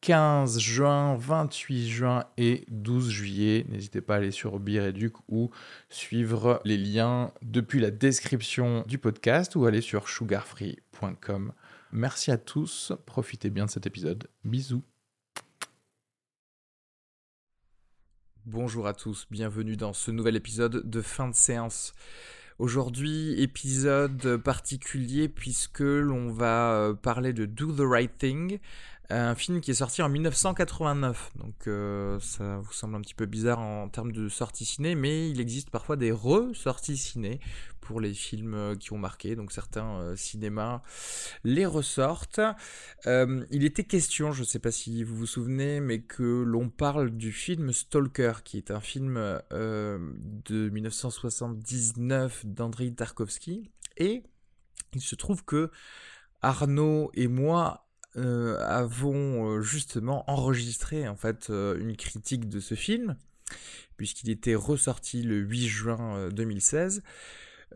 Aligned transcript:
15 0.00 0.58
juin, 0.58 1.16
28 1.16 1.88
juin 1.88 2.24
et 2.36 2.64
12 2.68 3.10
juillet. 3.10 3.66
N'hésitez 3.68 4.00
pas 4.00 4.14
à 4.14 4.16
aller 4.18 4.30
sur 4.30 4.58
Bireduc 4.60 5.14
ou 5.28 5.50
suivre 5.88 6.60
les 6.64 6.76
liens 6.76 7.32
depuis 7.42 7.80
la 7.80 7.90
description 7.90 8.84
du 8.86 8.98
podcast 8.98 9.56
ou 9.56 9.66
aller 9.66 9.80
sur 9.80 10.08
sugarfree.com. 10.08 11.52
Merci 11.92 12.30
à 12.30 12.38
tous, 12.38 12.92
profitez 13.06 13.50
bien 13.50 13.66
de 13.66 13.70
cet 13.70 13.86
épisode. 13.86 14.28
Bisous. 14.44 14.82
Bonjour 18.44 18.86
à 18.86 18.94
tous, 18.94 19.26
bienvenue 19.30 19.76
dans 19.76 19.92
ce 19.92 20.12
nouvel 20.12 20.36
épisode 20.36 20.88
de 20.88 21.00
fin 21.00 21.28
de 21.28 21.34
séance. 21.34 21.94
Aujourd'hui, 22.58 23.34
épisode 23.42 24.38
particulier 24.38 25.28
puisque 25.28 25.80
l'on 25.80 26.30
va 26.30 26.72
euh, 26.72 26.94
parler 26.94 27.34
de 27.34 27.44
Do 27.44 27.70
the 27.70 27.80
Right 27.80 28.16
Thing, 28.16 28.60
un 29.10 29.34
film 29.34 29.60
qui 29.60 29.70
est 29.70 29.74
sorti 29.74 30.02
en 30.02 30.08
1989. 30.08 31.32
Donc 31.36 31.66
euh, 31.66 32.18
ça 32.20 32.58
vous 32.58 32.72
semble 32.72 32.96
un 32.96 33.00
petit 33.00 33.14
peu 33.14 33.26
bizarre 33.26 33.60
en 33.60 33.88
termes 33.88 34.12
de 34.12 34.28
sortie 34.28 34.64
ciné, 34.64 34.94
mais 34.94 35.30
il 35.30 35.40
existe 35.40 35.70
parfois 35.70 35.96
des 35.96 36.12
re-sorties 36.12 36.96
ciné 36.96 37.40
pour 37.80 38.00
les 38.00 38.14
films 38.14 38.54
euh, 38.54 38.74
qui 38.74 38.92
ont 38.92 38.98
marqué. 38.98 39.36
Donc 39.36 39.52
certains 39.52 39.98
euh, 39.98 40.16
cinémas 40.16 40.82
les 41.44 41.66
ressortent. 41.66 42.40
il 43.06 43.64
était 43.64 43.84
question, 43.84 44.32
je 44.32 44.40
ne 44.40 44.46
sais 44.46 44.58
pas 44.58 44.72
si 44.72 45.04
vous 45.04 45.16
vous 45.16 45.26
souvenez, 45.26 45.80
mais 45.80 46.00
que 46.00 46.42
l'on 46.42 46.68
parle 46.68 47.10
du 47.10 47.32
film 47.32 47.72
Stalker, 47.72 48.32
qui 48.44 48.56
est 48.56 48.70
un 48.70 48.80
film 48.80 49.14
de 49.50 50.70
1979 50.70 52.46
d'Andrei 52.46 52.92
Tarkovsky. 52.92 53.70
Et 53.96 54.24
il 54.94 55.00
se 55.00 55.14
trouve 55.14 55.44
que 55.44 55.70
Arnaud 56.42 57.10
et 57.14 57.28
moi 57.28 57.85
euh, 58.16 58.58
avons 58.60 59.58
euh, 59.58 59.60
justement 59.60 60.24
enregistré 60.30 61.06
en 61.06 61.16
fait 61.16 61.50
euh, 61.50 61.78
une 61.78 61.96
critique 61.96 62.48
de 62.48 62.60
ce 62.60 62.74
film, 62.74 63.16
puisqu'il 63.96 64.30
était 64.30 64.54
ressorti 64.54 65.22
le 65.22 65.36
8 65.36 65.66
juin 65.66 66.28
2016. 66.30 67.02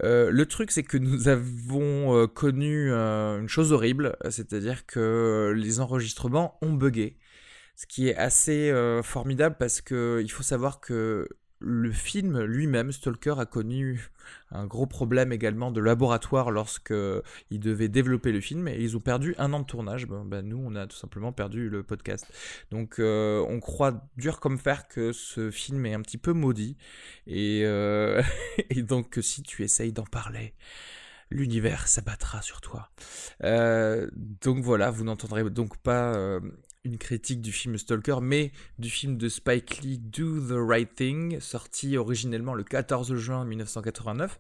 le 0.02 0.44
truc, 0.44 0.70
c'est 0.70 0.82
que 0.82 0.96
nous 0.96 1.28
avons 1.28 2.26
connu 2.28 2.90
une 2.92 3.48
chose 3.48 3.72
horrible, 3.72 4.16
c'est-à-dire 4.30 4.86
que 4.86 5.52
les 5.56 5.80
enregistrements 5.80 6.58
ont 6.62 6.72
bugué. 6.72 7.18
Ce 7.76 7.86
qui 7.86 8.08
est 8.08 8.16
assez 8.16 8.72
formidable 9.02 9.56
parce 9.58 9.80
qu'il 9.80 10.30
faut 10.30 10.42
savoir 10.42 10.80
que 10.80 11.28
le 11.60 11.92
film 11.92 12.40
lui-même, 12.40 12.90
Stalker, 12.90 13.34
a 13.38 13.46
connu 13.46 14.10
un 14.50 14.66
gros 14.66 14.86
problème 14.86 15.32
également 15.32 15.70
de 15.70 15.80
laboratoire 15.80 16.50
lorsque 16.50 16.94
ils 17.50 17.60
devaient 17.60 17.88
développer 17.88 18.32
le 18.32 18.40
film 18.40 18.66
et 18.66 18.76
ils 18.76 18.96
ont 18.96 19.00
perdu 19.00 19.34
un 19.38 19.52
an 19.52 19.60
de 19.60 19.66
tournage. 19.66 20.06
Ben, 20.06 20.42
nous, 20.42 20.62
on 20.64 20.74
a 20.74 20.86
tout 20.86 20.96
simplement 20.96 21.32
perdu 21.32 21.68
le 21.68 21.82
podcast. 21.82 22.26
Donc, 22.70 22.98
euh, 22.98 23.44
on 23.48 23.60
croit 23.60 24.08
dur 24.16 24.40
comme 24.40 24.58
fer 24.58 24.88
que 24.88 25.12
ce 25.12 25.50
film 25.50 25.84
est 25.84 25.94
un 25.94 26.00
petit 26.00 26.18
peu 26.18 26.32
maudit 26.32 26.76
et, 27.26 27.62
euh, 27.64 28.22
et 28.70 28.82
donc 28.82 29.18
si 29.20 29.42
tu 29.42 29.62
essayes 29.62 29.92
d'en 29.92 30.04
parler, 30.04 30.54
l'univers 31.30 31.88
s'abattra 31.88 32.40
sur 32.40 32.62
toi. 32.62 32.90
Euh, 33.44 34.10
donc 34.14 34.64
voilà, 34.64 34.90
vous 34.90 35.04
n'entendrez 35.04 35.48
donc 35.50 35.76
pas 35.76 36.40
une 36.84 36.98
critique 36.98 37.40
du 37.40 37.52
film 37.52 37.76
Stalker, 37.76 38.18
mais 38.22 38.52
du 38.78 38.88
film 38.88 39.16
de 39.16 39.28
Spike 39.28 39.82
Lee 39.82 39.98
Do 39.98 40.40
the 40.40 40.56
Right 40.56 40.94
Thing, 40.94 41.40
sorti 41.40 41.96
originellement 41.96 42.54
le 42.54 42.64
14 42.64 43.14
juin 43.16 43.44
1989. 43.44 44.38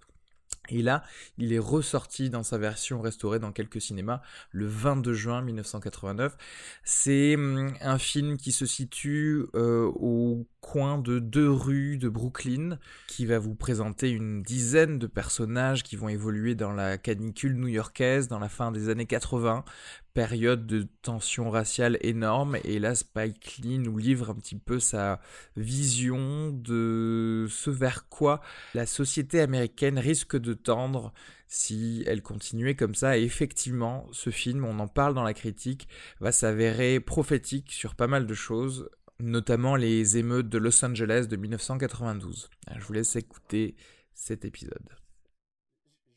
Et 0.68 0.82
là, 0.82 1.02
il 1.38 1.52
est 1.52 1.58
ressorti 1.58 2.30
dans 2.30 2.42
sa 2.42 2.58
version 2.58 3.00
restaurée 3.00 3.38
dans 3.38 3.50
quelques 3.50 3.80
cinémas 3.80 4.20
le 4.52 4.66
22 4.66 5.14
juin 5.14 5.42
1989. 5.42 6.36
C'est 6.84 7.34
hum, 7.34 7.72
un 7.80 7.98
film 7.98 8.36
qui 8.36 8.52
se 8.52 8.66
situe 8.66 9.46
euh, 9.54 9.90
au 9.94 10.46
coin 10.60 10.98
de 10.98 11.18
deux 11.18 11.50
rues 11.50 11.96
de 11.96 12.08
Brooklyn, 12.08 12.78
qui 13.08 13.26
va 13.26 13.38
vous 13.38 13.54
présenter 13.54 14.10
une 14.10 14.42
dizaine 14.42 14.98
de 14.98 15.06
personnages 15.06 15.82
qui 15.82 15.96
vont 15.96 16.08
évoluer 16.08 16.54
dans 16.54 16.72
la 16.72 16.98
canicule 16.98 17.56
new-yorkaise 17.56 18.28
dans 18.28 18.38
la 18.38 18.48
fin 18.48 18.70
des 18.70 18.88
années 18.90 19.06
80, 19.06 19.64
période 20.12 20.66
de 20.66 20.86
tension 21.02 21.50
raciale 21.50 21.98
énorme. 22.02 22.58
Et 22.64 22.78
là, 22.78 22.94
Spike 22.94 23.58
Lee 23.62 23.78
nous 23.78 23.96
livre 23.96 24.30
un 24.30 24.34
petit 24.34 24.56
peu 24.56 24.80
sa 24.80 25.20
vision 25.56 26.50
de 26.50 27.46
ce 27.48 27.70
vers 27.70 28.08
quoi 28.08 28.40
la 28.74 28.86
société 28.86 29.40
américaine 29.40 29.98
risque 29.98 30.36
de 30.36 30.49
tendre 30.54 31.12
si 31.48 32.04
elle 32.06 32.22
continuait 32.22 32.76
comme 32.76 32.94
ça. 32.94 33.18
Et 33.18 33.22
effectivement, 33.22 34.06
ce 34.12 34.30
film, 34.30 34.64
on 34.64 34.78
en 34.78 34.88
parle 34.88 35.14
dans 35.14 35.22
la 35.22 35.34
critique, 35.34 35.88
va 36.20 36.32
s'avérer 36.32 37.00
prophétique 37.00 37.72
sur 37.72 37.94
pas 37.94 38.06
mal 38.06 38.26
de 38.26 38.34
choses 38.34 38.88
notamment 39.20 39.76
les 39.76 40.16
émeutes 40.16 40.48
de 40.48 40.58
Los 40.58 40.84
Angeles 40.84 41.26
de 41.28 41.36
1992. 41.36 42.50
Je 42.74 42.80
vous 42.80 42.92
laisse 42.92 43.16
écouter 43.16 43.76
cet 44.14 44.44
épisode. 44.44 44.88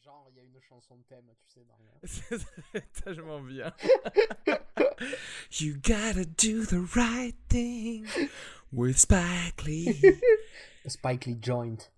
Genre, 0.04 0.28
il 0.32 0.38
y 0.38 0.40
a 0.40 0.44
une 0.44 0.60
chanson 0.62 0.98
de 0.98 1.04
thème, 1.04 1.26
tu 1.48 1.60
sais, 1.60 2.38
C'est 2.74 3.04
tellement 3.04 3.42
bien. 3.42 3.74
you 5.60 5.76
gotta 5.76 6.26
do 6.26 6.66
the 6.66 6.82
right 6.96 7.36
thing 7.50 8.06
with 8.72 8.98
Spike 8.98 9.64
Lee. 9.66 10.02
Spike 10.88 11.26
Lee 11.26 11.38
joint. 11.42 11.90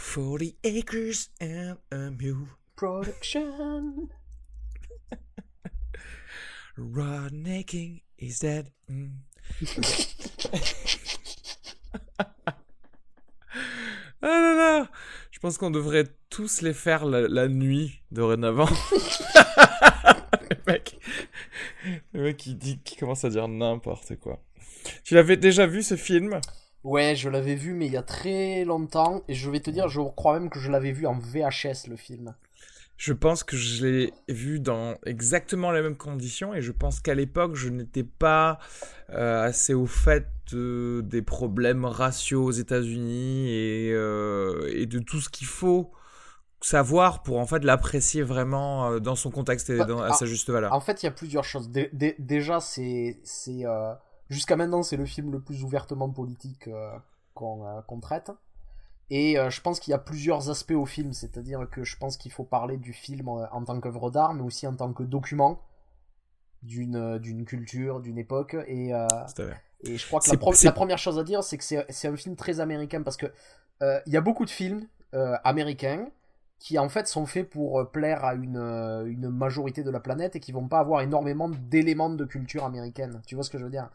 40 0.00 0.56
acres 0.64 1.28
and 1.40 1.76
a 1.92 2.10
mule. 2.10 2.48
Production. 2.74 4.08
Rodney 6.76 8.02
is 8.18 8.38
dead. 8.40 8.72
Mm. 8.90 9.10
ah 12.18 12.24
là 14.22 14.54
là 14.54 14.88
Je 15.30 15.38
pense 15.38 15.58
qu'on 15.58 15.70
devrait 15.70 16.06
tous 16.30 16.62
les 16.62 16.72
faire 16.72 17.04
la, 17.04 17.48
nuit 17.48 18.00
dorénavant. 18.10 18.70
le 20.50 20.56
mec, 20.66 20.98
le 22.14 22.22
mec 22.22 22.38
qui 22.38 22.54
dit, 22.54 22.80
qui 22.82 22.96
commence 22.96 23.24
à 23.26 23.28
dire 23.28 23.46
n'importe 23.48 24.16
quoi. 24.16 24.42
Tu 25.04 25.14
l'avais 25.14 25.36
déjà 25.36 25.66
vu 25.66 25.82
ce 25.82 25.96
film? 25.96 26.40
Ouais, 26.82 27.14
je 27.14 27.28
l'avais 27.28 27.54
vu, 27.54 27.74
mais 27.74 27.86
il 27.86 27.92
y 27.92 27.96
a 27.96 28.02
très 28.02 28.64
longtemps. 28.64 29.22
Et 29.28 29.34
je 29.34 29.50
vais 29.50 29.60
te 29.60 29.70
dire, 29.70 29.88
je 29.88 30.00
crois 30.00 30.38
même 30.38 30.48
que 30.48 30.58
je 30.58 30.70
l'avais 30.70 30.92
vu 30.92 31.06
en 31.06 31.18
VHS, 31.18 31.88
le 31.88 31.96
film. 31.96 32.34
Je 32.96 33.14
pense 33.14 33.44
que 33.44 33.56
je 33.56 33.86
l'ai 33.86 34.12
vu 34.28 34.60
dans 34.60 34.94
exactement 35.06 35.70
les 35.70 35.80
mêmes 35.80 35.96
conditions 35.96 36.52
et 36.52 36.60
je 36.60 36.70
pense 36.70 37.00
qu'à 37.00 37.14
l'époque, 37.14 37.54
je 37.54 37.70
n'étais 37.70 38.04
pas 38.04 38.58
euh, 39.08 39.42
assez 39.42 39.72
au 39.72 39.86
fait 39.86 40.26
des 40.52 41.22
problèmes 41.22 41.86
raciaux 41.86 42.44
aux 42.44 42.50
États-Unis 42.50 43.48
et, 43.48 43.92
euh, 43.92 44.70
et, 44.74 44.84
de 44.84 44.98
tout 44.98 45.20
ce 45.20 45.30
qu'il 45.30 45.46
faut 45.46 45.92
savoir 46.60 47.22
pour 47.22 47.38
en 47.38 47.46
fait 47.46 47.64
l'apprécier 47.64 48.22
vraiment 48.22 48.90
euh, 48.90 48.98
dans 48.98 49.14
son 49.14 49.30
contexte 49.30 49.70
et 49.70 49.78
bah, 49.78 49.86
à 50.04 50.12
sa 50.12 50.26
juste 50.26 50.50
valeur. 50.50 50.72
En 50.72 50.80
fait, 50.80 51.02
il 51.02 51.06
y 51.06 51.08
a 51.08 51.12
plusieurs 51.12 51.44
choses. 51.44 51.70
déjà, 51.70 52.60
c'est 52.60 53.16
jusqu'à 54.30 54.56
maintenant, 54.56 54.82
c'est 54.82 54.96
le 54.96 55.04
film 55.04 55.30
le 55.32 55.40
plus 55.40 55.64
ouvertement 55.64 56.08
politique 56.08 56.70
qu'on 57.34 58.00
traite. 58.00 58.32
Et 59.10 59.38
euh, 59.38 59.50
je 59.50 59.60
pense 59.60 59.80
qu'il 59.80 59.90
y 59.90 59.94
a 59.94 59.98
plusieurs 59.98 60.50
aspects 60.50 60.70
au 60.70 60.86
film, 60.86 61.12
c'est-à-dire 61.12 61.68
que 61.68 61.82
je 61.82 61.96
pense 61.96 62.16
qu'il 62.16 62.30
faut 62.30 62.44
parler 62.44 62.76
du 62.76 62.92
film 62.92 63.28
en, 63.28 63.64
tant 63.64 63.80
qu'œuvre 63.80 64.10
d'art, 64.10 64.34
mais 64.34 64.42
aussi 64.42 64.66
en 64.68 64.74
tant 64.74 64.92
que 64.92 65.02
document 65.02 65.60
d'une 66.62 66.96
euh, 66.96 67.44
culture, 67.44 68.00
d'une 68.00 68.18
époque. 68.18 68.56
Et, 68.68 68.94
euh, 68.94 69.06
et 69.82 69.96
je 69.96 70.06
crois 70.06 70.20
que 70.20 70.30
la, 70.64 70.72
première 70.72 70.98
chose 70.98 71.18
à 71.18 71.24
dire, 71.24 71.42
c'est 71.42 71.58
que 71.58 71.64
c'est 71.64 72.08
un 72.08 72.16
film 72.16 72.36
très 72.36 72.60
américain 72.60 73.02
parce 73.02 73.16
que 73.16 73.26
il 74.06 74.12
y 74.12 74.16
a 74.16 74.20
beaucoup 74.20 74.44
de 74.44 74.50
films 74.50 74.86
américains 75.12 76.06
qui 76.60 76.78
en 76.78 76.88
fait 76.88 77.08
sont 77.08 77.26
faits 77.26 77.50
pour 77.50 77.90
plaire 77.90 78.22
à 78.24 78.34
une, 78.34 78.58
une 79.06 79.30
majorité 79.30 79.82
de 79.82 79.90
la 79.90 79.98
planète 79.98 80.36
et 80.36 80.40
qui 80.40 80.52
vont 80.52 80.68
pas 80.68 80.78
avoir 80.78 81.00
énormément 81.00 81.48
d'éléments 81.48 82.10
de 82.10 82.24
culture 82.24 82.64
américaine. 82.64 83.20
Tu 83.26 83.34
vois 83.34 83.42
ce 83.42 83.50
que 83.50 83.58
je 83.58 83.64
veux 83.64 83.70
dire? 83.70 83.88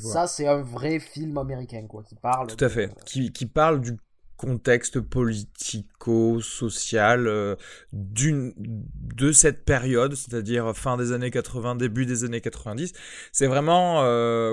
Ça, 0.00 0.26
c'est 0.26 0.48
un 0.48 0.60
vrai 0.60 0.98
film 0.98 1.38
américain, 1.38 1.86
quoi, 1.88 2.02
qui 2.02 2.16
parle. 2.16 2.48
Tout 2.48 2.64
à 2.64 2.68
fait. 2.68 2.92
Qui, 3.06 3.32
qui 3.32 3.46
parle 3.46 3.80
du 3.80 3.96
contexte 4.36 5.00
politico 5.00 5.88
politico-social 5.98 7.56
d'une 7.92 8.54
de 8.56 9.32
cette 9.32 9.64
période, 9.64 10.14
c'est-à-dire 10.14 10.76
fin 10.76 10.96
des 10.96 11.12
années 11.12 11.30
80, 11.30 11.76
début 11.76 12.06
des 12.06 12.24
années 12.24 12.40
90. 12.40 12.92
C'est 13.32 13.46
vraiment, 13.46 14.02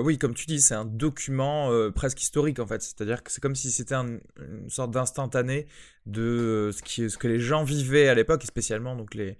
oui, 0.02 0.18
comme 0.18 0.34
tu 0.34 0.46
dis, 0.46 0.60
c'est 0.60 0.74
un 0.74 0.84
document 0.84 1.70
presque 1.94 2.20
historique 2.20 2.58
en 2.58 2.66
fait. 2.66 2.82
C'est-à-dire 2.82 3.22
que 3.22 3.30
c'est 3.30 3.40
comme 3.40 3.54
si 3.54 3.70
c'était 3.70 3.94
une 3.94 4.20
sorte 4.68 4.90
d'instantané 4.90 5.66
de 6.06 6.22
euh, 6.22 6.72
ce, 6.72 6.82
qui, 6.82 7.10
ce 7.10 7.18
que 7.18 7.28
les 7.28 7.40
gens 7.40 7.64
vivaient 7.64 8.08
à 8.08 8.14
l'époque, 8.14 8.44
et 8.44 8.46
spécialement 8.46 8.94
donc 8.94 9.14
les, 9.14 9.36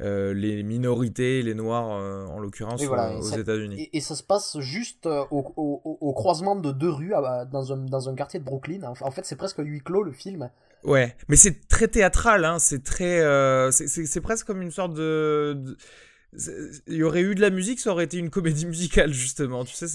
euh, 0.00 0.32
les 0.32 0.62
minorités, 0.62 1.42
les 1.42 1.54
Noirs 1.54 1.92
euh, 1.92 2.26
en 2.26 2.38
l'occurrence 2.38 2.82
aux 2.82 3.36
États-Unis. 3.36 3.88
Et, 3.92 4.00
ça 4.00 4.14
se 4.14 4.22
passe 4.22 4.58
juste 4.60 5.06
au, 5.06 5.52
au, 5.56 6.12
croisement 6.12 6.56
de 6.56 6.72
deux 6.72 6.90
rues 6.90 7.12
dans, 7.50 7.72
un, 7.72 7.76
dans 7.76 8.08
un 8.08 8.14
quartier 8.14 8.40
de 8.40 8.44
Brooklyn. 8.44 8.82
En 9.00 9.10
fait, 9.10 9.24
c'est 9.24 9.36
presque 9.36 9.58
huis 9.58 9.80
clos 9.80 10.02
le 10.02 10.12
film. 10.12 10.50
Ouais, 10.84 11.16
mais 11.28 11.36
c'est 11.36 11.66
très 11.68 11.88
théâtral, 11.88 12.44
hein, 12.44 12.58
c'est 12.58 12.82
très. 12.82 13.20
c'est 13.70 14.20
presque 14.20 14.46
comme 14.46 14.62
une 14.62 14.70
sorte 14.70 14.94
de 14.94 15.76
il 16.32 16.94
y 16.94 17.02
aurait 17.02 17.20
eu 17.20 17.34
de 17.34 17.40
la 17.40 17.50
musique, 17.50 17.80
ça 17.80 17.90
aurait 17.90 18.04
été 18.04 18.18
une 18.18 18.30
comédie 18.30 18.66
musicale 18.66 19.12
justement. 19.12 19.64
Tu 19.64 19.74
sais, 19.74 19.86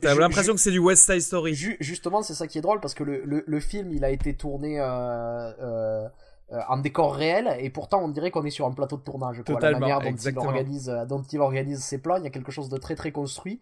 t'as 0.00 0.14
l'impression 0.14 0.54
que 0.54 0.60
c'est 0.60 0.70
du 0.70 0.78
West 0.78 1.10
Side 1.10 1.20
Story. 1.20 1.54
justement, 1.80 2.22
c'est 2.22 2.34
ça 2.34 2.46
qui 2.46 2.58
est 2.58 2.62
drôle 2.62 2.80
parce 2.80 2.94
que 2.94 3.04
le, 3.04 3.22
le, 3.24 3.60
film, 3.60 3.92
il 3.92 4.04
a 4.04 4.10
été 4.10 4.34
tourné 4.34 4.80
euh, 4.80 4.86
euh, 4.86 6.08
euh, 6.52 6.60
en 6.68 6.78
décor 6.78 7.14
réel 7.14 7.56
et 7.60 7.70
pourtant 7.70 8.02
on 8.02 8.08
dirait 8.08 8.30
qu'on 8.30 8.44
est 8.44 8.50
sur 8.50 8.66
un 8.66 8.72
plateau 8.72 8.96
de 8.96 9.02
tournage. 9.02 9.42
Quoi. 9.44 9.58
la 9.60 9.78
manière 9.78 10.00
dont 10.00 10.14
il, 10.14 10.38
organise, 10.38 10.92
dont 11.08 11.22
il 11.22 11.40
organise 11.40 11.80
ses 11.80 11.98
plans, 11.98 12.16
il 12.16 12.24
y 12.24 12.26
a 12.26 12.30
quelque 12.30 12.52
chose 12.52 12.68
de 12.68 12.78
très 12.78 12.94
très 12.94 13.12
construit 13.12 13.60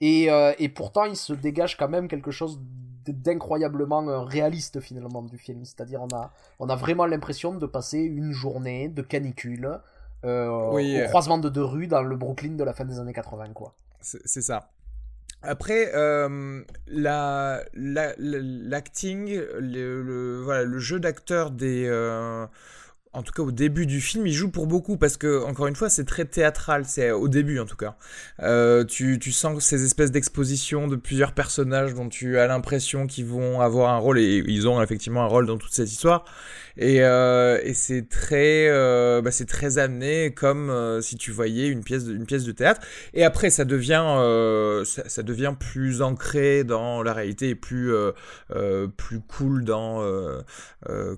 et, 0.00 0.28
et 0.58 0.68
pourtant 0.68 1.04
il 1.04 1.16
se 1.16 1.32
dégage 1.32 1.76
quand 1.76 1.88
même 1.88 2.08
quelque 2.08 2.30
chose 2.30 2.60
d'incroyablement 3.06 4.24
réaliste 4.24 4.80
finalement 4.80 5.22
du 5.22 5.38
film. 5.38 5.64
C'est-à-dire 5.64 6.02
on 6.02 6.14
a, 6.14 6.32
on 6.58 6.68
a 6.68 6.74
vraiment 6.74 7.06
l'impression 7.06 7.54
de 7.54 7.66
passer 7.66 8.00
une 8.00 8.32
journée 8.32 8.88
de 8.88 9.02
canicule 9.02 9.80
euh, 10.24 10.48
au 10.48 10.78
euh. 10.78 11.06
croisement 11.06 11.38
de 11.38 11.48
deux 11.48 11.64
rues 11.64 11.86
dans 11.86 12.02
le 12.02 12.16
Brooklyn 12.16 12.56
de 12.56 12.64
la 12.64 12.72
fin 12.72 12.84
des 12.84 12.98
années 12.98 13.12
80, 13.12 13.52
quoi. 13.54 13.74
C'est 14.00 14.42
ça. 14.42 14.70
Après, 15.42 15.92
euh, 15.94 16.62
l'acting, 16.86 19.38
le, 19.58 20.40
voilà, 20.42 20.64
le 20.64 20.78
jeu 20.78 20.98
d'acteur 21.00 21.50
des, 21.50 21.86
en 23.16 23.22
tout 23.22 23.32
cas 23.32 23.42
au 23.42 23.50
début 23.50 23.86
du 23.86 24.02
film, 24.02 24.26
il 24.26 24.34
joue 24.34 24.50
pour 24.50 24.66
beaucoup 24.66 24.98
parce 24.98 25.16
que, 25.16 25.42
encore 25.44 25.66
une 25.68 25.74
fois, 25.74 25.88
c'est 25.88 26.04
très 26.04 26.26
théâtral, 26.26 26.84
c'est 26.84 27.12
au 27.12 27.28
début 27.28 27.58
en 27.58 27.64
tout 27.64 27.76
cas. 27.76 27.96
Euh, 28.42 28.84
tu, 28.84 29.18
tu, 29.18 29.32
sens 29.32 29.64
ces 29.64 29.84
espèces 29.84 30.10
d'expositions 30.10 30.86
de 30.86 30.96
plusieurs 30.96 31.32
personnages 31.32 31.94
dont 31.94 32.10
tu 32.10 32.38
as 32.38 32.46
l'impression 32.46 33.06
qu'ils 33.06 33.24
vont 33.24 33.62
avoir 33.62 33.94
un 33.94 33.96
rôle, 33.96 34.18
et 34.18 34.44
ils 34.46 34.68
ont 34.68 34.82
effectivement 34.82 35.22
un 35.22 35.28
rôle 35.28 35.46
dans 35.46 35.56
toute 35.56 35.72
cette 35.72 35.90
histoire. 35.90 36.24
Et, 36.78 37.02
euh, 37.02 37.58
et 37.62 37.72
c'est 37.72 38.08
très, 38.08 38.68
euh, 38.68 39.22
bah, 39.22 39.30
c'est 39.30 39.46
très 39.46 39.78
amené 39.78 40.34
comme 40.34 40.68
euh, 40.68 41.00
si 41.00 41.16
tu 41.16 41.30
voyais 41.30 41.68
une 41.68 41.82
pièce, 41.82 42.04
de, 42.04 42.14
une 42.14 42.26
pièce 42.26 42.44
de 42.44 42.52
théâtre. 42.52 42.82
Et 43.14 43.24
après, 43.24 43.48
ça 43.48 43.64
devient, 43.64 44.04
euh, 44.04 44.84
ça, 44.84 45.08
ça, 45.08 45.22
devient 45.22 45.54
plus 45.58 46.02
ancré 46.02 46.64
dans 46.64 47.02
la 47.02 47.14
réalité 47.14 47.50
et 47.50 47.54
plus, 47.54 47.92
plus 48.96 49.20
cool 49.20 49.64
dans, 49.64 50.02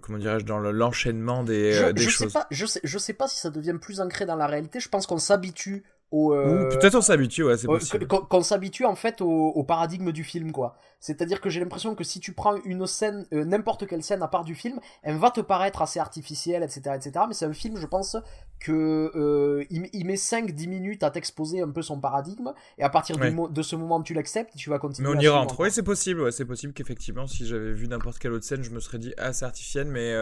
comment 0.00 0.18
dirais-je, 0.18 0.44
dans 0.44 0.58
l'enchaînement 0.58 1.42
des 1.42 1.87
je, 1.96 2.08
je 2.08 2.16
Sais 2.16 2.26
pas, 2.28 2.46
je, 2.50 2.66
sais, 2.66 2.80
je 2.84 2.98
sais 2.98 3.12
pas 3.12 3.28
si 3.28 3.38
ça 3.38 3.50
devient 3.50 3.76
plus 3.80 4.00
ancré 4.00 4.26
dans 4.26 4.36
la 4.36 4.46
réalité. 4.46 4.80
Je 4.80 4.88
pense 4.88 5.06
qu'on 5.06 5.18
s'habitue 5.18 5.84
au. 6.10 6.34
Euh, 6.34 6.68
peut-être 6.70 6.94
on 6.94 7.00
s'habitue, 7.00 7.44
ouais, 7.44 7.56
c'est 7.56 7.66
possible. 7.66 8.06
Qu'on 8.06 8.42
s'habitue 8.42 8.84
en 8.84 8.94
fait 8.94 9.20
au, 9.20 9.62
paradigme 9.64 10.12
du 10.12 10.24
film, 10.24 10.52
quoi. 10.52 10.76
C'est-à-dire 11.00 11.40
que 11.40 11.48
j'ai 11.50 11.60
l'impression 11.60 11.94
que 11.94 12.04
si 12.04 12.18
tu 12.18 12.32
prends 12.32 12.56
une 12.64 12.86
scène, 12.86 13.26
euh, 13.32 13.44
n'importe 13.44 13.86
quelle 13.86 14.02
scène 14.02 14.22
à 14.22 14.28
part 14.28 14.44
du 14.44 14.54
film, 14.54 14.80
elle 15.02 15.16
va 15.16 15.30
te 15.30 15.40
paraître 15.40 15.82
assez 15.82 16.00
artificielle, 16.00 16.62
etc., 16.62 16.96
etc. 16.96 17.24
Mais 17.28 17.34
c'est 17.34 17.46
un 17.46 17.52
film, 17.52 17.76
je 17.76 17.86
pense, 17.86 18.16
que 18.60 19.12
euh, 19.14 19.64
il, 19.70 20.04
met 20.04 20.14
5-10 20.14 20.68
minutes 20.68 21.02
à 21.02 21.10
t'exposer 21.10 21.60
un 21.60 21.70
peu 21.70 21.82
son 21.82 22.00
paradigme, 22.00 22.52
et 22.78 22.82
à 22.82 22.90
partir 22.90 23.16
de, 23.16 23.62
ce 23.62 23.76
moment 23.76 24.02
tu 24.02 24.14
l'acceptes, 24.14 24.56
tu 24.56 24.70
vas 24.70 24.78
continuer. 24.78 25.08
Mais 25.08 25.16
on 25.16 25.20
y 25.20 25.28
rentre. 25.28 25.58
Oui, 25.60 25.70
c'est 25.70 25.82
possible. 25.82 26.20
Ouais, 26.20 26.32
c'est 26.32 26.44
possible 26.44 26.72
qu'effectivement, 26.72 27.26
si 27.26 27.46
j'avais 27.46 27.72
vu 27.72 27.88
n'importe 27.88 28.18
quelle 28.18 28.32
autre 28.32 28.44
scène, 28.44 28.62
je 28.62 28.70
me 28.70 28.80
serais 28.80 28.98
dit 28.98 29.14
ah 29.18 29.32
c'est 29.32 29.44
artificiel, 29.44 29.86
mais 29.86 30.14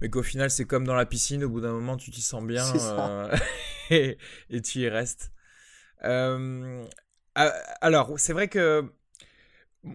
mais 0.00 0.08
qu'au 0.08 0.22
final 0.22 0.50
c'est 0.50 0.64
comme 0.64 0.86
dans 0.86 0.94
la 0.94 1.06
piscine. 1.06 1.44
Au 1.44 1.48
bout 1.48 1.60
d'un 1.60 1.72
moment, 1.72 1.96
tu 1.96 2.10
t'y 2.10 2.22
sens 2.22 2.42
bien 2.42 2.64
et, 3.90 4.18
et 4.50 4.60
tu 4.60 4.80
y 4.80 4.88
restes. 4.88 5.32
Euh, 6.04 6.84
alors, 7.80 8.18
c'est 8.18 8.32
vrai 8.32 8.48
que. 8.48 8.90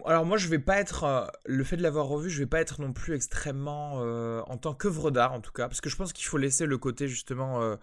Alors 0.06 0.24
moi 0.24 0.38
je 0.38 0.48
vais 0.48 0.58
pas 0.58 0.80
être 0.80 1.04
euh, 1.04 1.26
le 1.44 1.62
fait 1.62 1.76
de 1.76 1.82
l'avoir 1.82 2.06
revu 2.06 2.30
je 2.30 2.38
vais 2.38 2.46
pas 2.46 2.60
être 2.60 2.80
non 2.80 2.92
plus 2.92 3.14
extrêmement 3.14 4.00
euh, 4.02 4.40
en 4.46 4.56
tant 4.56 4.74
qu'œuvre 4.74 5.10
d'art 5.10 5.32
en 5.32 5.40
tout 5.40 5.52
cas 5.52 5.68
parce 5.68 5.82
que 5.82 5.90
je 5.90 5.96
pense 5.96 6.12
qu'il 6.12 6.24
faut 6.24 6.38
laisser 6.38 6.64
le 6.64 6.78
côté 6.78 7.06
justement 7.06 7.76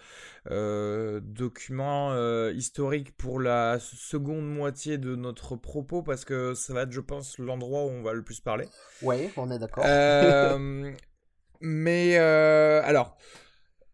document 0.50 2.16
historique 2.50 3.16
pour 3.16 3.40
la 3.40 3.78
seconde 3.80 4.52
moitié 4.52 4.98
de 4.98 5.16
notre 5.16 5.56
propos 5.56 6.02
parce 6.02 6.26
que 6.26 6.56
ça 6.56 6.74
va 6.74 6.82
être 6.84 6.92
je 6.92 7.02
pense 7.02 7.38
l'endroit 7.38 7.86
où 7.86 7.90
on 7.90 8.02
va 8.02 8.14
le 8.14 8.24
plus 8.24 8.40
parler. 8.40 8.68
Oui 9.04 9.30
on 9.38 9.52
est 9.52 9.60
d'accord. 9.60 9.86
mais 11.62 12.18
alors 12.18 13.18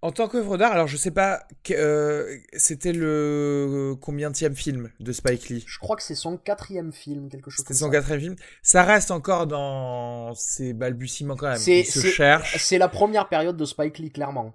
en 0.07 0.11
tant 0.13 0.29
qu'œuvre 0.29 0.57
d'art, 0.57 0.71
alors 0.71 0.87
je 0.87 0.95
sais 0.95 1.11
pas, 1.11 1.45
euh, 1.71 2.37
c'était 2.53 2.93
le 2.93 3.93
combienième 3.99 4.55
film 4.55 4.89
de 5.01 5.11
Spike 5.11 5.49
Lee? 5.49 5.65
Je 5.67 5.79
crois 5.79 5.97
que 5.97 6.01
c'est 6.01 6.15
son 6.15 6.37
quatrième 6.37 6.93
film, 6.93 7.27
quelque 7.27 7.51
chose 7.51 7.65
comme 7.65 7.75
ça. 7.75 7.79
C'est 7.79 7.85
son 7.85 7.91
quatrième 7.91 8.21
film. 8.21 8.35
Ça 8.61 8.83
reste 8.83 9.11
encore 9.11 9.47
dans 9.47 10.33
ses 10.33 10.71
balbutiements 10.71 11.35
quand 11.35 11.49
même. 11.49 11.59
Il 11.67 11.85
se 11.85 12.07
cherche. 12.07 12.55
C'est 12.57 12.77
la 12.77 12.87
première 12.87 13.27
période 13.27 13.57
de 13.57 13.65
Spike 13.65 13.97
Lee, 13.97 14.09
clairement. 14.09 14.53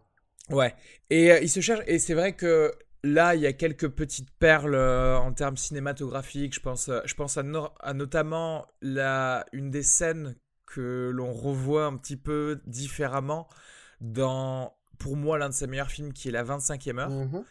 Ouais. 0.49 0.75
Et 1.10 1.31
euh, 1.31 1.40
il 1.43 1.50
se 1.50 1.60
cherche, 1.60 1.84
et 1.87 1.99
c'est 1.99 2.14
vrai 2.14 2.34
que 2.34 2.72
là, 3.04 3.34
il 3.34 3.43
y 3.43 3.46
a 3.46 3.52
quelques 3.52 3.88
petites 3.88 4.31
perles 4.38 4.75
euh, 4.75 5.19
en 5.19 5.34
termes 5.34 5.58
cinématographiques. 5.58 6.54
Je 6.54 6.60
pense, 6.60 6.90
je 7.04 7.14
pense 7.14 7.37
à, 7.37 7.43
à 7.81 7.93
notamment 7.93 8.66
la, 8.81 9.44
une 9.52 9.70
des 9.70 9.82
scènes 9.82 10.34
que 10.64 11.10
l'on 11.12 11.31
revoit 11.31 11.84
un 11.84 11.99
petit 11.99 12.16
peu 12.16 12.62
différemment 12.66 13.49
dans 14.00 14.72
pour 15.02 15.16
moi 15.16 15.37
l'un 15.37 15.49
de 15.49 15.54
ses 15.54 15.66
meilleurs 15.66 15.90
films 15.90 16.12
qui 16.12 16.28
est 16.28 16.31
La 16.31 16.44
25e 16.44 16.99
heure, 16.99 17.10
mhm. 17.10 17.44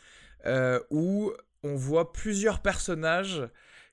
euh, 0.45 0.79
où 0.89 1.31
on 1.63 1.75
voit 1.75 2.13
plusieurs 2.13 2.61
personnages 2.61 3.43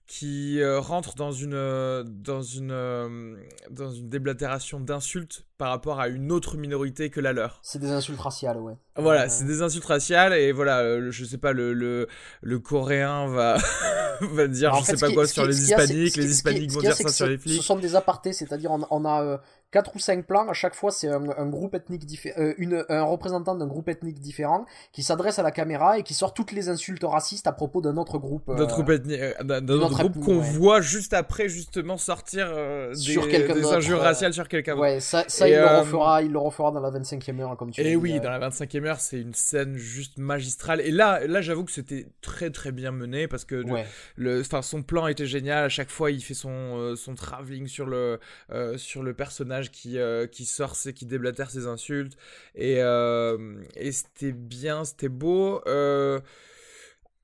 qui 0.07 0.61
euh, 0.61 0.81
rentrent 0.81 1.17
dans 1.17 1.33
une, 1.33 1.53
euh, 1.55 2.03
dans 2.07 2.41
une, 2.41 3.37
dans 3.71 3.91
une 3.91 4.09
déblatération 4.09 4.81
d'insultes 4.81 5.45
par 5.59 5.71
rapport 5.71 6.01
à 6.01 6.09
une 6.09 6.31
autre 6.33 6.57
minorité 6.57 7.11
que 7.11 7.21
la 7.21 7.33
leur. 7.33 7.59
C'est 7.63 7.81
des 7.81 7.91
insultes 7.91 8.21
raciales, 8.21 8.59
ouais. 8.59 8.77
Voilà, 8.99 9.29
c'est 9.29 9.45
des 9.45 9.63
insultes 9.63 9.85
raciales 9.85 10.33
et 10.35 10.53
voilà, 10.53 11.11
je 11.11 11.25
sais 11.25 11.39
pas, 11.39 11.53
le, 11.53 11.73
le, 11.73 12.09
le 12.43 12.59
coréen 12.59 13.29
va, 13.29 13.57
va 14.21 14.47
dire 14.49 14.75
je 14.75 14.85
sais 14.85 14.97
pas 14.97 15.13
quoi 15.13 15.27
sur 15.27 15.47
les 15.47 15.63
hispaniques, 15.63 16.17
les 16.17 16.31
hispaniques 16.31 16.73
vont 16.73 16.81
dire 16.81 16.95
ça 16.95 17.09
sur 17.09 17.27
les 17.27 17.39
flics. 17.39 17.57
Ce 17.57 17.63
sont 17.63 17.77
des 17.77 17.95
apartés, 17.97 18.33
c'est-à-dire 18.33 18.71
on, 18.71 18.87
on, 18.91 19.05
a 19.05 19.41
4 19.71 19.97
ou 19.97 19.99
5 19.99 20.27
plans, 20.27 20.49
à 20.49 20.55
chaque 20.55 20.75
fois 20.75 20.91
c'est 20.91 21.09
un, 21.09 21.23
un, 21.37 21.47
groupe 21.47 21.75
ethnique 21.75 22.07
différent, 22.07 22.41
euh, 22.41 22.85
un 22.89 23.03
représentant 23.03 23.55
d'un 23.55 23.67
groupe 23.67 23.89
ethnique 23.89 24.19
différent 24.19 24.65
qui 24.93 25.03
s'adresse 25.03 25.39
à 25.39 25.43
la 25.43 25.51
caméra 25.51 25.99
et 25.99 26.03
qui 26.03 26.15
sort 26.15 26.33
toutes 26.33 26.53
les 26.53 26.71
insultes 26.71 27.05
racistes 27.05 27.47
à 27.47 27.53
propos 27.53 27.83
d'un 27.83 27.99
autre 27.99 28.19
groupe. 28.19 28.47
D'un 28.47 28.67
euh, 28.67 29.35
d'un 29.43 29.69
autre 29.69 29.99
groupe 30.09 30.25
qu'on 30.25 30.39
voit 30.39 30.81
juste 30.81 31.13
après 31.13 31.49
justement 31.49 31.99
sortir 31.99 32.47
euh, 32.51 32.95
des, 32.95 33.55
des 33.55 33.67
injures 33.67 34.01
raciales 34.01 34.33
sur 34.33 34.49
quelqu'un. 34.49 34.77
Ouais, 34.79 35.01
ça, 35.01 35.25
ça 35.29 35.47
il, 35.47 35.55
le 35.55 35.67
refera, 35.67 36.23
il 36.23 36.33
le 36.33 36.39
refera 36.39 36.71
dans 36.71 36.81
la 36.81 36.91
25e 36.91 37.39
heure 37.41 37.57
comme 37.59 37.71
tu 37.71 37.83
Et 37.83 37.95
oui, 37.95 38.21
dans 38.21 38.31
la 38.31 38.49
25e 38.49 38.87
heure, 38.87 38.88
c'est 38.97 39.21
une 39.21 39.35
scène 39.35 39.77
juste 39.77 40.19
magistrale. 40.19 40.81
Et 40.81 40.91
là, 40.91 41.27
là 41.27 41.41
j'avoue 41.41 41.65
que 41.65 41.73
c'était 41.73 42.07
très 42.21 42.51
très 42.51 42.73
bien 42.73 42.93
mené 42.93 43.29
parce 43.29 43.45
que 43.45 43.65
le, 44.17 44.43
son 44.63 44.83
plan 44.83 45.07
était 45.07 45.27
génial. 45.27 45.65
À 45.65 45.69
chaque 45.69 45.91
fois, 45.91 46.11
il 46.11 46.23
fait 46.23 46.35
son, 46.35 46.97
son 46.97 47.15
travelling 47.15 47.67
sur 47.67 47.87
le, 47.87 48.19
sur 48.77 49.03
le 49.03 49.15
personnage 49.15 49.71
qui, 49.71 49.99
euh, 49.99 50.27
qui 50.27 50.45
sort, 50.47 50.77
qui 50.95 51.07
déblatère 51.07 51.51
ses 51.51 51.67
insultes. 51.67 52.17
Et, 52.55 52.77
euh, 52.79 53.63
et 53.77 53.93
c'était 53.93 54.33
bien, 54.33 54.85
c'était 54.85 55.09
beau. 55.09 55.63
Euh, 55.67 56.21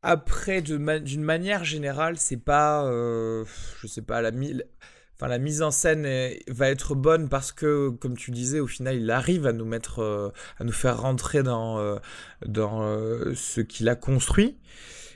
après, 0.03 0.61
d'une 0.63 1.23
manière 1.23 1.65
générale, 1.65 2.19
c'est 2.19 2.37
pas, 2.37 2.85
je 2.91 3.87
sais 3.87 4.03
pas, 4.03 4.21
la, 4.21 4.31
enfin, 5.25 5.31
la 5.31 5.39
mise 5.39 5.63
en 5.63 5.71
scène 5.71 6.07
va 6.49 6.69
être 6.69 6.95
bonne 6.95 7.29
parce 7.29 7.53
que, 7.53 7.91
comme 7.91 8.17
tu 8.17 8.31
disais, 8.31 8.61
au 8.61 8.67
final, 8.67 8.97
il 8.97 9.11
arrive 9.11 9.47
à 9.47 9.53
nous 9.53 9.65
mettre, 9.65 10.33
à 10.59 10.65
nous 10.65 10.73
faire 10.73 11.01
rentrer 11.01 11.43
dans, 11.43 11.99
dans 12.47 12.83
ce 13.35 13.61
qu'il 13.61 13.89
a 13.89 13.95
construit 13.95 14.59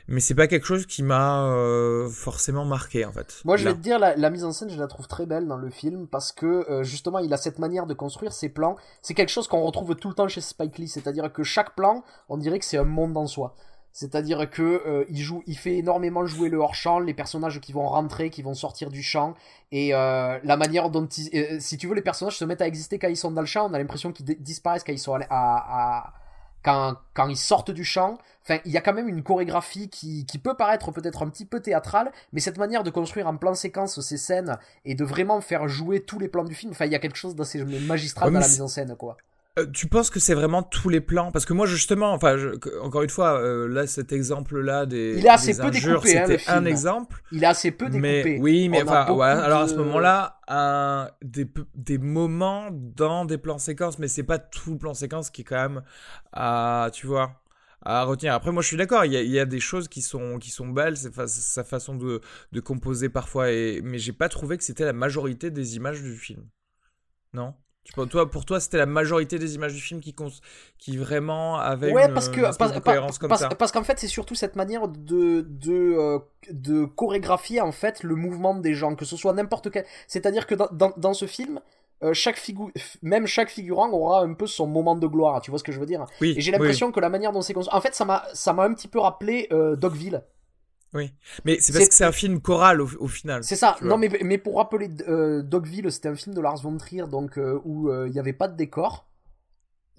mais 0.09 0.21
c'est 0.21 0.35
pas 0.35 0.47
quelque 0.47 0.67
chose 0.67 0.87
qui 0.87 1.03
m'a 1.03 1.45
euh, 1.45 2.09
forcément 2.09 2.65
marqué 2.65 3.05
en 3.05 3.13
fait. 3.13 3.43
Moi 3.45 3.57
je 3.57 3.65
vais 3.65 3.75
te 3.75 3.79
dire 3.79 3.99
la, 3.99 4.31
mise 4.31 4.43
en 4.43 4.53
scène 4.53 4.71
je 4.71 4.79
la 4.79 4.87
trouve 4.87 5.07
très 5.07 5.27
belle 5.27 5.47
dans 5.47 5.59
le 5.59 5.69
film 5.69 6.09
parce 6.09 6.33
que 6.33 6.47
euh, 6.71 6.83
justement 6.83 7.19
il 7.19 7.33
a 7.33 7.37
cette 7.37 7.59
manière 7.59 7.87
de 7.87 7.95
construire 7.95 8.33
ses 8.33 8.49
plans. 8.49 8.77
C'est 9.03 9.15
quelque 9.15 9.29
chose 9.29 9.47
qu'on 9.47 9.61
retrouve 9.61 9.95
tout 9.97 10.09
le 10.09 10.15
temps 10.15 10.27
chez 10.27 10.41
Spike 10.41 10.79
Lee, 10.79 10.89
c'est-à-dire 10.89 11.31
que 11.31 11.43
chaque 11.43 11.77
plan 11.77 12.03
on 12.31 12.39
dirait 12.39 12.59
que 12.59 12.65
c'est 12.65 12.79
un 12.79 12.85
monde 12.85 13.17
en 13.17 13.27
soi. 13.27 13.55
C'est-à-dire 13.99 14.49
que 14.49 14.63
euh, 14.63 15.05
il 15.09 15.19
joue, 15.21 15.43
il 15.49 15.59
fait 15.59 15.77
énormément 15.79 16.25
jouer 16.25 16.51
le 16.51 16.59
hors 16.59 16.77
champ, 16.77 17.01
les 17.01 17.15
personnages 17.15 17.59
qui 17.59 17.73
vont 17.73 17.89
rentrer, 17.89 18.31
qui 18.31 18.43
vont 18.43 18.55
sortir 18.55 18.91
du 18.91 19.03
champ, 19.03 19.35
et 19.73 19.93
euh, 19.93 20.39
la 20.45 20.57
manière 20.57 20.89
dont, 20.89 21.09
euh, 21.35 21.57
si 21.59 21.79
tu 21.79 21.89
veux, 21.89 21.97
les 21.97 22.01
personnages 22.01 22.39
se 22.39 22.45
mettent 22.45 22.63
à 22.63 22.69
exister 22.69 23.01
quand 23.01 23.09
ils 23.09 23.17
sont 23.17 23.33
dans 23.33 23.41
le 23.41 23.49
champ. 23.49 23.69
On 23.69 23.75
a 23.75 23.79
l'impression 23.79 24.13
qu'ils 24.13 24.41
disparaissent 24.41 24.85
quand 24.85 24.93
ils 24.93 25.01
sont 25.01 25.15
à, 25.15 25.27
à, 25.31 26.13
quand, 26.63 26.95
quand 27.13 27.27
ils 27.27 27.37
sortent 27.37 27.73
du 27.73 27.83
champ. 27.83 28.19
Enfin, 28.45 28.61
il 28.65 28.71
y 28.71 28.77
a 28.77 28.81
quand 28.83 28.95
même 28.95 29.09
une 29.09 29.25
chorégraphie 29.25 29.91
qui, 29.91 30.27
qui 30.27 30.39
peut 30.39 30.55
paraître 30.55 30.93
peut-être 30.93 31.25
un 31.25 31.29
petit 31.29 31.45
peu 31.45 31.59
théâtrale, 31.59 32.13
mais 32.33 32.39
cette 32.39 32.59
manière 32.59 32.85
de 32.85 32.91
construire 32.91 33.27
en 33.27 33.37
plan 33.37 33.55
séquence 33.55 34.01
ces 34.01 34.17
scènes 34.17 34.59
et 34.85 34.95
de 34.95 35.05
vraiment 35.05 35.41
faire 35.41 35.67
jouer 35.67 36.05
tous 36.05 36.21
les 36.21 36.29
plans 36.29 36.45
du 36.45 36.55
film, 36.55 36.71
enfin, 36.71 36.87
il 36.87 36.93
y 36.93 36.95
a 36.95 37.01
quelque 37.01 37.17
chose 37.17 37.35
d'assez 37.35 37.65
magistral 37.65 38.33
dans 38.33 38.39
la 38.39 38.47
mise 38.47 38.63
en 38.63 38.69
scène, 38.69 38.95
quoi. 38.95 39.17
Euh, 39.59 39.67
tu 39.73 39.89
penses 39.89 40.11
que 40.11 40.21
c'est 40.21 40.35
vraiment 40.35 40.63
tous 40.63 40.89
les 40.89 41.01
plans? 41.01 41.33
Parce 41.33 41.45
que 41.45 41.53
moi, 41.53 41.67
justement, 41.67 42.13
enfin, 42.13 42.37
encore 42.83 43.03
une 43.03 43.11
fois, 43.11 43.41
euh, 43.41 43.69
là, 43.69 43.87
cet 43.87 44.13
exemple-là 44.13 44.87
des. 44.87 45.15
Il 45.17 45.27
est 45.27 45.29
assez 45.29 45.57
peu 45.57 45.71
découpé, 45.71 46.19
hein, 46.19 46.25
c'était 46.27 46.51
un 46.51 46.65
exemple. 46.65 47.23
Il 47.33 47.43
est 47.43 47.47
assez 47.47 47.71
peu 47.71 47.89
découpé. 47.89 48.39
oui, 48.41 48.69
mais 48.69 48.83
enfin, 48.83 49.05
alors 49.21 49.63
à 49.63 49.69
ce 49.69 49.75
moment-là, 49.77 50.41
un, 50.49 51.11
des, 51.23 51.47
des 51.75 51.99
moments 51.99 52.69
dans 52.71 53.25
des 53.25 53.39
plans 53.39 53.59
séquences, 53.59 53.99
mais 53.99 54.09
c'est 54.09 54.23
pas 54.23 54.39
tout 54.39 54.73
le 54.73 54.79
plan 54.79 54.95
séquence 54.95 55.31
qui 55.31 55.43
est 55.43 55.45
quand 55.45 55.57
même 55.57 55.83
à, 56.33 56.91
tu 56.93 57.07
vois, 57.07 57.43
à 57.83 58.05
retenir. 58.05 58.35
Après, 58.35 58.53
moi, 58.53 58.63
je 58.63 58.69
suis 58.69 58.77
d'accord. 58.77 59.05
Il 59.05 59.13
y, 59.13 59.39
a 59.39 59.47
des 59.47 59.61
choses 59.61 59.89
qui 59.89 60.03
sont 60.03 60.39
qui 60.39 60.51
sont 60.51 60.69
belles, 60.69 60.97
sa 60.97 61.65
façon 61.65 61.95
de, 61.95 62.21
de 62.53 62.61
composer 62.61 63.09
parfois, 63.09 63.51
et 63.51 63.81
mais 63.83 63.99
j'ai 63.99 64.13
pas 64.13 64.29
trouvé 64.29 64.57
que 64.57 64.65
c'était 64.65 64.85
la 64.85 64.93
majorité 64.93 65.51
des 65.51 65.77
images 65.77 66.03
du 66.03 66.17
film. 66.17 66.45
Non? 67.33 67.55
Toi, 68.07 68.31
pour 68.31 68.45
toi, 68.45 68.61
c'était 68.61 68.79
la 68.79 68.87
majorité 68.87 69.39
des 69.39 69.55
images 69.55 69.75
du 69.75 69.81
film 69.81 70.01
qui, 70.01 70.15
qui 70.79 70.97
vraiment 70.97 71.57
avaient 71.57 71.93
ouais, 71.93 72.09
parce 72.09 72.29
que, 72.29 72.81
cohérence 72.81 73.19
comme 73.19 73.35
ça. 73.35 73.49
Parce 73.49 73.73
qu'en 73.73 73.83
fait, 73.83 73.99
c'est 73.99 74.09
surtout 74.09 74.35
cette 74.35 74.57
manière 74.57 74.89
de, 74.89 75.41
de, 75.49 75.97
euh, 75.99 76.19
de 76.51 76.85
chorégraphier 76.85 77.61
en 77.61 77.73
fait 77.73 78.03
le 78.03 78.15
mouvement 78.15 78.55
des 78.55 78.75
gens, 78.75 78.95
que 78.95 79.05
ce 79.05 79.17
soit 79.17 79.33
n'importe 79.33 79.71
quel. 79.71 79.85
C'est-à-dire 80.07 80.47
que 80.47 80.55
dans, 80.55 80.69
dans, 80.71 80.93
dans, 80.97 81.15
ce 81.15 81.27
film, 81.27 81.61
euh, 82.03 82.13
chaque 82.13 82.41
même 83.03 83.27
chaque 83.27 83.51
figurant 83.51 83.91
aura 83.91 84.23
un 84.23 84.35
peu 84.35 84.47
son 84.47 84.67
moment 84.67 84.95
de 84.95 85.07
gloire. 85.07 85.41
Tu 85.41 85.51
vois 85.51 85.59
ce 85.59 85.65
que 85.65 85.73
je 85.73 85.81
veux 85.81 85.87
dire? 85.87 86.05
Oui, 86.21 86.35
Et 86.37 86.41
j'ai 86.41 86.53
l'impression 86.53 86.93
que 86.93 87.01
la 87.01 87.09
manière 87.09 87.33
dont 87.33 87.43
c'est 87.43 87.55
construit. 87.55 87.77
En 87.77 87.81
fait, 87.81 87.95
ça 87.95 88.05
m'a, 88.05 88.25
ça 88.35 88.53
m'a 88.53 88.65
un 88.65 88.75
petit 88.75 88.89
peu 88.89 89.01
rappelé 89.01 89.49
euh, 89.53 89.77
Dogville. 89.77 90.23
Oui, 90.95 91.13
mais 91.45 91.59
c'est 91.61 91.73
parce 91.73 91.89
que 91.89 91.95
c'est 91.95 92.05
un 92.05 92.13
film 92.13 92.41
choral 92.41 92.81
au, 92.81 93.09
final. 93.09 93.45
C'est 93.45 93.57
ça. 93.57 93.77
Non, 93.83 93.99
mais, 93.99 94.11
mais 94.23 94.39
pour 94.39 94.57
rappeler, 94.57 94.89
euh, 95.07 95.43
Dogville, 95.43 95.93
c'était 95.93 96.09
un 96.09 96.15
film 96.15 96.35
de 96.35 96.41
Lars 96.41 96.63
von 96.63 96.77
Trier, 96.79 97.07
donc 97.07 97.37
euh, 97.37 97.61
où 97.65 97.91
euh, 97.91 98.07
il 98.07 98.13
n'y 98.13 98.19
avait 98.19 98.33
pas 98.33 98.49
de 98.49 98.57
décor 98.57 99.08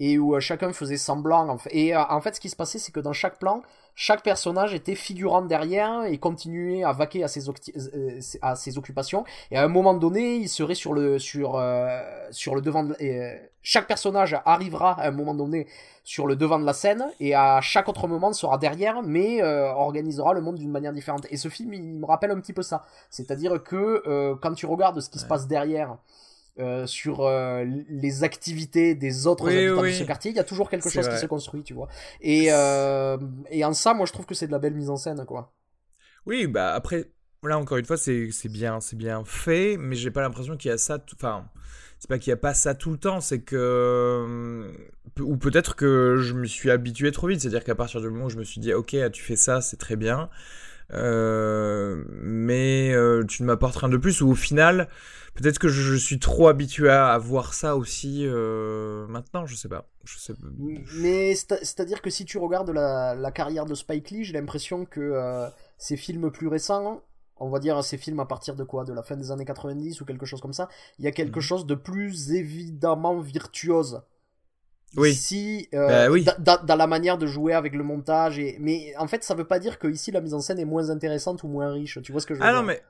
et 0.00 0.18
où 0.18 0.38
chacun 0.40 0.72
faisait 0.72 0.96
semblant. 0.96 1.56
Et 1.70 1.94
en 1.94 2.20
fait, 2.20 2.34
ce 2.34 2.40
qui 2.40 2.50
se 2.50 2.56
passait, 2.56 2.78
c'est 2.78 2.90
que 2.90 3.00
dans 3.00 3.12
chaque 3.12 3.38
plan, 3.38 3.62
chaque 3.94 4.22
personnage 4.22 4.74
était 4.74 4.94
figurant 4.94 5.42
derrière 5.42 6.04
et 6.04 6.18
continuait 6.18 6.82
à 6.82 6.92
vaquer 6.92 7.22
à 7.22 7.28
ses, 7.28 7.42
à 8.42 8.56
ses 8.56 8.78
occupations. 8.78 9.24
Et 9.50 9.58
à 9.58 9.62
un 9.62 9.68
moment 9.68 9.94
donné, 9.94 10.36
il 10.36 10.48
serait 10.48 10.74
sur 10.74 10.94
le 10.94 11.18
sur 11.18 11.62
sur 12.30 12.54
le 12.54 12.60
devant. 12.60 12.84
De, 12.84 12.96
chaque 13.62 13.86
personnage 13.86 14.36
arrivera 14.44 14.92
à 14.92 15.08
un 15.08 15.10
moment 15.10 15.34
donné 15.34 15.66
sur 16.04 16.26
le 16.26 16.36
devant 16.36 16.58
de 16.58 16.64
la 16.64 16.72
scène 16.72 17.04
et 17.20 17.34
à 17.34 17.60
chaque 17.60 17.88
autre 17.88 18.08
moment 18.08 18.32
sera 18.32 18.58
derrière 18.58 19.02
mais 19.02 19.42
euh, 19.42 19.70
organisera 19.72 20.32
le 20.32 20.40
monde 20.40 20.56
d'une 20.56 20.70
manière 20.70 20.92
différente 20.92 21.26
et 21.30 21.36
ce 21.36 21.48
film 21.48 21.74
il 21.74 21.82
me 21.82 22.06
rappelle 22.06 22.30
un 22.30 22.40
petit 22.40 22.52
peu 22.52 22.62
ça 22.62 22.84
c'est 23.10 23.30
à 23.30 23.36
dire 23.36 23.62
que 23.62 24.02
euh, 24.06 24.34
quand 24.40 24.54
tu 24.54 24.66
regardes 24.66 25.00
ce 25.00 25.10
qui 25.10 25.18
se 25.18 25.26
passe 25.26 25.46
derrière 25.46 25.98
euh, 26.60 26.86
sur 26.86 27.28
les 27.88 28.24
activités 28.24 28.94
des 28.94 29.26
autres 29.26 29.48
habitants 29.48 29.82
de 29.82 29.90
ce 29.90 30.04
quartier. 30.04 30.30
Il 30.30 30.36
y 30.36 30.40
a 30.40 30.44
toujours 30.44 30.70
quelque 30.70 30.88
chose 30.88 31.08
qui 31.08 31.18
se 31.18 31.26
construit 31.26 31.62
tu 31.62 31.74
vois. 31.74 31.88
Et, 32.20 32.46
et 32.46 33.64
en 33.64 33.72
ça 33.72 33.94
moi 33.94 34.06
je 34.06 34.12
trouve 34.12 34.26
que 34.26 34.34
c'est 34.34 34.46
de 34.46 34.52
la 34.52 34.58
belle 34.58 34.74
mise 34.74 34.90
en 34.90 34.96
scène 34.96 35.24
quoi. 35.26 35.52
Oui 36.26 36.46
bah 36.46 36.74
après 36.74 37.10
là 37.42 37.58
encore 37.58 37.78
une 37.78 37.84
fois 37.86 37.96
c'est 37.96 38.30
bien 38.48 38.80
c'est 38.80 38.96
bien 38.96 39.24
fait 39.24 39.76
mais 39.78 39.96
j'ai 39.96 40.10
pas 40.10 40.20
l'impression 40.20 40.56
qu'il 40.56 40.70
y 40.70 40.74
a 40.74 40.78
ça 40.78 40.98
enfin 41.14 41.48
c'est 42.00 42.08
pas 42.08 42.18
qu'il 42.18 42.30
n'y 42.30 42.34
a 42.34 42.38
pas 42.38 42.54
ça 42.54 42.74
tout 42.74 42.90
le 42.90 42.96
temps, 42.96 43.20
c'est 43.20 43.40
que. 43.40 43.56
Euh, 43.56 44.72
ou 45.20 45.36
peut-être 45.36 45.76
que 45.76 46.16
je 46.18 46.32
me 46.32 46.46
suis 46.46 46.70
habitué 46.70 47.12
trop 47.12 47.26
vite, 47.26 47.42
c'est-à-dire 47.42 47.62
qu'à 47.62 47.74
partir 47.74 48.00
du 48.00 48.08
moment 48.08 48.24
où 48.24 48.30
je 48.30 48.38
me 48.38 48.44
suis 48.44 48.58
dit, 48.58 48.72
ok, 48.72 48.96
tu 49.12 49.22
fais 49.22 49.36
ça, 49.36 49.60
c'est 49.60 49.76
très 49.76 49.96
bien, 49.96 50.30
euh, 50.92 52.04
mais 52.08 52.92
euh, 52.92 53.24
tu 53.24 53.42
ne 53.42 53.46
m'apportes 53.46 53.76
rien 53.76 53.88
de 53.88 53.96
plus, 53.96 54.20
ou 54.20 54.30
au 54.30 54.34
final, 54.34 54.88
peut-être 55.34 55.58
que 55.58 55.68
je, 55.68 55.94
suis 55.96 56.18
trop 56.18 56.48
habitué 56.48 56.90
à, 56.90 57.16
voir 57.18 57.54
ça 57.54 57.76
aussi 57.76 58.26
maintenant, 59.08 59.46
je 59.46 59.54
sais 59.54 59.68
pas. 59.68 59.86
Je 60.04 60.18
sais... 60.18 60.34
Mais 60.96 61.34
c'est-à-dire 61.34 62.02
que 62.02 62.10
si 62.10 62.24
tu 62.24 62.38
regardes 62.38 62.70
la, 62.70 63.14
la 63.14 63.30
carrière 63.30 63.66
de 63.66 63.74
Spike 63.74 64.10
Lee, 64.10 64.24
j'ai 64.24 64.32
l'impression 64.32 64.84
que 64.84 65.48
ces 65.78 65.96
films 65.96 66.30
plus 66.30 66.48
récents 66.48 67.02
on 67.40 67.48
va 67.48 67.58
dire 67.58 67.82
ces 67.82 67.96
films 67.96 68.20
à 68.20 68.26
partir 68.26 68.54
de 68.54 68.62
quoi? 68.64 68.84
De 68.84 68.92
la 68.92 69.02
fin 69.02 69.16
des 69.16 69.32
années 69.32 69.46
90 69.46 70.00
ou 70.00 70.04
quelque 70.04 70.26
chose 70.26 70.40
comme 70.40 70.52
ça, 70.52 70.68
il 70.98 71.04
y 71.04 71.08
a 71.08 71.10
quelque 71.10 71.36
mhm. 71.36 71.42
chose 71.42 71.66
de 71.66 71.74
plus 71.74 72.32
évidemment 72.32 73.18
virtuose. 73.18 74.02
Oui. 74.96 75.10
Ici, 75.10 75.68
euh, 75.74 75.86
bah 75.86 76.10
oui. 76.10 76.24
dans 76.38 76.76
la 76.76 76.86
manière 76.86 77.16
de 77.16 77.26
jouer 77.26 77.52
avec 77.52 77.74
le 77.74 77.84
montage. 77.84 78.38
Et... 78.38 78.56
Mais 78.60 78.94
en 78.96 79.06
fait, 79.06 79.22
ça 79.22 79.34
veut 79.34 79.46
pas 79.46 79.58
dire 79.58 79.78
que 79.78 79.86
ici 79.86 80.10
la 80.10 80.20
mise 80.20 80.34
en 80.34 80.40
scène 80.40 80.58
est 80.58 80.64
moins 80.64 80.90
intéressante 80.90 81.42
ou 81.44 81.48
moins 81.48 81.72
riche. 81.72 81.98
Tu 82.02 82.12
vois 82.12 82.20
ce 82.20 82.26
que 82.26 82.34
je 82.34 82.40
veux 82.40 82.44
ah 82.44 82.50
dire? 82.50 82.58
Ah 82.58 82.60
non, 82.60 82.66
mais. 82.66 82.82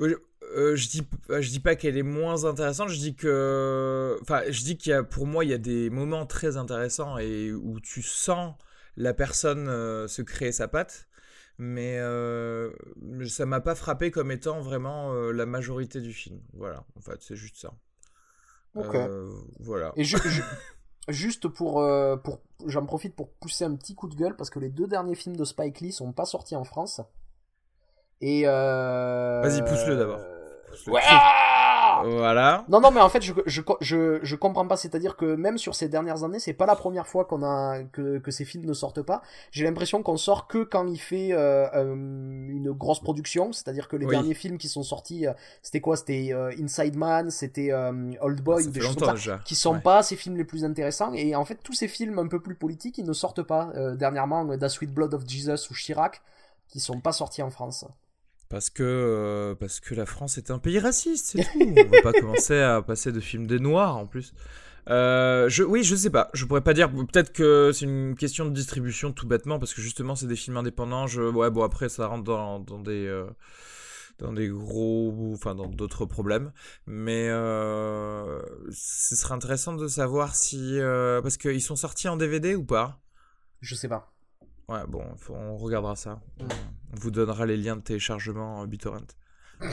Euh, 0.00 0.76
je 0.76 0.88
dis 0.88 1.02
je 1.28 1.48
dis 1.48 1.58
pas 1.58 1.74
qu'elle 1.74 1.96
est 1.96 2.04
moins 2.04 2.44
intéressante 2.44 2.88
je 2.90 2.98
dis 2.98 3.16
que 3.16 4.16
enfin 4.22 4.42
je 4.48 4.62
dis 4.62 4.76
qu'il 4.76 4.90
y 4.90 4.92
a 4.92 5.02
pour 5.02 5.26
moi 5.26 5.44
il 5.44 5.50
y 5.50 5.54
a 5.54 5.58
des 5.58 5.90
moments 5.90 6.24
très 6.24 6.56
intéressants 6.56 7.18
et 7.18 7.50
où 7.50 7.80
tu 7.80 8.00
sens 8.00 8.54
la 8.96 9.12
personne 9.12 9.66
euh, 9.68 10.06
se 10.06 10.22
créer 10.22 10.52
sa 10.52 10.68
patte 10.68 11.08
mais 11.58 11.98
euh, 11.98 12.70
ça 13.28 13.46
m'a 13.46 13.60
pas 13.60 13.74
frappé 13.74 14.10
comme 14.10 14.30
étant 14.30 14.60
vraiment 14.60 15.12
euh, 15.14 15.32
la 15.32 15.46
majorité 15.46 16.00
du 16.00 16.12
film. 16.12 16.40
Voilà, 16.52 16.84
en 16.96 17.00
fait, 17.00 17.22
c'est 17.22 17.36
juste 17.36 17.56
ça. 17.56 17.72
Ok. 18.74 18.94
Euh, 18.94 19.32
voilà. 19.60 19.92
Et 19.96 20.04
juste 21.08 21.48
pour, 21.48 21.86
pour 22.22 22.40
j'en 22.66 22.86
profite 22.86 23.14
pour 23.14 23.30
pousser 23.30 23.64
un 23.64 23.74
petit 23.74 23.94
coup 23.94 24.08
de 24.08 24.14
gueule 24.14 24.36
parce 24.36 24.50
que 24.50 24.58
les 24.58 24.70
deux 24.70 24.86
derniers 24.86 25.14
films 25.14 25.36
de 25.36 25.44
Spike 25.44 25.80
Lee 25.80 25.92
sont 25.92 26.12
pas 26.12 26.24
sortis 26.24 26.56
en 26.56 26.64
France. 26.64 27.00
Et 28.20 28.44
vas-y, 28.44 29.62
pousse-le 29.62 29.96
d'abord. 29.96 30.20
Ouais. 30.88 31.02
Voilà. 32.04 32.64
Non, 32.68 32.80
non, 32.80 32.90
mais 32.90 33.00
en 33.00 33.08
fait, 33.08 33.22
je, 33.22 33.32
je, 33.46 33.62
je, 33.80 34.18
je 34.22 34.36
comprends 34.36 34.66
pas. 34.66 34.76
C'est-à-dire 34.76 35.16
que 35.16 35.34
même 35.36 35.58
sur 35.58 35.74
ces 35.74 35.88
dernières 35.88 36.24
années, 36.24 36.38
c'est 36.38 36.52
pas 36.52 36.66
la 36.66 36.76
première 36.76 37.06
fois 37.06 37.24
qu'on 37.24 37.42
a 37.42 37.82
que, 37.92 38.18
que 38.18 38.30
ces 38.30 38.44
films 38.44 38.64
ne 38.64 38.72
sortent 38.72 39.02
pas. 39.02 39.22
J'ai 39.50 39.64
l'impression 39.64 40.02
qu'on 40.02 40.16
sort 40.16 40.46
que 40.46 40.64
quand 40.64 40.86
il 40.86 40.98
fait 40.98 41.32
euh, 41.32 41.68
euh, 41.74 41.94
une 41.94 42.72
grosse 42.72 43.00
production. 43.00 43.52
C'est-à-dire 43.52 43.88
que 43.88 43.96
les 43.96 44.06
derniers 44.06 44.34
films 44.34 44.58
qui 44.58 44.68
sont 44.68 44.82
sortis, 44.82 45.26
euh, 45.26 45.32
c'était 45.62 45.80
quoi? 45.80 45.96
C'était 45.96 46.32
Inside 46.60 46.96
Man, 46.96 47.30
c'était 47.30 47.72
Old 47.72 48.40
Boy 48.40 48.62
ah, 48.64 48.68
ou 48.68 48.70
des 48.70 48.80
choses 48.80 48.96
comme 48.96 49.16
ça, 49.16 49.38
qui 49.44 49.54
sont 49.54 49.80
pas 49.80 50.02
ces 50.02 50.16
films 50.16 50.36
les 50.36 50.44
plus 50.44 50.64
intéressants. 50.64 51.12
Et 51.12 51.34
en 51.34 51.44
fait, 51.44 51.58
tous 51.62 51.72
ces 51.72 51.88
films 51.88 52.18
un 52.18 52.26
peu 52.26 52.40
plus 52.40 52.54
politiques, 52.54 52.98
ils 52.98 53.06
ne 53.06 53.12
sortent 53.12 53.42
pas. 53.42 53.72
dernièrement, 53.94 54.46
The 54.56 54.68
Sweet 54.68 54.92
Blood 54.92 55.14
of 55.14 55.22
Jesus 55.26 55.70
ou 55.70 55.74
Chirac, 55.74 56.22
qui 56.68 56.80
sont 56.80 57.00
pas 57.00 57.12
sortis 57.12 57.42
en 57.42 57.50
France. 57.50 57.84
Parce 58.48 58.70
que, 58.70 58.82
euh, 58.84 59.54
parce 59.56 59.80
que 59.80 59.94
la 59.94 60.06
France 60.06 60.38
est 60.38 60.50
un 60.50 60.58
pays 60.58 60.78
raciste, 60.78 61.26
c'est 61.32 61.42
tout. 61.42 61.74
On 61.76 61.90
va 61.90 62.02
pas 62.02 62.12
commencer 62.20 62.60
à 62.60 62.80
passer 62.80 63.10
de 63.10 63.20
films 63.20 63.46
des 63.46 63.58
Noirs 63.58 63.96
en 63.96 64.06
plus. 64.06 64.32
Euh, 64.88 65.48
je, 65.48 65.64
oui, 65.64 65.82
je 65.82 65.96
sais 65.96 66.10
pas. 66.10 66.30
Je 66.32 66.44
pourrais 66.44 66.60
pas 66.60 66.74
dire. 66.74 66.90
Peut-être 66.92 67.32
que 67.32 67.72
c'est 67.72 67.86
une 67.86 68.14
question 68.14 68.44
de 68.44 68.50
distribution 68.50 69.12
tout 69.12 69.26
bêtement, 69.26 69.58
parce 69.58 69.74
que 69.74 69.82
justement, 69.82 70.14
c'est 70.14 70.28
des 70.28 70.36
films 70.36 70.56
indépendants. 70.58 71.08
Je, 71.08 71.22
ouais, 71.22 71.50
bon, 71.50 71.64
après, 71.64 71.88
ça 71.88 72.06
rentre 72.06 72.24
dans, 72.24 72.60
dans 72.60 72.78
des. 72.78 73.06
Euh, 73.06 73.26
dans 74.20 74.32
des 74.32 74.48
gros. 74.48 75.32
Enfin, 75.34 75.56
dans 75.56 75.66
d'autres 75.66 76.06
problèmes. 76.06 76.52
Mais 76.86 77.26
ce 77.28 79.16
serait 79.16 79.34
intéressant 79.34 79.74
de 79.74 79.88
savoir 79.88 80.36
si. 80.36 80.78
parce 81.22 81.36
qu'ils 81.36 81.62
sont 81.62 81.76
sortis 81.76 82.08
en 82.08 82.16
DVD 82.16 82.54
ou 82.54 82.64
pas? 82.64 83.00
Je 83.60 83.74
sais 83.74 83.88
pas. 83.88 84.15
Ouais, 84.68 84.80
bon, 84.88 85.04
on 85.30 85.56
regardera 85.56 85.94
ça. 85.94 86.20
On 86.40 86.96
vous 86.96 87.10
donnera 87.10 87.46
les 87.46 87.56
liens 87.56 87.76
de 87.76 87.82
téléchargement 87.82 88.62
euh, 88.62 88.66
BitTorrent. 88.66 89.06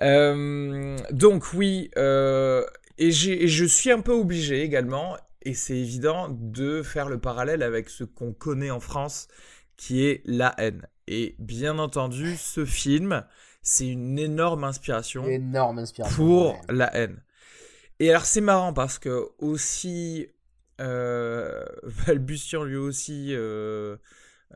Euh, 0.00 0.96
donc 1.10 1.52
oui, 1.52 1.90
euh, 1.98 2.64
et, 2.96 3.10
je 3.12 3.64
suis 3.66 3.90
un 3.90 4.00
peu 4.00 4.12
obligé 4.12 4.62
également, 4.62 5.18
et 5.42 5.52
c'est 5.52 5.76
évident, 5.76 6.28
de 6.30 6.82
faire 6.82 7.10
le 7.10 7.20
parallèle 7.20 7.62
avec 7.62 7.90
ce 7.90 8.02
qu'on 8.04 8.32
connaît 8.32 8.70
en 8.70 8.80
France, 8.80 9.28
qui 9.76 10.06
est 10.06 10.22
la 10.24 10.54
haine. 10.56 10.88
Et 11.08 11.36
bien 11.38 11.78
entendu, 11.78 12.36
ce 12.38 12.64
film, 12.64 13.22
c'est 13.60 13.86
une 13.86 14.18
énorme 14.18 14.64
inspiration, 14.64 15.26
énorme 15.26 15.78
inspiration 15.78 16.16
pour 16.16 16.60
la 16.70 16.94
haine. 16.96 17.22
Et 18.00 18.08
alors 18.08 18.24
c'est 18.24 18.40
marrant 18.40 18.72
parce 18.72 18.98
que 18.98 19.28
aussi 19.38 20.26
balbutiant 22.06 22.64
lui 22.64 22.76
aussi 22.76 23.28
euh, 23.32 23.96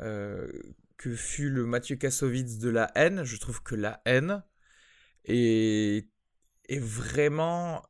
euh, 0.00 0.48
que 0.96 1.14
fut 1.14 1.50
le 1.50 1.66
Mathieu 1.66 1.96
Kassovitz 1.96 2.58
de 2.58 2.70
la 2.70 2.90
haine. 2.94 3.24
Je 3.24 3.36
trouve 3.38 3.62
que 3.62 3.74
la 3.74 4.00
haine 4.04 4.42
est, 5.24 6.08
est 6.68 6.80
vraiment... 6.80 7.82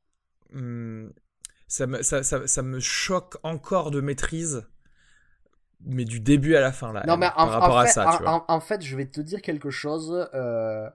Hmm, 0.52 1.08
ça, 1.68 1.86
me, 1.86 2.02
ça, 2.02 2.22
ça, 2.22 2.62
me 2.62 2.78
choque 2.78 3.36
encore 3.42 3.90
de 3.90 4.00
maîtrise 4.00 4.66
mais 5.80 6.04
du 6.04 6.20
début 6.20 6.56
à 6.56 6.60
la 6.60 6.72
fin 6.72 6.92
là. 6.92 7.04
Non 7.06 7.16
mais 7.16 7.28
par 7.28 7.50
rapport 7.50 7.82
fait, 7.82 7.88
à 7.88 7.92
ça, 7.92 8.14
tu 8.16 8.22
vois. 8.22 8.44
en, 8.48 8.60
fait, 8.60 8.82
je 8.82 8.96
vais 8.96 9.06
te 9.06 9.20
dire 9.20 9.42
quelque 9.42 9.70
chose. 9.70 10.28
Euh, 10.34 10.88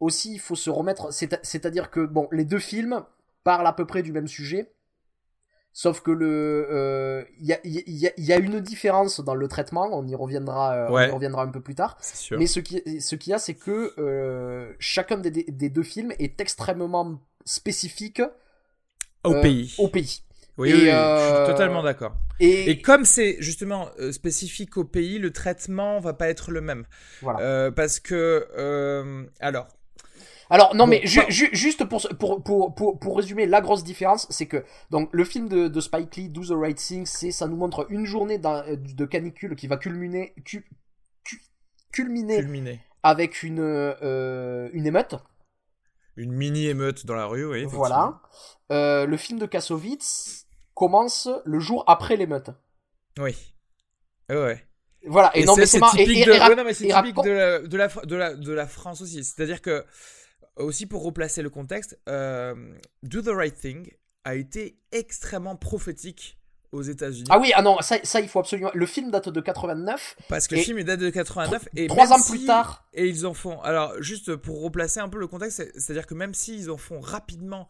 aussi, 0.00 0.34
il 0.34 0.38
faut 0.38 0.54
se 0.54 0.70
remettre. 0.70 1.12
C'est-à-dire 1.12 1.90
que 1.90 2.00
bon, 2.00 2.28
les 2.32 2.44
deux 2.44 2.58
films 2.58 3.04
parlent 3.44 3.66
à 3.66 3.72
peu 3.72 3.86
près 3.86 4.02
du 4.02 4.12
même 4.12 4.28
sujet. 4.28 4.72
Sauf 5.78 6.00
que 6.00 6.10
le, 6.10 6.66
il 6.70 6.74
euh, 6.74 7.22
y, 7.38 7.52
a, 7.52 7.58
y, 7.64 8.06
a, 8.06 8.10
y, 8.16 8.32
a, 8.32 8.38
une 8.38 8.60
différence 8.60 9.20
dans 9.20 9.34
le 9.34 9.46
traitement. 9.46 9.90
On 9.92 10.06
y 10.06 10.14
reviendra, 10.14 10.72
euh, 10.72 10.88
on 10.88 10.98
y 10.98 11.10
reviendra 11.10 11.42
un 11.42 11.48
peu 11.48 11.60
plus 11.60 11.74
tard. 11.74 11.98
Sûr. 12.00 12.38
Mais 12.38 12.46
ce 12.46 12.60
qui, 12.60 12.98
ce 12.98 13.14
qu'il 13.14 13.32
y 13.32 13.34
a, 13.34 13.38
c'est 13.38 13.52
que 13.52 13.92
euh, 13.98 14.72
chacun 14.78 15.18
des, 15.18 15.30
des, 15.30 15.68
deux 15.68 15.82
films 15.82 16.14
est 16.18 16.40
extrêmement 16.40 17.20
spécifique 17.44 18.22
au 19.22 19.34
pays. 19.42 19.74
Au 19.76 19.88
pays. 19.88 20.22
Oui, 20.56 20.72
oui, 20.72 20.86
je 20.86 21.44
suis 21.44 21.52
totalement 21.52 21.82
d'accord. 21.82 22.16
Et... 22.40 22.70
et... 22.70 22.80
comme 22.80 23.04
c'est 23.04 23.36
justement 23.40 23.90
spécifique 24.12 24.78
au 24.78 24.84
pays, 24.84 25.18
le 25.18 25.30
traitement 25.30 26.00
va 26.00 26.14
pas 26.14 26.30
être 26.30 26.52
le 26.52 26.62
même. 26.62 26.86
Voilà. 27.20 27.70
parce 27.70 28.00
que, 28.00 29.28
alors, 29.40 29.68
alors 30.50 30.74
non 30.74 30.86
mais 30.86 31.00
juste 31.04 31.84
pour, 31.84 32.06
pour, 32.18 32.42
pour, 32.42 32.74
pour, 32.74 32.98
pour 32.98 33.16
résumer 33.16 33.46
la 33.46 33.60
grosse 33.60 33.84
différence 33.84 34.26
c'est 34.30 34.46
que 34.46 34.64
donc 34.90 35.08
le 35.12 35.24
film 35.24 35.48
de, 35.48 35.68
de 35.68 35.80
Spike 35.80 36.16
Lee 36.16 36.28
Do 36.28 36.44
the 36.44 36.58
Right 36.58 36.76
Thing 36.76 37.06
c'est 37.06 37.32
ça 37.32 37.46
nous 37.46 37.56
montre 37.56 37.86
une 37.90 38.06
journée 38.06 38.38
de 38.38 39.04
canicule 39.04 39.56
qui 39.56 39.66
va 39.66 39.76
culminer 39.76 40.34
culminer, 41.92 42.80
avec 43.02 43.42
une 43.42 43.60
euh, 43.60 44.68
une 44.72 44.86
émeute. 44.86 45.16
Une 46.16 46.32
mini 46.32 46.66
émeute 46.66 47.06
dans 47.06 47.14
la 47.14 47.26
rue 47.26 47.44
oui 47.44 47.64
voilà. 47.64 48.20
Euh, 48.70 49.06
le 49.06 49.16
film 49.16 49.38
de 49.38 49.46
Kassovitz 49.46 50.46
commence 50.74 51.28
le 51.44 51.58
jour 51.58 51.84
après 51.86 52.16
l'émeute. 52.16 52.50
Oui. 53.18 53.36
Ouais 54.28 54.66
voilà. 55.06 55.30
Et, 55.36 55.44
non 55.44 55.54
mais 55.56 55.66
c'est 55.66 55.80
typique, 55.80 56.26
de, 56.26 56.32
typique 56.32 57.22
de, 57.22 57.30
la, 57.30 57.60
de, 57.60 57.76
la, 57.76 57.88
de, 57.88 58.16
la, 58.16 58.34
de 58.34 58.52
la 58.52 58.66
France 58.66 59.00
aussi. 59.00 59.24
C'est 59.24 59.42
à 59.42 59.46
dire 59.46 59.62
que 59.62 59.84
aussi 60.56 60.86
pour 60.86 61.02
replacer 61.02 61.42
le 61.42 61.50
contexte, 61.50 61.98
euh, 62.08 62.54
Do 63.02 63.22
the 63.22 63.28
Right 63.28 63.54
Thing 63.54 63.90
a 64.24 64.34
été 64.34 64.78
extrêmement 64.92 65.56
prophétique 65.56 66.38
aux 66.72 66.82
États-Unis. 66.82 67.28
Ah 67.30 67.38
oui, 67.38 67.52
ah 67.54 67.62
non, 67.62 67.78
ça, 67.80 67.98
ça, 68.02 68.20
il 68.20 68.28
faut 68.28 68.40
absolument. 68.40 68.70
Le 68.74 68.86
film 68.86 69.10
date 69.10 69.28
de 69.28 69.40
89. 69.40 70.16
Parce 70.28 70.48
que 70.48 70.56
le 70.56 70.60
film 70.62 70.82
date 70.82 71.00
de 71.00 71.10
89 71.10 71.68
et 71.76 71.86
trois 71.86 72.12
ans 72.12 72.20
plus 72.20 72.44
tard. 72.44 72.86
Et 72.92 73.06
ils 73.06 73.26
en 73.26 73.34
font. 73.34 73.60
Alors 73.62 73.94
juste 74.02 74.34
pour 74.36 74.62
replacer 74.62 75.00
un 75.00 75.08
peu 75.08 75.18
le 75.18 75.26
contexte, 75.26 75.62
c'est-à-dire 75.78 76.06
que 76.06 76.14
même 76.14 76.34
s'ils 76.34 76.70
en 76.70 76.76
font 76.76 77.00
rapidement 77.00 77.68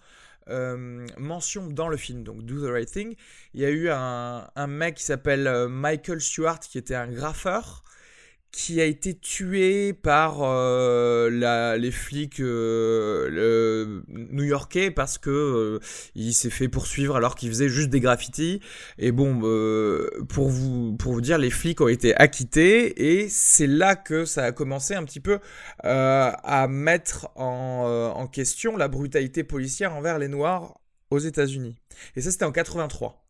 euh, 0.49 1.06
mention 1.18 1.66
dans 1.66 1.88
le 1.88 1.96
film, 1.96 2.23
donc 2.23 2.44
Do 2.44 2.66
the 2.66 2.70
Right 2.70 2.90
Thing, 2.90 3.16
il 3.54 3.61
y 3.61 3.64
a 3.64 3.70
eu 3.70 3.90
un, 3.90 4.49
un 4.54 4.66
mec 4.66 4.96
qui 4.96 5.04
s'appelle 5.04 5.46
euh, 5.46 5.68
Michael 5.68 6.20
Stewart 6.20 6.61
qui 6.61 6.78
était 6.78 6.94
un 6.94 7.08
graffeur 7.08 7.82
qui 8.57 8.81
a 8.81 8.87
été 8.87 9.13
tué 9.15 9.93
par 9.93 10.39
euh, 10.41 11.77
les 11.77 11.91
flics 11.91 12.41
euh, 12.41 14.01
new-yorkais 14.09 14.91
parce 14.91 15.19
que 15.19 15.29
euh, 15.29 15.81
il 16.15 16.33
s'est 16.33 16.49
fait 16.49 16.69
poursuivre 16.69 17.17
alors 17.17 17.35
qu'il 17.35 17.51
faisait 17.51 17.69
juste 17.69 17.91
des 17.91 18.01
graffitis. 18.01 18.61
Et 18.97 19.13
bon, 19.13 19.41
pour 20.31 20.49
vous 20.49 20.97
pour 20.97 21.13
vous 21.13 21.21
dire, 21.21 21.37
les 21.37 21.51
flics 21.51 21.83
ont 21.83 21.89
été 21.89 22.17
acquittés 22.17 23.19
et 23.19 23.29
c'est 23.29 23.67
là 23.67 23.95
que 23.95 24.25
ça 24.25 24.45
a 24.45 24.53
commencé 24.53 24.95
un 24.95 25.05
petit 25.05 25.21
peu 25.21 25.39
à 25.81 26.67
mettre 26.71 27.29
en, 27.37 28.27
question 28.33 28.79
la 28.79 28.89
brutalité 28.89 29.45
policière 29.45 29.95
envers 29.95 30.19
les 30.19 30.29
Noirs 30.29 30.81
aux 31.11 31.19
États-Unis. 31.19 31.77
Et 32.17 32.23
ça, 32.23 32.31
c'était 32.31 32.47
en 32.47 32.53
83. 32.53 33.23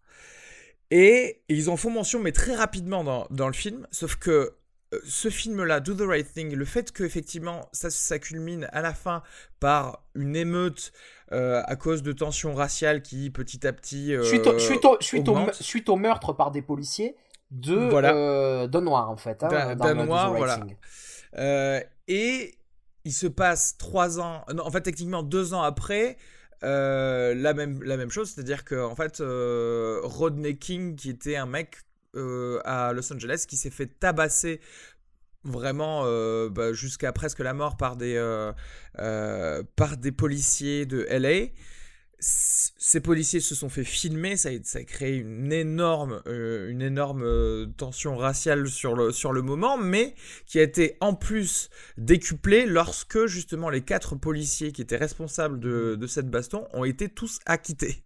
Et 0.92 1.42
ils 1.48 1.68
en 1.68 1.76
font 1.76 1.90
mention, 1.90 2.20
mais 2.20 2.30
très 2.30 2.54
rapidement 2.54 3.26
dans, 3.28 3.48
le 3.48 3.54
film, 3.54 3.88
sauf 3.90 4.14
que 4.14 4.52
ce 5.04 5.28
film-là, 5.28 5.80
Do 5.80 5.94
the 5.94 6.08
Right 6.08 6.32
Thing, 6.32 6.54
le 6.54 6.64
fait 6.64 6.92
que 6.92 7.04
effectivement 7.04 7.68
ça, 7.72 7.90
ça 7.90 8.18
culmine 8.18 8.68
à 8.72 8.82
la 8.82 8.94
fin 8.94 9.22
par 9.60 10.02
une 10.14 10.36
émeute 10.36 10.92
euh, 11.32 11.62
à 11.64 11.76
cause 11.76 12.02
de 12.02 12.12
tensions 12.12 12.54
raciales 12.54 13.02
qui 13.02 13.30
petit 13.30 13.66
à 13.66 13.72
petit 13.72 14.14
euh, 14.14 14.22
suite, 14.22 14.46
au, 14.46 14.58
suite, 14.58 14.84
au, 14.84 14.96
suite, 15.00 15.88
au, 15.88 15.96
meurtre 15.96 16.32
par 16.32 16.50
des 16.50 16.62
policiers 16.62 17.16
de 17.50 17.74
voilà. 17.74 18.66
d'un 18.66 18.80
noir 18.80 19.10
en 19.10 19.16
fait, 19.16 19.42
hein, 19.42 19.76
d'un 19.76 19.94
noir, 19.94 20.34
voilà. 20.34 20.60
et 22.08 22.54
il 23.04 23.12
se 23.12 23.26
passe 23.26 23.76
trois 23.78 24.20
ans, 24.20 24.44
non, 24.52 24.66
en 24.66 24.70
fait 24.70 24.80
techniquement 24.80 25.22
deux 25.22 25.54
ans 25.54 25.62
après. 25.62 26.16
la 26.62 27.54
même 27.54 27.82
la 27.82 27.96
même 27.96 28.10
chose, 28.10 28.30
c'est-à-dire 28.30 28.64
que 28.64 28.84
en 28.84 28.96
fait 28.96 29.22
Rodney 30.02 30.56
King, 30.56 30.96
qui 30.96 31.10
était 31.10 31.36
un 31.36 31.46
mec 31.46 31.76
euh, 32.16 32.60
à 32.64 32.92
Los 32.92 33.12
Angeles 33.12 33.44
qui 33.48 33.56
s'est 33.56 33.70
fait 33.70 33.86
tabasser 33.86 34.60
vraiment 35.44 36.02
euh, 36.04 36.48
bah, 36.48 36.72
jusqu'à 36.72 37.12
presque 37.12 37.38
la 37.38 37.54
mort 37.54 37.76
par 37.76 37.96
des, 37.96 38.16
euh, 38.16 39.62
par 39.76 39.96
des 39.96 40.12
policiers 40.12 40.86
de 40.86 41.06
LA. 41.10 41.48
Ces 42.18 43.00
policiers 43.00 43.40
se 43.40 43.54
sont 43.54 43.68
fait 43.68 43.84
filmer, 43.84 44.38
ça 44.38 44.48
a, 44.48 44.84
créé 44.84 45.16
une 45.16 45.52
énorme, 45.52 46.22
une 46.24 46.80
énorme 46.80 47.70
tension 47.76 48.16
raciale 48.16 48.68
sur 48.68 48.96
le, 48.96 49.12
sur 49.12 49.34
le 49.34 49.42
moment, 49.42 49.76
mais 49.76 50.14
qui 50.46 50.58
a 50.58 50.62
été 50.62 50.96
en 51.00 51.14
plus 51.14 51.68
décuplée 51.98 52.64
lorsque 52.64 53.26
justement 53.26 53.68
les 53.68 53.82
quatre 53.82 54.16
policiers 54.16 54.72
qui 54.72 54.80
étaient 54.80 54.96
responsables 54.96 55.60
de 55.60 56.06
cette 56.06 56.30
baston 56.30 56.66
ont 56.72 56.84
été 56.84 57.10
tous 57.10 57.38
acquittés. 57.44 58.02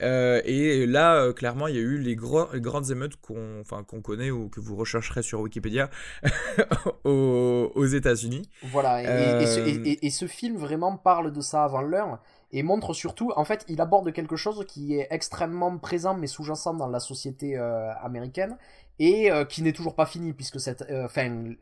Euh, 0.00 0.40
et 0.44 0.86
là, 0.86 1.16
euh, 1.16 1.32
clairement, 1.32 1.66
il 1.66 1.74
y 1.74 1.78
a 1.78 1.82
eu 1.82 1.98
les, 1.98 2.16
grandes 2.16 2.90
émeutes 2.90 3.16
qu'on 3.16 3.62
qu'on 3.86 4.00
connaît 4.00 4.30
ou 4.30 4.48
que 4.48 4.60
vous 4.60 4.76
rechercherez 4.76 5.22
sur 5.22 5.40
Wikipédia 5.40 5.90
aux, 7.04 7.86
États-Unis. 7.86 8.48
Voilà, 8.64 9.02
et, 9.02 9.98
et, 10.02 10.10
ce, 10.10 10.26
film 10.26 10.56
vraiment 10.56 10.96
parle 10.96 11.32
de 11.32 11.40
ça 11.40 11.64
avant 11.64 11.82
l'heure 11.82 12.20
et 12.52 12.62
montre 12.62 12.94
surtout, 12.94 13.32
en 13.36 13.44
fait, 13.44 13.64
il 13.68 13.80
aborde 13.80 14.12
quelque 14.12 14.36
chose 14.36 14.64
qui 14.66 14.94
est 14.94 15.08
extrêmement 15.10 15.78
présent 15.78 16.14
mais 16.14 16.26
sous-jacent 16.26 16.74
dans 16.74 16.88
la 16.88 17.00
société 17.00 17.56
euh, 17.56 17.92
américaine 18.02 18.56
et 18.98 19.30
qui 19.48 19.62
n'est 19.62 19.72
toujours 19.72 19.96
pas 19.96 20.06
fini 20.06 20.32
puisque 20.32 20.60
cette, 20.60 20.84
enfin 21.04 21.54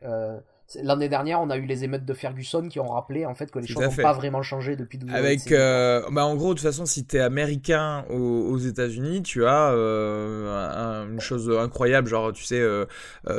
L'année 0.81 1.09
dernière, 1.09 1.41
on 1.41 1.49
a 1.49 1.57
eu 1.57 1.65
les 1.65 1.83
émeutes 1.83 2.05
de 2.05 2.13
Ferguson 2.13 2.67
qui 2.69 2.79
ont 2.79 2.87
rappelé 2.87 3.25
en 3.25 3.33
fait 3.33 3.51
que 3.51 3.59
les 3.59 3.67
choses 3.67 3.83
n'ont 3.83 3.95
pas 3.95 4.13
vraiment 4.13 4.41
changé 4.41 4.75
depuis 4.75 4.97
12 4.97 5.13
Avec, 5.13 5.51
euh, 5.51 6.01
bah 6.11 6.25
en 6.25 6.35
gros, 6.35 6.53
de 6.53 6.59
toute 6.59 6.67
façon, 6.67 6.85
si 6.85 7.05
tu 7.05 7.17
es 7.17 7.19
américain 7.19 8.05
aux, 8.09 8.57
États-Unis, 8.57 9.23
tu 9.23 9.45
as 9.45 9.71
euh, 9.71 11.07
une 11.11 11.19
chose 11.19 11.49
incroyable, 11.49 12.07
genre, 12.07 12.31
tu 12.31 12.43
sais, 12.43 12.59
euh, 12.59 12.85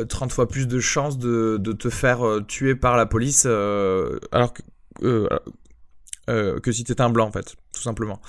30 0.08 0.32
fois 0.32 0.48
plus 0.48 0.66
de 0.66 0.80
chances 0.80 1.18
de, 1.18 1.56
de 1.58 1.72
te 1.72 1.90
faire 1.90 2.22
tuer 2.48 2.74
par 2.74 2.96
la 2.96 3.06
police, 3.06 3.46
alors 3.46 4.52
que 4.52 4.62
euh, 6.30 6.60
que 6.60 6.70
si 6.70 6.84
t'étais 6.84 7.00
un 7.00 7.10
blanc 7.10 7.26
en 7.26 7.32
fait, 7.32 7.56
tout 7.72 7.82
simplement. 7.82 8.20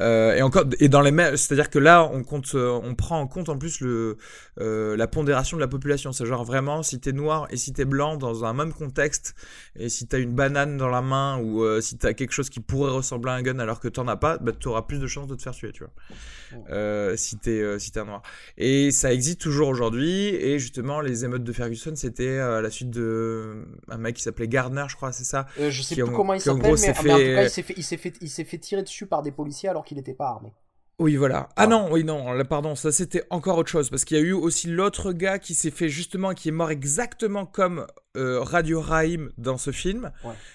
Euh, 0.00 0.34
et 0.34 0.42
encore, 0.42 0.64
et 0.78 0.88
dans 0.88 1.00
les 1.00 1.10
c'est-à-dire 1.36 1.70
que 1.70 1.78
là, 1.78 2.08
on 2.12 2.22
compte, 2.22 2.54
euh, 2.54 2.78
on 2.82 2.94
prend 2.94 3.18
en 3.18 3.26
compte 3.26 3.48
en 3.48 3.58
plus 3.58 3.80
le 3.80 4.16
la 4.56 5.06
pondération 5.06 5.56
de 5.56 5.60
la 5.62 5.68
population. 5.68 6.12
C'est 6.12 6.26
genre 6.26 6.44
vraiment 6.44 6.82
si 6.82 7.00
t'es 7.00 7.12
noir 7.12 7.46
et 7.50 7.56
si 7.56 7.72
t'es 7.72 7.86
blanc 7.86 8.16
dans 8.16 8.44
un 8.44 8.52
même 8.52 8.72
contexte, 8.72 9.34
et 9.74 9.88
si 9.88 10.06
t'as 10.06 10.18
une 10.18 10.34
banane 10.34 10.76
dans 10.76 10.88
la 10.88 11.00
main 11.00 11.38
ou 11.38 11.64
si 11.80 11.96
t'as 11.96 12.12
quelque 12.12 12.32
chose 12.32 12.50
qui 12.50 12.60
pourrait 12.60 12.92
ressembler 12.92 13.30
à 13.30 13.34
un 13.34 13.42
gun 13.42 13.58
alors 13.58 13.80
que 13.80 13.88
t'en 13.88 14.06
as 14.06 14.16
pas, 14.16 14.36
bah 14.36 14.52
t'auras 14.52 14.82
plus 14.82 14.98
de 14.98 15.06
chances 15.06 15.28
de 15.28 15.34
te 15.34 15.42
faire 15.42 15.54
tuer, 15.54 15.72
tu 15.72 15.84
vois. 15.84 17.16
si 17.16 17.38
t'es 17.38 17.78
si 17.78 17.90
t'es 17.90 18.04
noir. 18.04 18.22
Et 18.58 18.90
ça 18.90 19.12
existe 19.14 19.40
toujours 19.40 19.68
aujourd'hui. 19.68 20.28
Et 20.28 20.58
justement, 20.58 21.00
les 21.00 21.24
émeutes 21.24 21.44
de 21.44 21.52
Ferguson, 21.52 21.92
c'était 21.96 22.38
à 22.38 22.60
la 22.60 22.70
suite 22.70 22.90
de 22.90 23.64
un 23.88 23.96
mec 23.96 24.16
qui 24.16 24.22
s'appelait 24.22 24.48
Gardner, 24.48 24.84
je 24.88 24.96
crois, 24.96 25.12
c'est 25.12 25.24
ça. 25.24 25.46
je 25.58 25.82
sais 25.82 25.94
plus 25.94 26.04
comment 26.04 26.34
il 26.34 26.40
s'appelle, 26.40 26.62
mais, 26.62 27.44
il 27.44 27.50
s'est 27.50 27.62
fait, 27.62 27.74
il 27.76 27.84
s'est 27.84 27.96
fait, 27.96 28.12
il 28.20 28.28
s'est 28.28 28.44
fait 28.44 28.58
tirer 28.58 28.84
dessus 28.90 29.06
par 29.06 29.22
des 29.22 29.32
policiers 29.32 29.68
alors 29.68 29.84
qu'il 29.84 29.96
n'était 29.96 30.14
pas 30.14 30.28
armé. 30.28 30.52
Oui, 30.98 31.16
voilà. 31.16 31.48
Ah 31.56 31.66
non, 31.66 31.88
oui, 31.90 32.04
non, 32.04 32.32
là, 32.32 32.44
pardon, 32.44 32.74
ça 32.74 32.92
c'était 32.92 33.24
encore 33.30 33.56
autre 33.56 33.70
chose, 33.70 33.88
parce 33.88 34.04
qu'il 34.04 34.18
y 34.18 34.20
a 34.20 34.22
eu 34.22 34.32
aussi 34.34 34.68
l'autre 34.68 35.12
gars 35.12 35.38
qui 35.38 35.54
s'est 35.54 35.70
fait 35.70 35.88
justement, 35.88 36.34
qui 36.34 36.50
est 36.50 36.52
mort 36.52 36.70
exactement 36.70 37.46
comme 37.46 37.86
euh, 38.16 38.40
Radio 38.40 38.80
Raïm 38.80 39.30
dans 39.38 39.56
ce 39.56 39.70
film, 39.70 40.10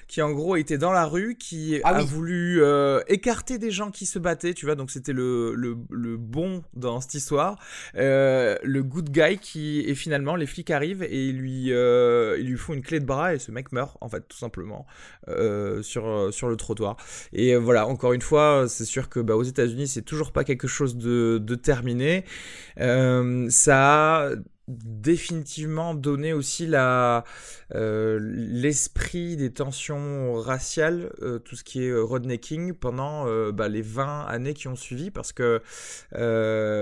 qui 0.10 0.22
en 0.22 0.32
gros 0.34 0.58
était 0.58 0.78
dans 0.78 0.91
la 0.91 1.06
rue, 1.06 1.38
qui 1.38 1.80
ah 1.86 1.96
a 1.96 2.02
voulu 2.04 2.62
euh, 2.62 3.00
écarter 3.08 3.58
des 3.58 3.72
gens 3.72 3.91
qui 3.91 4.06
se 4.06 4.20
battaient, 4.20 4.54
tu 4.54 4.65
vois, 4.65 4.76
donc 4.76 4.91
c'était 4.91 5.13
le, 5.13 5.56
le, 5.56 5.78
le, 5.89 6.18
bon 6.18 6.63
dans 6.74 7.00
cette 7.00 7.13
histoire, 7.13 7.58
euh, 7.96 8.58
le 8.62 8.84
good 8.84 9.10
guy 9.10 9.38
qui, 9.38 9.80
et 9.88 9.96
finalement 9.96 10.36
les 10.36 10.48
flics 10.48 10.70
arrivent 10.70 11.04
et 11.04 11.28
ils 11.30 11.38
lui, 11.38 11.68
ils 11.68 12.46
lui 12.46 12.58
font 12.58 12.74
une 12.74 12.82
clé 12.82 13.00
de 13.00 13.06
bras 13.06 13.34
et 13.34 13.39
ce 13.39 13.52
mec 13.52 13.72
meurt, 13.72 13.96
en 14.02 14.10
fait, 14.10 14.28
tout 14.28 14.38
simplement, 14.38 14.86
sur, 15.82 16.34
sur 16.34 16.50
le 16.50 16.58
trottoir. 16.58 16.98
Et 17.32 17.56
voilà, 17.56 17.88
encore 17.88 18.12
une 18.12 18.22
fois, 18.22 18.65
c'est 18.68 18.84
sûr 18.84 19.08
que 19.08 19.22
bah, 19.22 19.38
aux 19.38 19.44
États-Unis, 19.44 19.88
c'est 19.88 20.02
toujours 20.02 20.34
pas 20.34 20.44
quelque 20.44 20.68
chose 20.68 20.98
de, 20.98 21.38
de 21.38 21.56
terminé. 21.56 22.26
ça 22.76 24.26
a 24.26 24.32
définitivement 24.67 25.93
donné 25.93 26.34
aussi 26.34 26.65
la 26.65 27.23
euh, 27.73 28.19
l'esprit 28.21 29.38
des 29.38 29.54
tensions 29.54 30.34
raciales, 30.34 31.12
euh, 31.21 31.39
tout 31.39 31.56
ce 31.56 31.63
qui 31.63 31.84
est 31.84 31.93
rednecking 31.93 32.73
pendant 32.73 33.25
bah, 33.51 33.67
les 33.67 33.82
20 33.82 34.25
années 34.25 34.54
qui 34.54 34.67
ont 34.67 34.75
suivi, 34.75 35.12
parce 35.12 35.34
que 35.34 35.62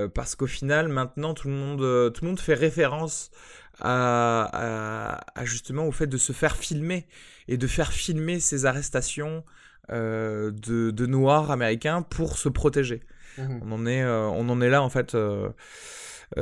parce 0.08 0.36
qu'au 0.36 0.48
final 0.48 0.88
maintenant 0.88 1.34
tout 1.34 1.48
le 1.48 1.54
monde 1.54 2.13
tout 2.13 2.24
le 2.24 2.30
monde 2.30 2.39
fait 2.39 2.54
référence 2.54 3.32
à, 3.80 5.19
justement 5.43 5.86
au 5.86 5.91
fait 5.91 6.08
de 6.08 6.17
se 6.17 6.32
faire 6.32 6.56
filmer 6.56 7.08
et 7.48 7.58
de 7.58 7.67
faire 7.67 7.91
filmer 7.91 8.39
ces 8.39 8.65
arrestations 8.65 9.43
de, 9.89 10.52
de 10.52 11.06
noirs 11.06 11.52
américains 11.52 12.02
pour 12.02 12.38
se 12.38 12.50
protéger. 12.50 13.02
Mmh 13.38 13.60
on 13.65 13.72
en 13.72 13.86
est 13.86 14.06
on 14.06 14.48
en 14.50 14.62
est 14.62 14.69
là 14.69 14.84
en 14.84 14.89
fait 14.89 15.15
euh, 15.15 15.50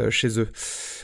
chez 0.10 0.40
eux. 0.40 0.50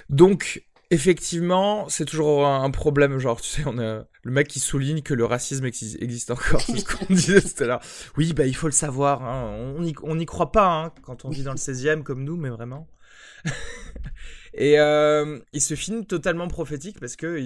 Donc, 0.10 0.64
effectivement, 0.92 1.90
c'est 1.90 2.06
toujours 2.06 2.48
un 2.48 2.70
problème. 2.72 3.18
Genre, 3.20 3.40
tu 3.42 3.50
sais, 3.50 3.64
on 3.66 3.78
a 3.78 4.06
le 4.24 4.32
mec 4.32 4.48
qui 4.48 4.60
souligne 4.60 5.02
que 5.02 5.14
le 5.14 5.26
racisme 5.26 5.66
existe 5.66 6.32
encore. 6.32 6.62
C'est 6.62 6.78
ce 6.78 6.86
qu'on 6.98 7.14
disait 7.14 7.42
tout 7.42 7.64
à 7.64 7.68
l'heure. 7.68 7.82
Oui, 8.18 8.34
bah, 8.34 8.46
il 8.46 8.56
faut 8.56 8.68
le 8.68 8.74
savoir. 8.74 9.24
Hein. 9.24 9.74
On 10.04 10.16
n'y 10.16 10.26
croit 10.26 10.52
pas 10.52 10.68
hein, 10.68 10.94
quand 11.02 11.26
on 11.26 11.30
vit 11.30 11.44
dans 11.44 11.52
le 11.52 11.58
16e 11.58 12.04
comme 12.04 12.24
nous, 12.24 12.38
mais 12.38 12.50
vraiment. 12.50 12.88
Et 14.58 14.80
euh, 14.80 15.40
il 15.54 15.62
se 15.62 15.76
filme 15.76 16.04
totalement 16.04 16.48
prophétique 16.48 17.00
parce 17.00 17.16
que 17.16 17.40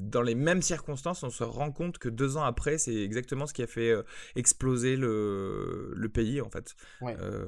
dans 0.00 0.20
les 0.20 0.34
mêmes 0.34 0.60
circonstances, 0.60 1.22
on 1.22 1.30
se 1.30 1.42
rend 1.42 1.72
compte 1.72 1.96
que 1.96 2.10
deux 2.10 2.36
ans 2.36 2.44
après, 2.44 2.76
c'est 2.76 2.94
exactement 2.94 3.46
ce 3.46 3.54
qui 3.54 3.62
a 3.62 3.66
fait 3.66 3.90
euh, 3.90 4.02
exploser 4.36 4.96
le, 4.96 5.92
le, 5.96 6.08
pays 6.10 6.42
en 6.42 6.50
fait. 6.50 6.74
Euh, 7.02 7.46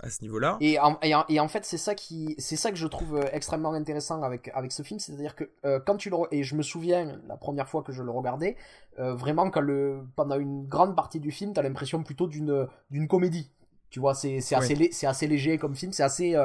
à 0.00 0.08
ce 0.08 0.22
niveau-là. 0.22 0.56
Et 0.60 0.78
en, 0.78 0.98
et, 1.02 1.40
en, 1.40 1.48
fait, 1.48 1.64
c'est 1.64 1.78
ça 1.78 1.96
qui, 1.96 2.36
c'est 2.38 2.54
ça 2.54 2.70
que 2.70 2.76
je 2.76 2.86
trouve 2.86 3.20
extrêmement 3.32 3.72
intéressant 3.72 4.22
avec 4.22 4.52
avec 4.54 4.70
ce 4.70 4.84
film, 4.84 5.00
c'est-à-dire 5.00 5.34
que 5.34 5.50
quand 5.84 5.96
tu 5.96 6.08
le 6.08 6.16
et 6.30 6.44
je 6.44 6.54
me 6.54 6.62
souviens 6.62 7.18
la 7.26 7.36
première 7.36 7.68
fois 7.68 7.82
que 7.82 7.92
je 7.92 8.04
le 8.04 8.10
regardais, 8.12 8.56
vraiment 8.98 9.50
quand 9.50 9.60
le 9.60 9.98
pendant 10.14 10.38
une 10.38 10.66
grande 10.66 10.94
partie 10.94 11.18
du 11.18 11.32
film, 11.32 11.52
t'as 11.54 11.62
l'impression 11.62 12.04
plutôt 12.04 12.28
d'une 12.28 12.68
d'une 12.90 13.08
comédie. 13.08 13.50
Tu 13.88 14.00
vois, 14.00 14.14
c'est 14.14 14.38
assez, 14.52 14.90
c'est 14.92 15.06
assez 15.06 15.26
léger 15.26 15.58
comme 15.58 15.74
film, 15.74 15.92
c'est 15.92 16.02
assez 16.02 16.36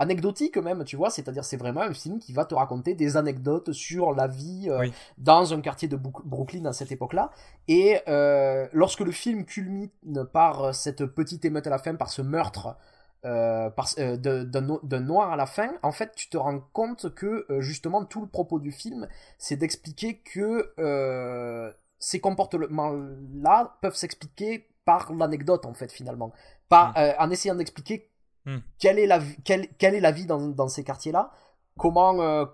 anecdotique 0.00 0.56
même, 0.56 0.82
tu 0.84 0.96
vois, 0.96 1.10
c'est-à-dire 1.10 1.44
c'est 1.44 1.58
vraiment 1.58 1.82
un 1.82 1.92
film 1.92 2.18
qui 2.18 2.32
va 2.32 2.46
te 2.46 2.54
raconter 2.54 2.94
des 2.94 3.16
anecdotes 3.16 3.72
sur 3.72 4.14
la 4.14 4.26
vie 4.26 4.68
euh, 4.68 4.88
dans 5.18 5.52
un 5.52 5.60
quartier 5.60 5.88
de 5.88 5.96
Brooklyn 5.96 6.64
à 6.64 6.72
cette 6.72 6.90
époque-là. 6.90 7.30
Et 7.68 8.00
euh, 8.08 8.66
lorsque 8.72 9.00
le 9.00 9.12
film 9.12 9.44
culmine 9.44 9.90
par 10.32 10.64
euh, 10.64 10.72
cette 10.72 11.04
petite 11.04 11.44
émeute 11.44 11.66
à 11.66 11.70
la 11.70 11.78
fin, 11.78 11.94
par 11.94 12.08
ce 12.08 12.22
meurtre 12.22 12.76
euh, 13.26 13.68
d'un 14.16 15.00
noir 15.00 15.32
à 15.32 15.36
la 15.36 15.46
fin, 15.46 15.70
en 15.82 15.92
fait, 15.92 16.12
tu 16.16 16.30
te 16.30 16.38
rends 16.38 16.60
compte 16.72 17.14
que 17.14 17.46
justement 17.58 18.04
tout 18.06 18.22
le 18.22 18.26
propos 18.26 18.58
du 18.58 18.72
film, 18.72 19.06
c'est 19.36 19.56
d'expliquer 19.56 20.18
que 20.20 20.72
ces 21.98 22.20
comportements-là 22.20 23.76
peuvent 23.82 23.96
s'expliquer 23.96 24.66
par 24.86 25.12
l'anecdote 25.12 25.66
en 25.66 25.74
fait 25.74 25.92
finalement, 25.92 26.32
pas 26.70 26.92
mm. 26.96 27.22
en 27.22 27.30
essayant 27.30 27.54
d'expliquer 27.54 28.09
Hmm. 28.50 28.58
Quelle, 28.80 28.98
est 28.98 29.06
la, 29.06 30.10
vie 30.10 30.26
dans, 30.26 30.68
ces 30.68 30.82
quartiers-là? 30.82 31.30
Comment, 31.78 32.20
euh, 32.20 32.46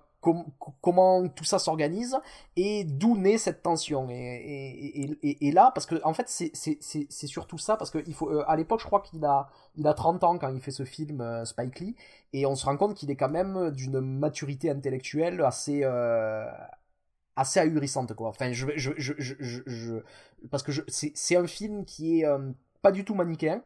comment 0.83 1.27
tout 1.29 1.45
ça 1.45 1.59
s'organise? 1.59 2.19
Et 2.57 2.85
d'où 2.85 3.17
naît 3.17 3.39
cette 3.39 3.63
tension? 3.63 4.07
Et, 4.11 5.51
là, 5.55 5.71
parce 5.75 5.87
que 5.87 5.95
en 6.05 6.13
fait, 6.13 6.29
c'est 6.29 7.27
surtout 7.27 7.57
ça, 7.57 7.77
parce 7.79 7.91
qu'il 7.91 8.15
faut, 8.15 8.31
euh, 8.31 8.45
à 8.47 8.57
l'époque, 8.57 8.81
je 8.81 8.87
crois 8.87 9.01
qu'il 9.01 9.25
a, 9.25 9.49
il 9.77 9.87
a 9.87 9.95
30 9.95 10.23
ans 10.25 10.39
quand 10.39 10.53
il 10.53 10.61
fait 10.61 10.71
ce 10.71 10.85
film, 10.85 11.23
euh, 11.23 11.47
Spike 11.47 11.81
Lee, 11.81 11.97
et 12.35 12.45
on 12.45 12.57
se 12.57 12.67
rend 12.67 12.77
compte 12.77 12.95
qu'il 12.95 13.11
est 13.11 13.17
quand 13.17 13.31
même 13.31 13.71
d'une 13.71 14.01
maturité 14.01 14.71
intellectuelle 14.71 15.41
assez. 15.41 15.83
ahurissante 17.57 18.13
enfin 18.21 18.51
parce 20.51 20.63
que 20.63 20.73
c'est 20.89 21.37
un 21.37 21.47
film 21.47 21.85
qui 21.87 22.21
est 22.21 22.27
pas 22.83 22.93
du 22.93 23.05
tout 23.05 23.15
manichéen 23.15 23.63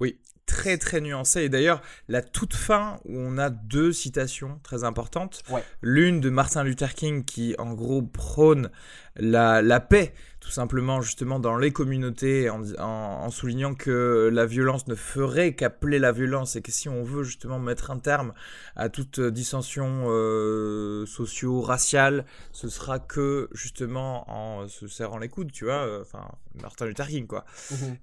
oui, 0.00 0.18
très 0.46 0.78
très 0.78 1.00
nuancé. 1.00 1.42
Et 1.42 1.48
d'ailleurs, 1.48 1.82
la 2.08 2.22
toute 2.22 2.54
fin 2.54 3.00
où 3.04 3.18
on 3.18 3.36
a 3.36 3.50
deux 3.50 3.92
citations 3.92 4.60
très 4.62 4.84
importantes. 4.84 5.42
L'une 5.82 6.20
de 6.20 6.30
Martin 6.30 6.64
Luther 6.64 6.94
King 6.94 7.24
qui 7.24 7.54
en 7.58 7.74
gros 7.74 8.02
prône 8.02 8.70
la, 9.16 9.60
la 9.62 9.80
paix, 9.80 10.14
tout 10.40 10.50
simplement 10.50 11.00
justement 11.00 11.40
dans 11.40 11.56
les 11.56 11.72
communautés, 11.72 12.48
en, 12.48 12.62
en, 12.78 13.30
soulignant 13.30 13.74
que 13.74 14.30
la 14.32 14.46
violence 14.46 14.86
ne 14.86 14.94
ferait 14.94 15.54
qu'appeler 15.54 15.98
la 15.98 16.12
violence 16.12 16.54
et 16.54 16.62
que 16.62 16.70
si 16.70 16.88
on 16.88 17.02
veut 17.02 17.24
justement 17.24 17.58
mettre 17.58 17.90
un 17.90 17.98
terme 17.98 18.32
à 18.76 18.88
toute 18.88 19.20
dissension 19.20 20.04
euh, 20.08 21.06
socio-raciale, 21.06 22.24
ce 22.52 22.68
sera 22.68 22.98
que 22.98 23.48
justement 23.52 24.30
en 24.30 24.68
se 24.68 24.86
serrant 24.86 25.18
les 25.18 25.28
coudes, 25.28 25.50
tu 25.50 25.64
vois. 25.64 25.86
Euh, 25.86 26.02
enfin, 26.02 26.28
Martin 26.60 26.86
Luther 26.86 27.08
King, 27.08 27.26
quoi. 27.26 27.44
Mhm. 27.70 27.96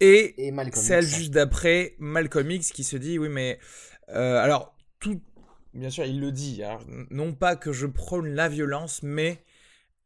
Et, 0.00 0.52
celle 0.72 1.04
juste 1.04 1.32
d'après, 1.32 1.94
Malcolm 1.98 2.50
X, 2.50 2.72
qui 2.72 2.84
se 2.84 2.96
dit, 2.96 3.18
oui, 3.18 3.28
mais... 3.28 3.58
Euh, 4.10 4.36
alors, 4.36 4.76
tout... 5.00 5.20
Bien 5.72 5.90
sûr, 5.90 6.04
il 6.04 6.20
le 6.20 6.32
dit. 6.32 6.62
non 7.10 7.32
pas 7.32 7.56
que 7.56 7.72
je 7.72 7.86
prône 7.86 8.34
la 8.34 8.48
violence, 8.48 9.02
mais... 9.02 9.42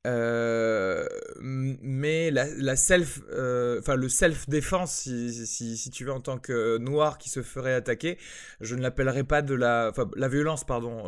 Euh, 0.06 1.06
mais 1.40 2.30
la, 2.30 2.76
self, 2.76 3.20
euh, 3.30 3.80
enfin 3.80 3.96
le 3.96 4.08
self 4.08 4.48
défense, 4.48 4.94
si, 4.94 5.46
si, 5.46 5.76
si, 5.76 5.90
tu 5.90 6.04
veux 6.04 6.12
en 6.12 6.20
tant 6.20 6.38
que 6.38 6.78
noir 6.78 7.18
qui 7.18 7.28
se 7.28 7.42
ferait 7.42 7.74
attaquer, 7.74 8.16
je 8.60 8.76
ne 8.76 8.80
l'appellerai 8.80 9.24
pas 9.24 9.42
de 9.42 9.54
la, 9.54 9.92
la 10.16 10.28
violence 10.28 10.64
pardon 10.64 11.02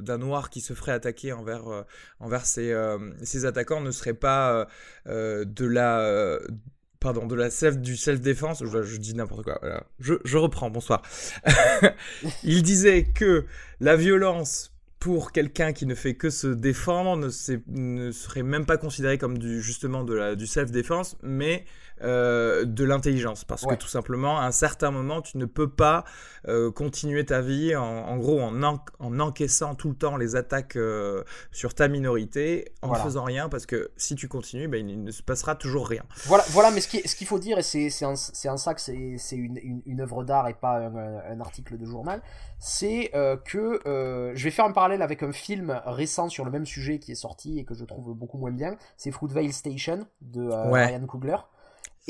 d'un 0.00 0.18
noir 0.18 0.48
qui 0.50 0.62
se 0.62 0.72
ferait 0.72 0.92
attaquer 0.92 1.32
envers 1.32 1.84
envers 2.18 2.46
ses, 2.46 2.74
ses 3.22 3.44
attaquants 3.44 3.82
ne 3.82 3.90
serait 3.90 4.14
pas 4.14 4.66
de 5.06 5.66
la 5.66 6.40
pardon, 7.00 7.26
de 7.26 7.34
la 7.34 7.50
self, 7.50 7.78
du 7.78 7.96
self-défense, 7.96 8.62
je, 8.64 8.96
dis 8.96 9.14
n'importe 9.14 9.42
quoi, 9.42 9.60
je, 9.98 10.14
je, 10.24 10.36
reprends, 10.36 10.70
bonsoir. 10.70 11.02
il 12.44 12.62
disait 12.62 13.04
que 13.04 13.46
la 13.80 13.96
violence 13.96 14.72
pour 15.00 15.32
quelqu'un 15.32 15.72
qui 15.72 15.86
ne 15.86 15.94
fait 15.94 16.14
que 16.14 16.28
se 16.28 16.46
défendre 16.46 17.16
ne, 17.16 17.58
ne 17.68 18.12
serait 18.12 18.42
même 18.42 18.66
pas 18.66 18.76
considéré 18.76 19.16
comme 19.16 19.38
du, 19.38 19.62
justement 19.62 20.04
de 20.04 20.14
la, 20.14 20.36
du 20.36 20.46
self-défense, 20.46 21.16
mais 21.22 21.64
euh, 22.02 22.64
de 22.64 22.84
l'intelligence. 22.84 23.44
Parce 23.44 23.66
que 23.66 23.74
tout 23.74 23.88
simplement, 23.88 24.38
à 24.38 24.44
un 24.44 24.52
certain 24.52 24.90
moment, 24.90 25.20
tu 25.20 25.36
ne 25.36 25.44
peux 25.44 25.68
pas 25.68 26.04
euh, 26.48 26.70
continuer 26.70 27.26
ta 27.26 27.42
vie 27.42 27.76
en, 27.76 28.16
gros 28.16 28.40
en, 28.40 28.62
en, 28.62 29.20
encaissant 29.20 29.74
tout 29.74 29.90
le 29.90 29.94
temps 29.94 30.16
les 30.16 30.34
attaques 30.34 30.76
euh, 30.76 31.22
sur 31.52 31.74
ta 31.74 31.88
minorité 31.88 32.72
en 32.80 32.94
faisant 32.94 33.24
rien. 33.24 33.50
Parce 33.50 33.66
que 33.66 33.90
si 33.98 34.14
tu 34.14 34.28
continues, 34.28 34.66
ben, 34.66 34.88
il 34.88 35.02
ne 35.02 35.10
se 35.10 35.22
passera 35.22 35.56
toujours 35.56 35.88
rien. 35.88 36.02
Voilà, 36.24 36.42
voilà 36.48 36.70
mais 36.70 36.80
ce 36.80 36.88
qu'il 36.88 37.06
ce 37.06 37.24
faut 37.26 37.38
dire, 37.38 37.58
et 37.58 37.62
c'est 37.62 37.90
en, 38.04 38.12
en, 38.12 38.56
ça 38.56 38.74
que 38.74 38.80
c'est 38.80 38.94
une, 39.36 39.58
une, 39.62 39.82
une, 39.84 40.00
œuvre 40.00 40.24
d'art 40.24 40.48
et 40.48 40.54
pas 40.54 40.78
un, 40.78 40.96
un, 40.96 41.40
article 41.40 41.76
de 41.76 41.84
journal, 41.84 42.22
c'est 42.58 43.10
que 43.44 43.80
je 43.84 44.42
vais 44.42 44.50
faire 44.50 44.64
un 44.64 44.72
parallèle 44.72 45.02
avec 45.02 45.22
un 45.22 45.32
film 45.32 45.78
récent 45.84 46.30
sur 46.30 46.46
le 46.46 46.50
même 46.50 46.64
sujet 46.64 46.98
qui 46.98 47.12
est 47.12 47.16
sorti 47.16 47.58
et 47.58 47.64
que 47.64 47.74
je 47.74 47.84
trouve 47.84 48.14
beaucoup 48.14 48.38
moins 48.38 48.52
bien. 48.52 48.76
C'est 48.96 49.10
Fruitvale 49.10 49.52
Station 49.52 50.06
de 50.22 50.48
Ryan 50.48 51.04
Coogler. 51.06 51.36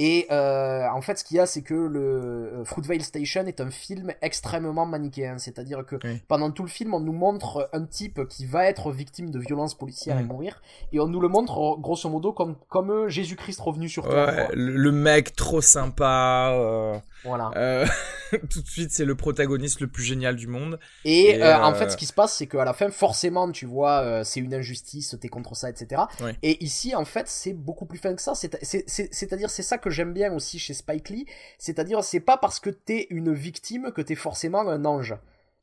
Et 0.02 0.26
euh, 0.30 0.88
en 0.88 1.02
fait, 1.02 1.18
ce 1.18 1.24
qu'il 1.24 1.36
y 1.36 1.40
a, 1.40 1.44
c'est 1.44 1.60
que 1.60 1.74
le 1.74 2.00
euh, 2.00 2.64
Fruitvale 2.64 3.02
Station 3.02 3.44
est 3.46 3.60
un 3.60 3.70
film 3.70 4.14
extrêmement 4.22 4.86
manichéen. 4.86 5.36
C'est-à-dire 5.36 5.84
que 5.84 5.96
pendant 6.26 6.50
tout 6.50 6.62
le 6.62 6.70
film, 6.70 6.94
on 6.94 7.00
nous 7.00 7.12
montre 7.12 7.68
un 7.74 7.84
type 7.84 8.26
qui 8.26 8.46
va 8.46 8.64
être 8.64 8.92
victime 8.92 9.30
de 9.30 9.38
violences 9.38 9.74
policières 9.74 10.18
et 10.18 10.22
mourir. 10.22 10.62
Et 10.94 11.00
on 11.00 11.06
nous 11.06 11.20
le 11.20 11.28
montre, 11.28 11.76
grosso 11.78 12.08
modo, 12.08 12.32
comme, 12.32 12.56
comme 12.70 13.08
Jésus-Christ 13.08 13.60
revenu 13.60 13.90
sur 13.90 14.08
Terre. 14.08 14.48
le 14.54 14.90
mec 14.90 15.36
trop 15.36 15.60
sympa. 15.60 16.50
Euh, 16.54 16.98
voilà. 17.24 17.84
tout 18.48 18.62
de 18.62 18.68
suite, 18.68 18.92
c'est 18.92 19.04
le 19.04 19.16
protagoniste 19.16 19.80
le 19.80 19.88
plus 19.88 20.04
génial 20.04 20.34
du 20.34 20.46
monde. 20.46 20.80
Et, 21.04 21.44
en 21.44 21.74
fait, 21.74 21.90
ce 21.90 21.98
qui 21.98 22.06
se 22.06 22.14
passe, 22.14 22.38
c'est 22.38 22.46
qu'à 22.46 22.64
la 22.64 22.72
fin, 22.72 22.88
forcément, 22.88 23.52
tu 23.52 23.66
vois, 23.66 24.24
c'est 24.24 24.40
une 24.40 24.54
injustice, 24.54 25.14
t'es 25.20 25.28
contre 25.28 25.54
ça, 25.54 25.68
etc. 25.68 26.04
Et 26.42 26.64
ici, 26.64 26.94
en 26.94 27.04
fait, 27.04 27.28
c'est 27.28 27.52
beaucoup 27.52 27.84
plus 27.84 27.98
fin 27.98 28.14
que 28.14 28.22
ça. 28.22 28.32
C'est-à-dire, 28.34 29.50
c'est 29.50 29.62
ça 29.62 29.76
que 29.76 29.89
j'aime 29.90 30.12
bien 30.12 30.32
aussi 30.32 30.58
chez 30.58 30.74
Spike 30.74 31.08
Lee, 31.10 31.26
c'est-à-dire 31.58 32.02
c'est 32.02 32.20
pas 32.20 32.36
parce 32.36 32.60
que 32.60 32.70
t'es 32.70 33.06
une 33.10 33.32
victime 33.32 33.92
que 33.92 34.02
t'es 34.02 34.14
forcément 34.14 34.60
un 34.60 34.84
ange. 34.84 35.16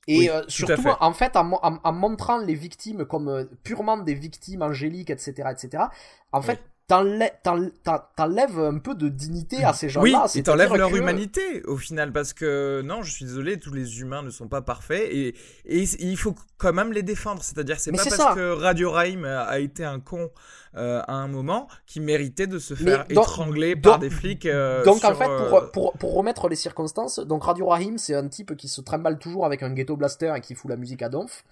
Et 0.07 0.29
euh, 0.29 0.41
surtout, 0.47 0.87
en 1.01 1.11
fait, 1.11 1.35
en, 1.35 1.91
montrant 1.91 2.37
les 2.37 2.55
victimes 2.55 3.05
comme 3.05 3.27
euh, 3.27 3.43
purement 3.63 3.97
des 3.97 4.13
victimes 4.13 4.61
angéliques, 4.61 5.09
etc., 5.09 5.49
etc., 5.51 5.83
en 6.31 6.41
fait, 6.41 6.61
t'enlèves 6.87 8.59
un 8.59 8.77
peu 8.77 8.95
de 8.95 9.09
dignité 9.09 9.63
à 9.63 9.73
ces 9.73 9.89
gens-là. 9.89 10.23
Oui, 10.25 10.39
et 10.39 10.43
t'enlèves 10.43 10.73
leur 10.75 10.95
humanité 10.95 11.63
au 11.63 11.77
final, 11.77 12.13
parce 12.13 12.33
que 12.33 12.81
non, 12.83 13.01
je 13.01 13.11
suis 13.11 13.25
désolé, 13.25 13.59
tous 13.59 13.73
les 13.73 13.99
humains 13.99 14.23
ne 14.23 14.29
sont 14.29 14.47
pas 14.47 14.61
parfaits 14.61 15.09
et, 15.11 15.35
et 15.65 15.83
il 15.99 16.17
faut 16.17 16.35
quand 16.57 16.73
même 16.73 16.93
les 16.93 17.03
défendre. 17.03 17.43
C'est-à-dire, 17.43 17.79
c'est 17.79 17.91
pas 17.91 18.03
parce 18.03 18.35
que 18.35 18.53
Radio 18.53 18.91
Raim 18.91 19.25
a 19.25 19.59
été 19.59 19.83
un 19.83 19.99
con 19.99 20.29
euh, 20.75 21.01
à 21.07 21.13
un 21.13 21.27
moment 21.27 21.67
qui 21.85 21.99
méritait 21.99 22.47
de 22.47 22.59
se 22.59 22.73
faire 22.73 23.05
étrangler 23.09 23.75
par 23.75 23.99
des 23.99 24.09
flics. 24.09 24.45
Euh, 24.45 24.83
donc 24.83 25.03
en 25.03 25.15
fait, 25.15 25.25
pour, 25.25 25.57
euh, 25.57 25.67
pour, 25.73 25.93
pour, 25.93 26.13
remettre 26.13 26.47
les 26.47 26.55
circonstances, 26.55 27.19
donc 27.19 27.43
Radio 27.43 27.67
Rahim, 27.67 27.97
c'est 27.97 28.15
un 28.15 28.27
type 28.27 28.55
qui 28.55 28.67
se 28.67 28.81
trimballe 28.81 29.19
toujours 29.19 29.45
avec 29.45 29.63
un 29.63 29.73
ghetto 29.73 29.97
blaster 29.97 30.33
et 30.35 30.41
qui 30.41 30.55
fout 30.55 30.69
la 30.69 30.77
musique 30.77 31.01
à 31.01 31.09
donf. 31.09 31.43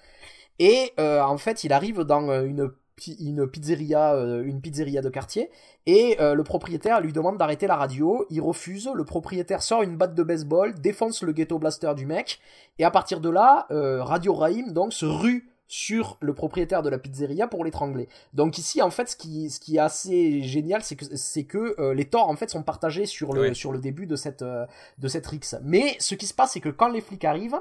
Et 0.60 0.94
en 0.98 1.38
fait, 1.38 1.66
il 1.66 1.74
arrive 1.74 2.02
dans 2.02 2.32
une 2.44 2.72
une 3.20 3.48
pizzeria, 3.48 4.14
euh, 4.14 4.44
une 4.44 4.62
pizzeria 4.62 5.02
de 5.02 5.10
quartier, 5.10 5.50
et 5.86 6.18
euh, 6.20 6.34
le 6.34 6.44
propriétaire 6.44 7.02
lui 7.02 7.12
demande 7.12 7.38
d'arrêter 7.38 7.68
la 7.68 7.76
radio, 7.76 8.26
il 8.30 8.42
refuse, 8.42 8.90
le 8.94 9.04
propriétaire 9.04 9.62
sort 9.62 9.82
une 9.84 9.98
batte 9.98 10.16
de 10.16 10.24
baseball, 10.24 10.74
défonce 10.76 11.22
le 11.22 11.34
ghetto 11.34 11.60
blaster 11.60 11.94
du 11.96 12.06
mec, 12.06 12.40
et 12.80 12.86
à 12.86 12.92
partir 12.92 13.20
de 13.20 13.30
là, 13.30 13.68
euh, 13.72 14.04
Radio 14.04 14.34
Raïm 14.34 14.72
donc 14.72 14.94
se 14.94 15.06
rue 15.06 15.50
sur 15.68 16.18
le 16.22 16.34
propriétaire 16.36 16.84
de 16.84 16.90
la 16.90 17.00
pizzeria 17.00 17.48
pour 17.48 17.66
l'étrangler. 17.66 18.08
Donc 18.34 18.60
ici 18.60 18.84
en 18.84 18.92
fait 18.92 19.10
ce 19.10 19.16
qui, 19.16 19.50
ce 19.50 19.60
qui 19.60 19.78
est 19.78 19.80
assez 19.80 20.44
génial 20.44 20.84
c'est 20.84 20.96
que 20.96 21.06
c'est 21.16 21.46
que 21.46 21.92
les 21.92 22.06
torts 22.06 22.30
en 22.30 22.36
fait 22.36 22.52
sont 22.52 22.62
partagés 22.62 23.08
sur 23.08 23.34
le 23.34 23.52
sur 23.56 23.72
le 23.72 23.80
début 23.80 24.06
de 24.06 24.16
cette 24.16 24.44
de 24.44 25.08
cette 25.08 25.26
rixe. 25.26 25.56
Mais 25.64 25.96
ce 25.98 26.14
qui 26.14 26.28
se 26.28 26.36
passe 26.36 26.52
c'est 26.52 26.60
que 26.60 26.70
quand 26.70 26.90
les 26.90 27.02
flics 27.02 27.26
arrivent 27.26 27.60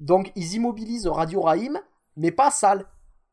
donc 0.00 0.32
ils 0.36 0.54
immobilisent 0.54 1.06
Radio 1.06 1.42
Raïm 1.42 1.78
mais 2.16 2.30
pas 2.30 2.50
Sal 2.50 2.86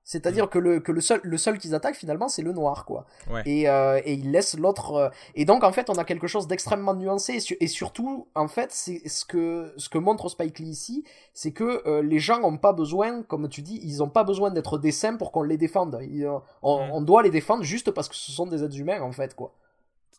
c'est-à-dire 0.10 0.45
mm. 0.45 0.50
que 0.50 0.58
le, 0.58 0.80
que 0.80 0.91
le 0.91 1.02
seul, 1.02 1.19
le 1.22 1.38
seul 1.38 1.60
qu'ils 1.60 1.76
attaquent 1.76 1.95
finalement 1.95 2.30
c'est 2.30 2.41
le 2.41 2.52
noir 2.52 2.86
quoi. 2.86 3.06
Et, 3.45 3.69
euh, 3.69 4.02
et 4.04 4.13
ils 4.13 4.32
laissent 4.32 4.58
l'autre. 4.58 4.93
Euh, 4.93 5.10
et 5.36 5.45
donc 5.45 5.63
en 5.63 5.72
fait 5.72 5.88
on 5.91 5.93
a 5.93 6.04
quelque 6.04 6.26
chose 6.26 6.48
d'extrêmement 6.48 6.95
nuancé 6.95 7.38
et, 7.60 7.67
surtout 7.67 8.28
en 8.34 8.48
fait 8.48 8.72
c'est 8.72 9.08
ce 9.08 9.24
que 9.24 9.72
ce 9.78 9.88
que 9.88 10.00
montre 10.00 10.28
Spike 10.28 10.58
Lee 10.58 10.69
ici, 10.69 11.04
c'est 11.36 11.52
que 11.52 11.88
euh, 11.88 12.02
les 12.02 12.17
gens 12.17 12.41
ont 12.41 12.58
pas 12.58 12.74
besoin, 12.74 13.22
comme 13.22 13.48
tu 13.50 13.62
dis, 13.62 13.80
ils 13.84 14.02
ont 14.02 14.10
pas 14.10 14.24
besoin 14.24 14.50
d'être 14.50 14.80
des 14.80 14.91
saints 14.91 15.15
pour 15.15 15.32
qu'on 15.32 15.43
les 15.43 15.58
défende. 15.58 16.02
Mm. 16.02 16.39
on, 16.63 17.02
doit 17.02 17.22
les 17.22 17.30
défendre 17.30 17.62
juste 17.62 17.91
parce 17.91 18.10
que 18.10 18.15
ce 18.15 18.32
sont 18.32 18.48
des 18.48 18.63
êtres 18.63 18.80
humains 18.80 19.02
en 19.02 19.12
fait 19.12 19.36
quoi. 19.36 19.54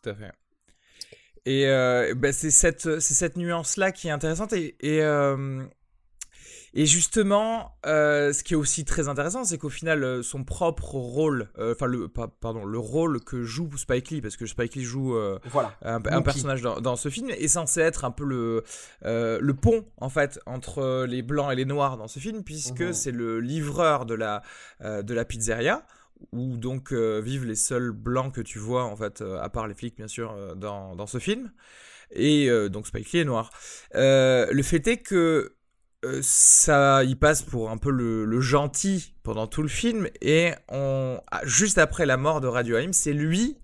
Tout 0.01 0.09
à 0.09 0.15
fait. 0.15 0.31
Et 1.45 1.65
ben, 2.15 2.31
c'est 2.31 2.49
cette 2.49 3.01
cette 3.01 3.35
nuance 3.35 3.75
là 3.75 3.91
qui 3.91 4.07
est 4.07 4.11
intéressante 4.11 4.53
et, 4.53 4.77
et 4.79 5.01
et 6.73 6.85
justement, 6.85 7.75
euh, 7.85 8.31
ce 8.31 8.43
qui 8.43 8.53
est 8.53 8.57
aussi 8.57 8.85
très 8.85 9.09
intéressant, 9.09 9.43
c'est 9.43 9.57
qu'au 9.57 9.69
final, 9.69 10.03
euh, 10.05 10.23
son 10.23 10.45
propre 10.45 10.95
rôle, 10.95 11.49
euh, 11.57 11.73
enfin 11.73 11.85
le, 11.85 12.07
pardon, 12.07 12.63
le 12.63 12.79
rôle 12.79 13.21
que 13.21 13.43
joue 13.43 13.69
Spike 13.75 14.09
Lee, 14.09 14.21
parce 14.21 14.37
que 14.37 14.45
Spike 14.45 14.75
Lee 14.75 14.83
joue 14.83 15.17
voilà. 15.49 15.73
un, 15.81 15.99
personnage 16.21 16.61
dans, 16.61 16.79
dans, 16.79 16.95
ce 16.95 17.09
film, 17.09 17.29
est 17.29 17.49
censé 17.49 17.81
être 17.81 18.05
un 18.05 18.11
peu 18.11 18.23
le 18.23 18.63
le 19.03 19.53
pont 19.53 19.85
en 19.97 20.09
fait 20.09 20.39
entre 20.45 21.05
les 21.05 21.21
blancs 21.21 21.51
et 21.51 21.55
les 21.55 21.65
noirs 21.65 21.97
dans 21.97 22.07
ce 22.07 22.19
film, 22.19 22.43
puisque 22.43 22.81
mhm. 22.81 22.93
c'est 22.93 23.11
le 23.11 23.41
livreur 23.41 24.05
de 24.05 24.15
la 24.15 24.41
de 24.81 25.13
la 25.13 25.25
pizzeria 25.25 25.85
où 26.31 26.55
donc 26.55 26.93
vivent 26.93 27.45
les 27.45 27.55
seuls 27.55 27.91
blancs 27.91 28.33
que 28.33 28.41
tu 28.41 28.59
vois 28.59 28.85
en 28.85 28.95
fait, 28.95 29.21
à 29.21 29.49
part 29.49 29.67
les 29.67 29.73
flics 29.73 29.97
bien 29.97 30.07
sûr 30.07 30.55
dans 30.55 30.95
dans 30.95 31.07
ce 31.07 31.17
film. 31.17 31.51
Et 32.11 32.49
donc 32.69 32.87
Spike 32.87 33.11
Lee 33.11 33.19
est 33.19 33.25
noir. 33.25 33.51
le 33.93 34.61
fait 34.63 34.87
est 34.87 34.97
que 34.97 35.53
ça, 36.21 37.03
il 37.03 37.17
passe 37.17 37.43
pour 37.43 37.69
un 37.69 37.77
peu 37.77 37.91
le, 37.91 38.41
gentil 38.41 39.13
pendant 39.23 39.47
tout 39.47 39.61
le 39.61 39.67
film 39.67 40.07
et 40.21 40.51
on, 40.69 41.19
juste 41.43 41.77
après 41.77 42.05
la 42.05 42.17
mort 42.17 42.41
de 42.41 42.47
Radio 42.47 42.77
Aim, 42.77 42.91
c'est 42.91 43.13
lui 43.13 43.57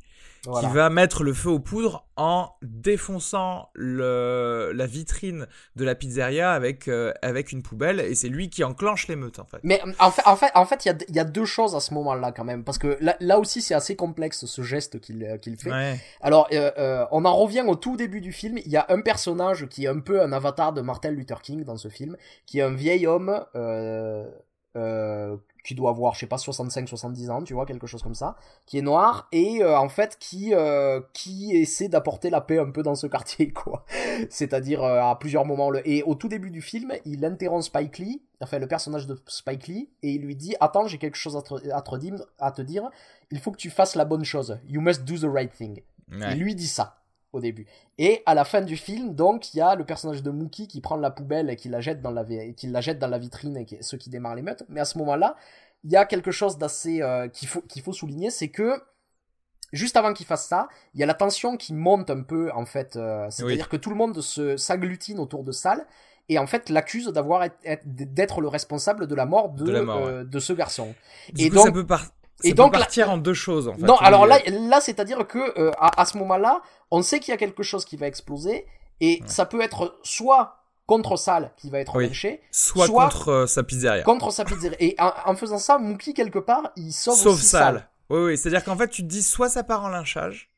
qui 0.60 0.66
va 0.68 0.90
mettre 0.90 1.24
le 1.24 1.34
feu 1.34 1.50
aux 1.50 1.60
poudres 1.60 2.06
en 2.16 2.50
défonçant 2.62 3.70
le, 3.76 4.72
la 4.74 4.88
vitrine 4.88 5.48
de 5.76 5.86
la 5.86 5.94
pizzeria 5.94 6.52
avec, 6.52 6.88
euh, 6.88 7.14
avec 7.22 7.52
une 7.52 7.62
poubelle 7.62 8.00
et 8.00 8.16
c'est 8.16 8.30
lui 8.30 8.50
qui 8.50 8.64
enclenche 8.64 9.08
l'émeute 9.08 9.40
en 9.40 9.46
fait. 9.46 9.60
Mais 9.64 9.82
en 10.00 10.10
fait, 10.10 10.24
en 10.26 10.36
fait, 10.36 10.52
en 10.56 10.66
fait, 10.66 10.86
il 10.86 10.90
y 10.90 10.92
a, 10.92 10.98
y 11.10 11.20
a, 11.20 11.24
deux 11.24 11.46
choses 11.46 11.76
à 11.76 11.80
ce 11.80 11.94
moment-là 11.94 12.32
quand 12.32 12.44
même 12.44 12.64
parce 12.64 12.78
que 12.78 12.98
là, 13.02 13.16
là 13.20 13.40
aussi 13.40 13.62
c'est 13.62 13.76
assez 13.76 13.96
complexe 13.96 14.46
ce 14.46 14.62
geste 14.62 15.00
qu'il 15.00 15.24
euh, 15.24 15.38
qu'il 15.38 15.58
fait. 15.58 16.00
Alors, 16.22 16.48
euh, 16.52 16.72
euh, 16.78 17.06
on 17.12 17.26
en 17.26 17.36
revient 17.36 17.64
au 17.68 17.76
tout 17.76 17.98
début 17.98 18.22
du 18.22 18.32
film. 18.32 18.58
Il 18.66 18.72
y 18.72 18.78
a 18.78 18.86
un 18.90 19.02
personnage 19.02 19.68
qui 19.68 19.86
est 19.86 19.88
un 19.88 20.00
peu 20.00 20.22
un 20.22 20.32
avatar 20.32 20.74
de 20.74 20.82
Martin 20.82 21.12
Luther 21.12 21.42
King 21.42 21.64
dans 21.64 21.78
ce 21.78 21.90
film, 21.90 22.18
qui 22.46 22.60
est 22.60 22.64
un 22.64 22.74
vieil 22.74 23.08
homme. 23.08 23.46
Euh, 23.56 24.30
euh, 24.76 25.38
qui 25.68 25.76
doit 25.76 25.90
avoir, 25.90 26.14
je 26.14 26.22
sais 26.22 26.28
pas, 26.28 26.38
65-70 26.38 27.30
ans, 27.30 27.44
tu 27.44 27.54
vois, 27.54 27.66
quelque 27.66 27.88
chose 27.88 28.02
comme 28.02 28.16
ça, 28.16 28.38
qui 28.66 28.78
est 28.78 28.82
noir 28.82 29.28
et 29.34 29.62
euh, 29.62 29.78
en 29.78 29.90
fait 29.90 30.18
qui 30.18 30.54
euh, 30.54 31.02
qui 31.12 31.58
essaie 31.58 31.90
d'apporter 31.90 32.30
la 32.30 32.40
paix 32.40 32.58
un 32.58 32.72
peu 32.72 32.84
dans 32.84 32.96
ce 32.96 33.06
quartier, 33.06 33.52
quoi. 33.54 33.84
C'est-à-dire 34.30 34.82
euh, 34.82 35.02
à 35.02 35.20
plusieurs 35.20 35.44
moments. 35.44 35.70
Le... 35.70 35.86
Et 35.88 36.04
au 36.04 36.16
tout 36.16 36.30
début 36.30 36.52
du 36.52 36.62
film, 36.62 36.94
il 37.04 37.26
interrompt 37.26 37.66
Spike 37.66 37.98
Lee, 37.98 38.22
enfin 38.40 38.60
le 38.60 38.68
personnage 38.68 39.08
de 39.08 39.22
Spike 39.28 39.68
Lee, 39.68 39.90
et 40.04 40.14
il 40.14 40.22
lui 40.22 40.38
dit 40.38 40.56
Attends, 40.62 40.88
j'ai 40.88 41.00
quelque 41.00 41.18
chose 41.18 41.36
à 41.36 41.42
te, 41.42 41.70
à, 41.70 41.82
te 41.82 41.96
dire, 41.98 42.16
à 42.40 42.52
te 42.54 42.62
dire, 42.62 42.90
il 43.30 43.40
faut 43.40 43.52
que 43.52 43.58
tu 43.58 43.70
fasses 43.70 43.96
la 43.96 44.06
bonne 44.06 44.24
chose. 44.24 44.58
You 44.70 44.80
must 44.80 45.04
do 45.04 45.18
the 45.18 45.30
right 45.30 45.52
thing. 45.52 45.82
Il 46.10 46.40
lui 46.40 46.56
dit 46.56 46.68
ça 46.68 46.97
au 47.34 47.40
début. 47.40 47.66
Et 47.98 48.24
à 48.26 48.34
la 48.34 48.46
fin 48.46 48.62
du 48.62 48.78
film, 48.78 49.14
donc, 49.14 49.54
il 49.54 49.58
y 49.58 49.62
a 49.62 49.76
le 49.76 49.86
personnage 49.86 50.24
de 50.24 50.32
Mookie 50.32 50.68
qui 50.68 50.82
prend 50.82 50.96
la 50.96 51.12
poubelle 51.12 51.50
et 51.50 51.56
qui 51.56 51.70
la 51.70 51.82
jette 51.82 52.02
dans 52.02 52.12
la, 52.12 52.24
qui 52.24 52.68
la, 52.68 52.82
jette 52.82 53.00
dans 53.00 53.08
la 53.08 53.18
vitrine, 53.18 53.58
et 53.58 53.66
qui, 53.66 53.78
ce 53.82 53.96
qui 53.96 54.10
démarre 54.10 54.36
l'émeute. 54.36 54.64
Mais 54.70 54.80
à 54.80 54.86
ce 54.86 54.98
moment-là, 55.00 55.36
il 55.84 55.92
y 55.92 55.96
a 55.96 56.06
quelque 56.06 56.32
chose 56.32 56.58
d'assez 56.58 57.02
euh, 57.02 57.28
qu'il 57.28 57.48
faut 57.48 57.62
qu'il 57.62 57.82
faut 57.82 57.94
souligner, 57.94 58.30
c'est 58.30 58.50
que 58.50 58.82
juste 59.74 59.98
avant 59.98 60.14
qu'il 60.14 60.26
fasse 60.26 60.48
ça, 60.48 60.68
il 60.94 61.00
y 61.00 61.04
a 61.04 61.06
la 61.06 61.14
tension 61.14 61.58
qui 61.58 61.74
monte 61.74 62.10
un 62.10 62.22
peu 62.22 62.52
en 62.54 62.66
fait. 62.66 62.96
Euh, 62.96 63.28
c'est-à-dire 63.30 63.70
que 63.70 63.78
tout 63.78 63.90
le 63.90 63.96
monde 63.96 64.20
se 64.22 64.58
s'agglutine 64.58 65.20
autour 65.20 65.44
de 65.44 65.52
Sal 65.52 65.86
et 66.30 66.40
en 66.40 66.48
fait 66.48 66.70
l'accuse 66.70 67.08
d'avoir 67.08 67.48
d'être 67.86 68.42
le 68.42 68.48
responsable 68.48 69.08
de 69.08 69.16
la 69.16 69.26
mort 69.26 69.50
de, 69.50 69.72
euh, 69.72 70.24
de 70.24 70.40
ce 70.40 70.54
garçon. 70.54 70.94
et 71.38 71.50
donc 71.50 71.66
ça 71.66 71.72
peut, 71.72 71.86
et 72.44 72.54
donc 72.54 72.74
partir 72.74 73.10
en 73.10 73.18
deux 73.18 73.34
choses 73.34 73.68
en 73.68 73.74
fait. 73.74 73.82
Non, 73.82 73.98
alors 73.98 74.26
là, 74.26 74.40
là 74.48 74.82
c'est-à-dire 74.82 75.26
que 75.28 75.72
à, 75.80 76.06
ce 76.06 76.18
moment-là, 76.18 76.62
on 76.92 77.02
sait 77.02 77.20
qu'il 77.20 77.32
y 77.32 77.36
a 77.36 77.38
quelque 77.38 77.64
chose 77.64 77.86
qui 77.86 77.98
va 77.98 78.08
exploser 78.08 78.66
et 79.00 79.22
ça 79.26 79.46
peut 79.46 79.62
être 79.62 80.00
soit 80.04 80.58
contre 80.88 81.18
Sal 81.18 81.52
qui 81.58 81.70
va 81.70 81.80
être 81.80 81.96
oui. 81.96 82.10
soit, 82.50 82.88
contre 82.88 83.30
euh, 83.30 83.46
sa 83.48 83.62
pizzeria. 83.62 84.04
Contre 84.04 84.32
sa 84.32 84.46
pizzeria. 84.46 84.78
Et 84.80 84.96
en, 84.98 85.36
faisant 85.36 85.60
ça, 85.60 85.78
Mookie 85.78 86.14
quelque 86.14 86.40
part, 86.40 86.72
il 86.78 86.92
sauve, 86.92 87.28
aussi 87.28 87.46
Sal. 87.46 87.90
Oui, 88.10 88.20
oui, 88.20 88.38
c'est-à-dire 88.38 88.64
qu'en 88.64 88.78
fait, 88.78 88.88
tu 88.88 89.04
te 89.04 89.08
dis 89.08 89.22
soit 89.22 89.50
ça 89.50 89.64
part 89.64 89.84
en 89.84 89.90
lynchage, 89.90 90.50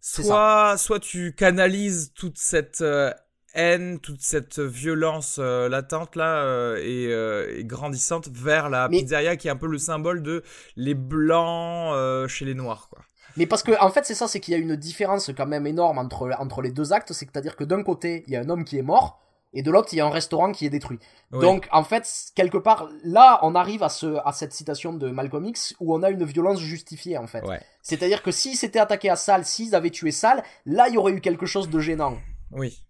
soit, 0.00 0.76
soit 0.78 1.00
tu 1.00 1.34
canalises 1.34 2.12
toute 2.14 2.38
cette 2.38 2.80
euh, 2.82 3.12
haine, 3.58 3.98
toute 4.00 4.20
cette 4.20 4.58
violence 4.58 5.38
euh, 5.38 5.68
latente 5.68 6.16
là 6.16 6.76
et, 6.78 7.04
et, 7.04 7.64
grandissante 7.64 8.28
vers 8.28 8.70
la 8.70 8.88
pizzeria 8.88 9.36
qui 9.36 9.48
est 9.48 9.50
un 9.50 9.56
peu 9.56 9.66
le 9.66 9.78
symbole 9.78 10.22
de 10.22 10.42
les 10.76 10.94
blancs 10.94 12.28
chez 12.28 12.44
les 12.44 12.54
noirs, 12.54 12.88
quoi. 12.88 13.02
Mais 13.38 13.46
parce 13.46 13.62
que 13.62 13.72
en 13.80 13.90
fait 13.90 14.04
c'est 14.04 14.16
ça, 14.16 14.26
c'est 14.26 14.40
qu'il 14.40 14.52
y 14.52 14.56
a 14.56 14.60
une 14.60 14.74
différence 14.74 15.30
quand 15.36 15.46
même 15.46 15.66
énorme 15.66 15.98
entre 15.98 16.30
entre 16.38 16.60
les 16.60 16.72
deux 16.72 16.92
actes, 16.92 17.12
c'est-à-dire 17.12 17.54
que 17.54 17.64
d'un 17.64 17.84
côté 17.84 18.24
il 18.26 18.32
y 18.32 18.36
a 18.36 18.40
un 18.40 18.48
homme 18.48 18.64
qui 18.64 18.78
est 18.78 18.82
mort 18.82 19.20
et 19.52 19.62
de 19.62 19.70
l'autre 19.70 19.88
il 19.92 19.96
y 19.96 20.00
a 20.00 20.06
un 20.06 20.10
restaurant 20.10 20.50
qui 20.50 20.66
est 20.66 20.70
détruit. 20.70 20.98
Donc 21.30 21.68
en 21.70 21.84
fait 21.84 22.04
quelque 22.34 22.58
part 22.58 22.88
là 23.04 23.38
on 23.42 23.54
arrive 23.54 23.84
à 23.84 23.88
ce 23.88 24.18
à 24.24 24.32
cette 24.32 24.52
citation 24.52 24.92
de 24.92 25.10
Malcolm 25.10 25.44
X 25.44 25.76
où 25.78 25.94
on 25.94 26.02
a 26.02 26.10
une 26.10 26.24
violence 26.24 26.60
justifiée 26.60 27.16
en 27.16 27.28
fait. 27.28 27.44
C'est-à-dire 27.80 28.24
que 28.24 28.32
s'ils 28.32 28.56
s'étaient 28.56 28.80
attaqués 28.80 29.10
à 29.10 29.16
Sal, 29.16 29.44
s'ils 29.44 29.76
avaient 29.76 29.90
tué 29.90 30.10
Sal, 30.10 30.42
là 30.66 30.88
il 30.88 30.94
y 30.94 30.98
aurait 30.98 31.12
eu 31.12 31.20
quelque 31.20 31.46
chose 31.46 31.70
de 31.70 31.78
gênant. 31.78 32.18
Oui. 32.50 32.82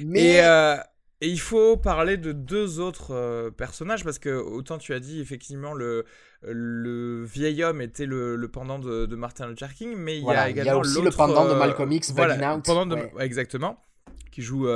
Mais 0.00 0.40
euh, 0.44 0.76
et, 1.20 1.28
il 1.28 1.40
faut 1.40 1.76
parler 1.76 2.16
de 2.16 2.32
deux 2.32 2.80
autres 2.80 3.14
euh, 3.14 3.50
personnages 3.50 4.04
parce 4.04 4.18
que 4.18 4.30
autant 4.30 4.78
tu 4.78 4.92
as 4.92 5.00
dit 5.00 5.20
effectivement 5.20 5.72
le 5.72 6.04
le 6.46 7.24
vieil 7.24 7.64
homme 7.64 7.80
était 7.80 8.06
le, 8.06 8.36
le 8.36 8.48
pendant 8.48 8.78
de, 8.78 9.06
de, 9.06 9.16
Martin 9.16 9.48
Luther 9.48 9.72
King, 9.72 9.94
mais 9.96 10.18
il 10.18 10.24
y 10.24 10.30
a 10.30 10.50
également 10.50 10.82
l'autre. 10.82 11.02
Le 11.02 11.10
pendant 11.10 11.46
de 11.46 11.52
euh, 11.52 11.58
Malcolm 11.58 11.90
X, 11.90 12.12
voilà, 12.12 12.58
pendant 12.58 12.84
de, 12.84 12.98
exactement, 13.18 13.82
qui 14.30 14.42
joue 14.42 14.68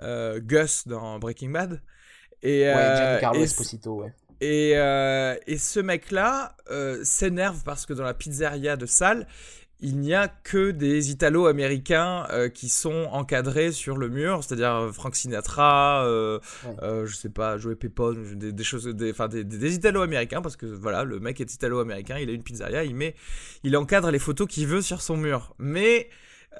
Gus 0.00 0.88
dans 0.88 1.18
Breaking 1.18 1.50
Bad. 1.50 1.82
Et, 2.44 2.68
euh, 2.68 3.18
Esposito, 3.32 4.02
ouais. 4.02 4.12
Et, 4.40 4.72
euh, 4.76 5.36
et 5.46 5.56
ce 5.56 5.80
mec-là 5.80 6.56
s'énerve 7.02 7.62
parce 7.64 7.86
que 7.86 7.94
dans 7.94 8.04
la 8.04 8.14
pizzeria 8.14 8.76
de 8.76 8.86
salle, 8.86 9.26
il 9.84 9.98
n'y 9.98 10.14
a 10.14 10.28
que 10.28 10.70
des 10.70 11.10
Italo-américains 11.10 12.26
qui 12.54 12.68
sont 12.68 13.08
encadrés 13.12 13.70
sur 13.70 13.96
le 13.96 14.08
mur, 14.08 14.42
c'est-à-dire 14.42 14.90
Frank 14.92 15.14
Sinatra, 15.14 16.04
je 16.82 17.14
sais 17.14 17.28
pas, 17.28 17.58
Joey 17.58 17.76
Pepone, 17.76 18.36
des, 18.36 18.52
des 18.52 18.64
choses, 18.64 18.86
des, 18.86 19.10
enfin 19.12 19.28
des, 19.28 19.44
des 19.44 19.74
Italo-américains 19.74 20.42
parce 20.42 20.56
que 20.56 20.66
voilà, 20.66 21.04
le 21.04 21.20
mec 21.20 21.40
est 21.40 21.54
Italo-américain, 21.54 22.18
il 22.18 22.28
a 22.30 22.32
une 22.32 22.42
pizzeria, 22.42 22.84
il 22.84 22.94
met, 22.94 23.14
il 23.62 23.76
encadre 23.76 24.10
les 24.10 24.18
photos 24.18 24.48
qu'il 24.48 24.66
veut 24.66 24.82
sur 24.82 25.02
son 25.02 25.16
mur, 25.16 25.54
mais 25.58 26.08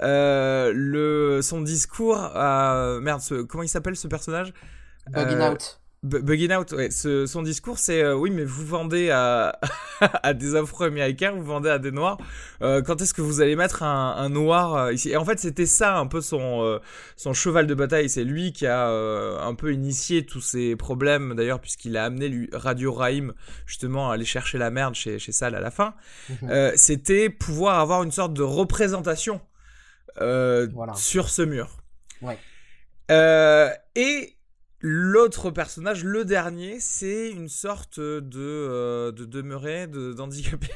euh, 0.01 0.71
le, 0.75 1.41
son 1.41 1.61
discours 1.61 2.17
à... 2.17 2.99
Merde, 3.01 3.21
comment 3.47 3.63
il 3.63 3.69
s'appelle 3.69 3.95
ce 3.95 4.07
personnage? 4.07 4.53
Bugging 5.09 5.37
euh, 5.37 5.51
Out. 5.51 5.79
Bugging 6.05 6.53
Out, 6.53 6.71
ouais, 6.73 6.89
son 6.91 7.41
discours 7.41 7.79
c'est 7.79 8.03
euh, 8.03 8.15
oui 8.15 8.29
mais 8.29 8.43
vous 8.43 8.63
vendez 8.63 9.09
à, 9.09 9.59
à 10.01 10.33
des 10.35 10.55
Afro-Américains, 10.55 11.31
vous 11.31 11.43
vendez 11.43 11.69
à 11.69 11.79
des 11.79 11.91
Noirs. 11.91 12.19
Euh, 12.61 12.83
quand 12.83 13.01
est-ce 13.01 13.13
que 13.13 13.23
vous 13.23 13.41
allez 13.41 13.55
mettre 13.55 13.81
un, 13.81 14.15
un 14.15 14.29
Noir 14.29 14.75
euh, 14.75 14.93
ici? 14.93 15.09
Et 15.09 15.17
en 15.17 15.25
fait 15.25 15.39
c'était 15.39 15.65
ça 15.65 15.97
un 15.97 16.05
peu 16.05 16.21
son 16.21 16.79
son 17.15 17.33
cheval 17.33 17.65
de 17.65 17.73
bataille. 17.73 18.07
C'est 18.07 18.23
lui 18.23 18.53
qui 18.53 18.67
a 18.67 18.87
un 18.87 19.55
peu 19.55 19.73
initié 19.73 20.25
tous 20.25 20.41
ces 20.41 20.75
problèmes 20.75 21.33
d'ailleurs 21.33 21.59
puisqu'il 21.59 21.97
a 21.97 22.05
amené 22.05 22.29
lui, 22.29 22.49
Radio 22.53 22.93
Raïm 22.93 23.33
justement 23.65 24.11
à 24.11 24.13
aller 24.13 24.25
chercher 24.25 24.59
la 24.59 24.69
merde 24.69 24.93
chez 24.93 25.17
chez 25.17 25.31
Sal 25.31 25.55
à 25.55 25.59
la 25.59 25.71
fin. 25.71 25.95
Mhm. 26.29 26.71
c'était 26.75 27.29
pouvoir 27.29 27.79
avoir 27.79 28.03
une 28.03 28.11
sorte 28.11 28.33
de 28.33 28.43
représentation 28.43 29.41
sur 30.95 31.29
ce 31.29 31.41
mur. 31.41 31.77
Ouais. 32.21 32.37
et 33.95 34.35
L'autre 34.87 35.49
personnage, 35.49 36.03
le 36.03 36.25
dernier, 36.25 36.79
c'est 36.79 37.31
une 37.31 37.49
sorte 37.49 37.99
de, 37.99 38.21
euh, 38.35 39.11
de 39.11 39.25
demeuré, 39.25 39.87
d'handicapé, 39.87 40.69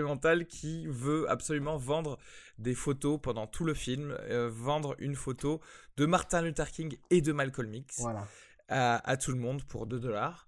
mental 0.00 0.46
qui 0.46 0.86
veut 0.86 1.28
absolument 1.28 1.76
vendre 1.76 2.20
des 2.60 2.76
photos 2.76 3.18
pendant 3.20 3.48
tout 3.48 3.64
le 3.64 3.74
film, 3.74 4.16
euh, 4.30 4.48
vendre 4.48 4.94
une 5.00 5.16
photo 5.16 5.60
de 5.96 6.06
Martin 6.06 6.40
Luther 6.40 6.70
King 6.70 6.98
et 7.10 7.20
de 7.20 7.32
Malcolm 7.32 7.74
X 7.74 8.04
à, 8.68 9.16
tout 9.16 9.32
le 9.32 9.38
monde 9.38 9.64
pour 9.64 9.88
2 9.88 9.98
dollars. 9.98 10.46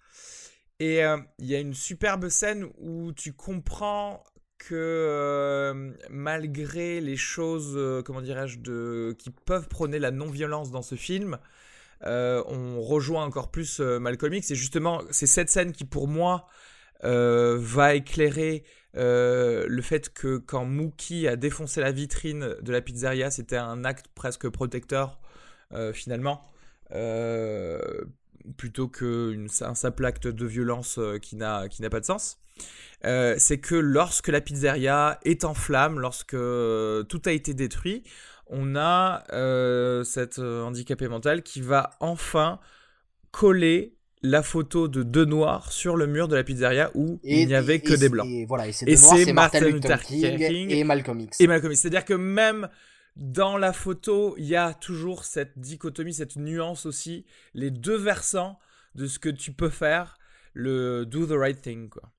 Et 0.79 1.05
euh, 1.05 1.19
il 1.41 1.47
y 1.47 1.57
a 1.57 1.59
une 1.59 1.75
superbe 1.75 2.29
scène 2.29 2.71
où 2.79 3.13
tu 3.13 3.33
comprends 3.33 4.23
que 4.57 5.97
malgré 6.11 7.01
les 7.01 7.17
choses, 7.17 8.05
comment 8.05 8.23
dirais-je, 8.23 9.15
qui 9.15 9.31
peuvent 9.31 9.67
prôner 9.67 9.99
la 9.99 10.13
non-violence 10.13 10.71
dans 10.71 10.83
ce 10.83 10.95
film, 10.95 11.39
euh, 12.05 12.43
on 12.47 12.81
rejoint 12.81 13.25
encore 13.25 13.51
plus 13.51 13.81
euh, 13.81 13.99
Malcolm 13.99 14.35
X. 14.35 14.51
Et 14.51 14.55
justement, 14.55 15.03
c'est 15.11 15.27
cette 15.27 15.51
scène 15.51 15.73
qui, 15.73 15.85
pour 15.85 16.09
moi, 16.09 16.47
euh, 17.05 17.59
va 17.61 17.95
éclairer 17.95 18.65
le 18.95 19.81
fait 19.81 20.13
que 20.13 20.39
quand 20.39 20.65
Mookie 20.65 21.29
a 21.29 21.37
défoncé 21.37 21.81
la 21.81 21.93
vitrine 21.93 22.57
de 22.61 22.73
la 22.73 22.81
pizzeria, 22.81 23.31
c'était 23.31 23.57
un 23.57 23.85
acte 23.85 24.07
presque 24.15 24.49
protecteur, 24.49 25.21
finalement. 25.93 26.43
plutôt 28.57 28.89
qu'un 28.89 29.47
simple 29.49 30.05
acte 30.05 30.27
de 30.27 30.47
violence 30.47 30.99
qui 31.23 31.37
n'a 31.37 31.69
pas 31.91 32.01
de 32.01 32.05
sens. 32.05 32.39
c'est 33.05 33.61
que 33.61 33.77
lorsque 33.77 34.29
la 34.29 34.41
pizzeria 34.41 35.21
est 35.25 35.45
en 35.45 35.55
flammes, 35.55 36.01
lorsque 36.01 36.33
tout 36.33 37.23
a 37.25 37.31
été 37.31 37.55
détruit, 37.55 38.03
on 38.49 38.77
a 38.77 39.25
euh, 39.33 40.05
cet 40.05 40.39
euh, 40.39 40.63
handicapé 40.63 41.09
mental 41.09 41.43
qui 41.43 41.61
va 41.61 41.91
enfin 42.01 42.61
coller 43.31 43.97
la 44.23 44.43
photo 44.43 44.89
de 44.89 45.03
deux 45.03 45.25
noirs 45.25 45.71
sur 45.71 45.97
le 45.97 46.07
mur 46.07 46.29
de 46.29 46.35
la 46.35 46.43
pizzeria 46.43 46.91
où 46.95 47.21
il 47.23 47.47
n'y 47.47 47.55
avait 47.55 47.81
que 47.81 47.95
des 47.95 48.09
blancs. 48.09 48.27
Et, 48.29 48.45
voilà, 48.47 48.67
et 48.67 48.73
c'est 48.73 49.33
Martin 49.33 49.61
Luther 49.61 50.01
King, 50.03 50.71
et 50.71 50.85
Malcolm 50.85 51.21
X. 51.21 51.41
Et 51.41 51.47
Malcolm 51.47 51.73
X. 51.73 51.83
C'est-à-dire 51.83 52.05
que 52.05 52.15
même 52.15 52.69
dans 53.17 53.57
la 53.57 53.73
photo, 53.73 54.35
il 54.39 54.47
y 54.47 54.57
a 54.57 54.75
toujours 54.75 55.25
cette 55.25 55.59
dichotomie, 55.59 56.15
cette 56.15 56.37
nuance 56.37 56.87
aussi, 56.87 57.27
les 57.55 57.71
deux 57.71 57.97
versants 57.97 58.59
de 58.95 59.07
ce 59.07 59.19
que 59.19 59.29
tu 59.29 59.53
peux 59.53 59.71
faire, 59.71 60.19
le 60.53 61.05
do 61.05 61.27
the 61.27 61.39
right 61.39 61.61
thing, 61.61 61.89
quoi. 61.89 62.11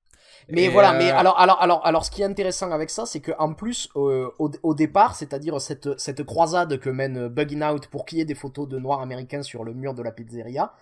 Mais 0.48 0.68
voilà, 0.68 0.92
mais 0.92 1.10
euh, 1.10 1.16
alors, 1.16 1.38
alors, 1.38 1.62
alors, 1.62 1.86
alors, 1.86 2.04
ce 2.04 2.10
qui 2.10 2.22
est 2.22 2.24
intéressant 2.24 2.70
avec 2.72 2.90
ça, 2.90 3.06
c'est 3.06 3.20
qu'en 3.20 3.52
plus, 3.52 3.88
euh, 3.96 4.30
au, 4.38 4.50
au, 4.62 4.74
départ, 4.74 5.14
c'est-à-dire 5.14 5.60
cette, 5.60 5.98
cette 5.98 6.24
croisade 6.24 6.78
que 6.78 6.90
mène 6.90 7.28
Bugging 7.28 7.62
Out 7.62 7.86
pour 7.88 8.04
qu'il 8.04 8.18
y 8.18 8.20
ait 8.20 8.24
des 8.24 8.34
photos 8.34 8.68
de 8.68 8.78
noirs 8.78 9.00
américains 9.00 9.42
sur 9.42 9.64
le 9.64 9.74
mur 9.74 9.94
de 9.94 10.02
la 10.02 10.10
pizzeria, 10.12 10.72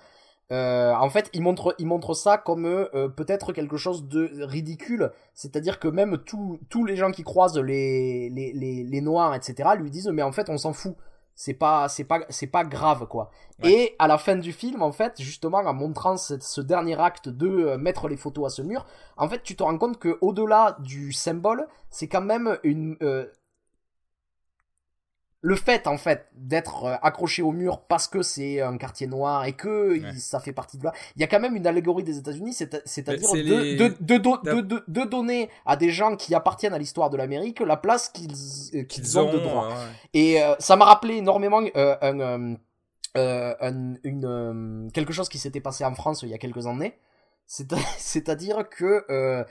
euh, 0.50 0.94
en 0.94 1.10
fait, 1.10 1.28
il 1.34 1.42
montre, 1.42 1.74
il 1.78 1.86
montre 1.86 2.14
ça 2.14 2.38
comme 2.38 2.64
euh, 2.64 3.08
peut-être 3.08 3.52
quelque 3.52 3.76
chose 3.76 4.08
de 4.08 4.30
ridicule. 4.44 5.10
C'est-à-dire 5.34 5.78
que 5.78 5.88
même 5.88 6.18
tous 6.18 6.84
les 6.86 6.96
gens 6.96 7.10
qui 7.10 7.22
croisent 7.22 7.58
les, 7.58 8.30
les, 8.30 8.52
les, 8.52 8.82
les 8.84 9.00
noirs, 9.00 9.34
etc., 9.34 9.70
lui 9.78 9.90
disent, 9.90 10.08
mais 10.08 10.22
en 10.22 10.32
fait, 10.32 10.48
on 10.48 10.56
s'en 10.56 10.72
fout 10.72 10.96
c'est 11.40 11.54
pas 11.54 11.88
c'est 11.88 12.02
pas 12.02 12.22
c'est 12.30 12.48
pas 12.48 12.64
grave 12.64 13.06
quoi. 13.06 13.30
Et 13.62 13.94
à 14.00 14.08
la 14.08 14.18
fin 14.18 14.34
du 14.34 14.52
film 14.52 14.82
en 14.82 14.90
fait 14.90 15.22
justement 15.22 15.58
en 15.58 15.72
montrant 15.72 16.16
ce, 16.16 16.60
dernier 16.60 17.00
acte 17.00 17.28
de 17.28 17.46
euh, 17.46 17.78
mettre 17.78 18.08
les 18.08 18.16
photos 18.16 18.46
à 18.46 18.50
ce 18.50 18.60
mur 18.60 18.84
en 19.16 19.28
fait 19.28 19.44
tu 19.44 19.54
te 19.54 19.62
rends 19.62 19.78
compte 19.78 20.00
que 20.00 20.18
au 20.20 20.32
delà 20.32 20.76
du 20.80 21.12
symbole 21.12 21.68
c'est 21.90 22.08
quand 22.08 22.22
même 22.22 22.58
une 22.64 22.96
euh, 23.02 23.26
le 25.40 25.54
fait 25.54 25.86
en 25.86 25.96
fait 25.96 26.26
d'être 26.34 26.84
euh, 26.84 26.96
accroché 27.02 27.42
au 27.42 27.52
mur 27.52 27.82
parce 27.82 28.08
que 28.08 28.22
c'est 28.22 28.60
un 28.60 28.76
quartier 28.76 29.06
noir 29.06 29.44
et 29.44 29.52
que 29.52 30.00
ça 30.16 30.40
fait 30.40 30.52
partie 30.52 30.78
de 30.78 30.84
là, 30.84 30.92
il 31.14 31.20
y 31.20 31.24
a 31.24 31.28
quand 31.28 31.38
même 31.38 31.54
une 31.54 31.66
allégorie 31.66 32.02
des 32.02 32.18
États-Unis, 32.18 32.54
c'est-à-dire 32.54 33.32
de, 33.32 33.94
de, 34.00 34.82
de, 34.88 35.04
donner 35.04 35.48
à 35.64 35.76
des 35.76 35.90
gens 35.90 36.16
qui 36.16 36.34
appartiennent 36.34 36.74
à 36.74 36.78
l'histoire 36.78 37.10
de 37.10 37.16
l'Amérique 37.16 37.60
la 37.60 37.76
place 37.76 38.08
qu'ils 38.08 38.32
euh, 38.74 38.82
qu'ils 38.82 39.18
ont, 39.18 39.32
de 39.32 39.38
droit. 39.38 39.68
Et 40.12 40.42
euh, 40.42 40.54
ça 40.58 40.76
m'a 40.76 40.86
rappelé 40.86 41.16
énormément 41.16 41.62
un, 41.74 42.56
une, 44.04 44.90
quelque 44.92 45.12
chose 45.12 45.28
qui 45.28 45.38
s'était 45.38 45.60
passé 45.60 45.84
en 45.84 45.94
France 45.94 46.22
il 46.22 46.30
y 46.30 46.34
a 46.34 46.38
quelques 46.38 46.66
années. 46.66 46.98
C'est-à-dire 47.46 48.68
que 48.68 49.46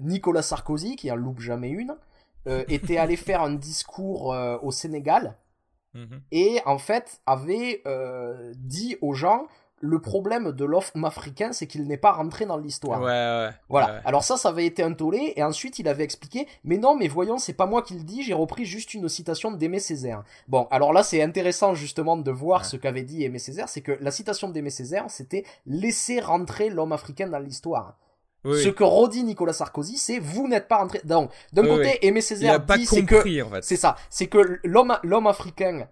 Nicolas 0.00 0.42
Sarkozy, 0.42 0.96
qui 0.96 1.10
en 1.10 1.16
loupe 1.16 1.40
jamais 1.40 1.70
une, 1.70 1.96
euh, 2.48 2.64
était 2.68 2.96
allé 2.96 3.16
faire 3.16 3.42
un 3.42 3.52
discours 3.52 4.32
euh, 4.32 4.56
au 4.62 4.70
Sénégal 4.70 5.36
mhm. 5.94 6.20
et 6.32 6.60
en 6.64 6.78
fait 6.78 7.20
avait 7.26 7.82
euh, 7.86 8.52
dit 8.56 8.96
aux 9.02 9.14
gens 9.14 9.46
le 9.80 10.00
problème 10.00 10.52
de 10.52 10.64
l'homme 10.64 11.04
africain, 11.04 11.52
c'est 11.52 11.66
qu'il 11.66 11.86
n'est 11.86 11.96
pas 11.96 12.12
rentré 12.12 12.46
dans 12.46 12.56
l'histoire. 12.56 13.00
Ouais, 13.00 13.06
ouais, 13.06 13.50
voilà. 13.68 14.00
Alors 14.04 14.24
ça, 14.24 14.36
ça 14.36 14.48
avait 14.48 14.66
été 14.66 14.82
un 14.82 14.92
tollé, 14.92 15.34
et 15.36 15.42
ensuite 15.42 15.78
il 15.78 15.86
avait 15.86 16.02
expliqué, 16.04 16.48
mais 16.64 16.78
non, 16.78 16.96
mais 16.96 17.06
voyons, 17.06 17.38
c'est 17.38 17.52
pas 17.52 17.66
moi 17.66 17.82
qui 17.82 17.94
le 17.94 18.02
dis, 18.02 18.22
j'ai 18.22 18.34
repris 18.34 18.64
juste 18.64 18.94
une 18.94 19.08
citation 19.08 19.52
d'Aimé 19.52 19.78
Césaire. 19.78 20.24
Bon, 20.48 20.66
alors 20.70 20.92
là, 20.92 21.02
c'est 21.02 21.22
intéressant 21.22 21.74
justement 21.74 22.16
de 22.16 22.30
voir 22.30 22.64
ce 22.64 22.76
qu'avait 22.76 23.02
dit 23.02 23.22
Aimé 23.24 23.38
Césaire, 23.38 23.68
c'est 23.68 23.82
que 23.82 23.92
la 24.00 24.10
citation 24.10 24.48
d'Aimé 24.48 24.70
Césaire, 24.70 25.04
c'était 25.08 25.44
laisser 25.66 26.20
rentrer 26.20 26.70
l'homme 26.70 26.92
africain 26.92 27.28
dans 27.28 27.38
l'histoire. 27.38 27.96
Ce 28.44 28.68
que 28.68 28.84
redit 28.84 29.24
Nicolas 29.24 29.52
Sarkozy, 29.52 29.96
c'est 29.96 30.18
vous 30.18 30.48
n'êtes 30.48 30.68
pas 30.68 30.78
rentré. 30.78 31.00
Donc, 31.04 31.30
d'un 31.52 31.66
côté, 31.66 32.06
Aimé 32.06 32.20
Césaire 32.20 32.60
dit 32.60 32.86
c'est 32.86 33.04
que 33.04 33.22
c'est 33.62 33.76
ça, 33.76 33.96
c'est 34.10 34.26
que 34.26 34.60
l'homme 34.64 34.98
l'homme 35.02 35.26
africain 35.26 35.88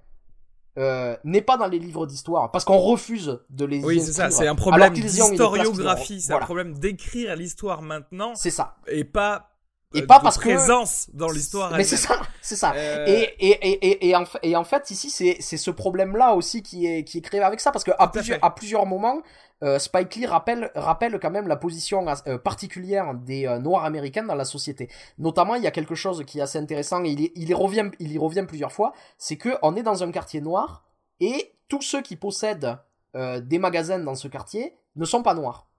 euh, 0.79 1.17
n'est 1.25 1.41
pas 1.41 1.57
dans 1.57 1.67
les 1.67 1.79
livres 1.79 2.07
d'histoire 2.07 2.51
parce 2.51 2.65
qu'on 2.67 2.77
refuse 2.77 3.41
de 3.49 3.65
les 3.65 3.83
oui 3.83 3.99
c'est 3.99 4.13
ça 4.13 4.31
c'est 4.31 4.47
un 4.47 4.55
problème 4.55 4.93
d'historiographie 4.93 6.21
c'est 6.21 6.35
un 6.35 6.39
problème 6.41 6.75
d'écrire 6.75 7.35
l'histoire 7.35 7.81
maintenant 7.81 8.35
c'est 8.35 8.51
ça. 8.51 8.77
et 8.87 9.05
pas 9.05 9.56
et 9.95 10.03
euh, 10.03 10.07
pas 10.07 10.21
parce 10.21 10.39
présence 10.39 11.09
dans 11.13 11.31
l'histoire 11.31 11.71
mais 11.77 11.85
c'est 11.85 11.97
ça 11.97 12.21
c'est 12.43 12.57
ça 12.57 12.73
euh. 12.75 13.05
et, 13.07 13.23
et, 13.39 13.51
et, 13.51 14.09
et, 14.09 14.17
en, 14.17 14.25
et 14.43 14.57
en 14.57 14.65
fait 14.65 14.91
ici 14.91 15.11
c'est 15.11 15.57
ce 15.57 15.71
problème 15.71 16.17
là 16.17 16.35
aussi 16.35 16.63
qui 16.63 16.87
est 16.87 17.05
qui 17.05 17.19
est 17.19 17.21
créé 17.21 17.41
avec 17.41 17.61
ça 17.61 17.71
parce 17.71 17.85
que 17.85 17.93
à 17.99 18.09
plusieurs 18.09 18.45
à 18.45 18.55
plusieurs 18.55 18.87
moments 18.87 19.23
euh, 19.63 19.79
Spike 19.79 20.17
Lee 20.17 20.27
rappelle, 20.27 20.71
rappelle 20.75 21.19
quand 21.19 21.31
même 21.31 21.49
la 21.49 21.57
position 21.57 22.07
euh, 22.27 22.37
particulière 22.37 23.15
des 23.15 23.47
Noirs 23.61 23.85
américains 23.85 24.25
dans 24.25 24.35
la 24.35 24.45
société. 24.45 24.91
Notamment, 25.19 25.55
il 25.55 25.63
y 25.63 25.67
a 25.67 25.71
quelque 25.71 25.95
chose 25.95 26.25
qui 26.27 26.39
est 26.39 26.43
assez 26.43 26.59
intéressant, 26.59 27.03
et 27.05 27.09
il, 27.09 27.21
y, 27.21 27.33
il 27.37 27.49
y 27.49 27.55
revient, 27.55 27.91
il 27.99 28.13
y 28.13 28.19
revient 28.19 28.45
plusieurs 28.47 28.73
fois, 28.73 28.93
c'est 29.17 29.39
que 29.39 29.57
on 29.63 29.75
est 29.75 29.83
dans 29.83 30.03
un 30.03 30.11
quartier 30.13 30.43
noir, 30.43 30.85
et 31.21 31.55
tous 31.69 31.81
ceux 31.81 32.03
qui 32.03 32.17
possèdent 32.17 32.77
des 33.15 33.59
magasins 33.59 33.99
dans 33.99 34.15
ce 34.15 34.29
quartier 34.29 34.77
ne 34.95 35.07
sont 35.07 35.23
pas 35.23 35.33
noirs. 35.33 35.71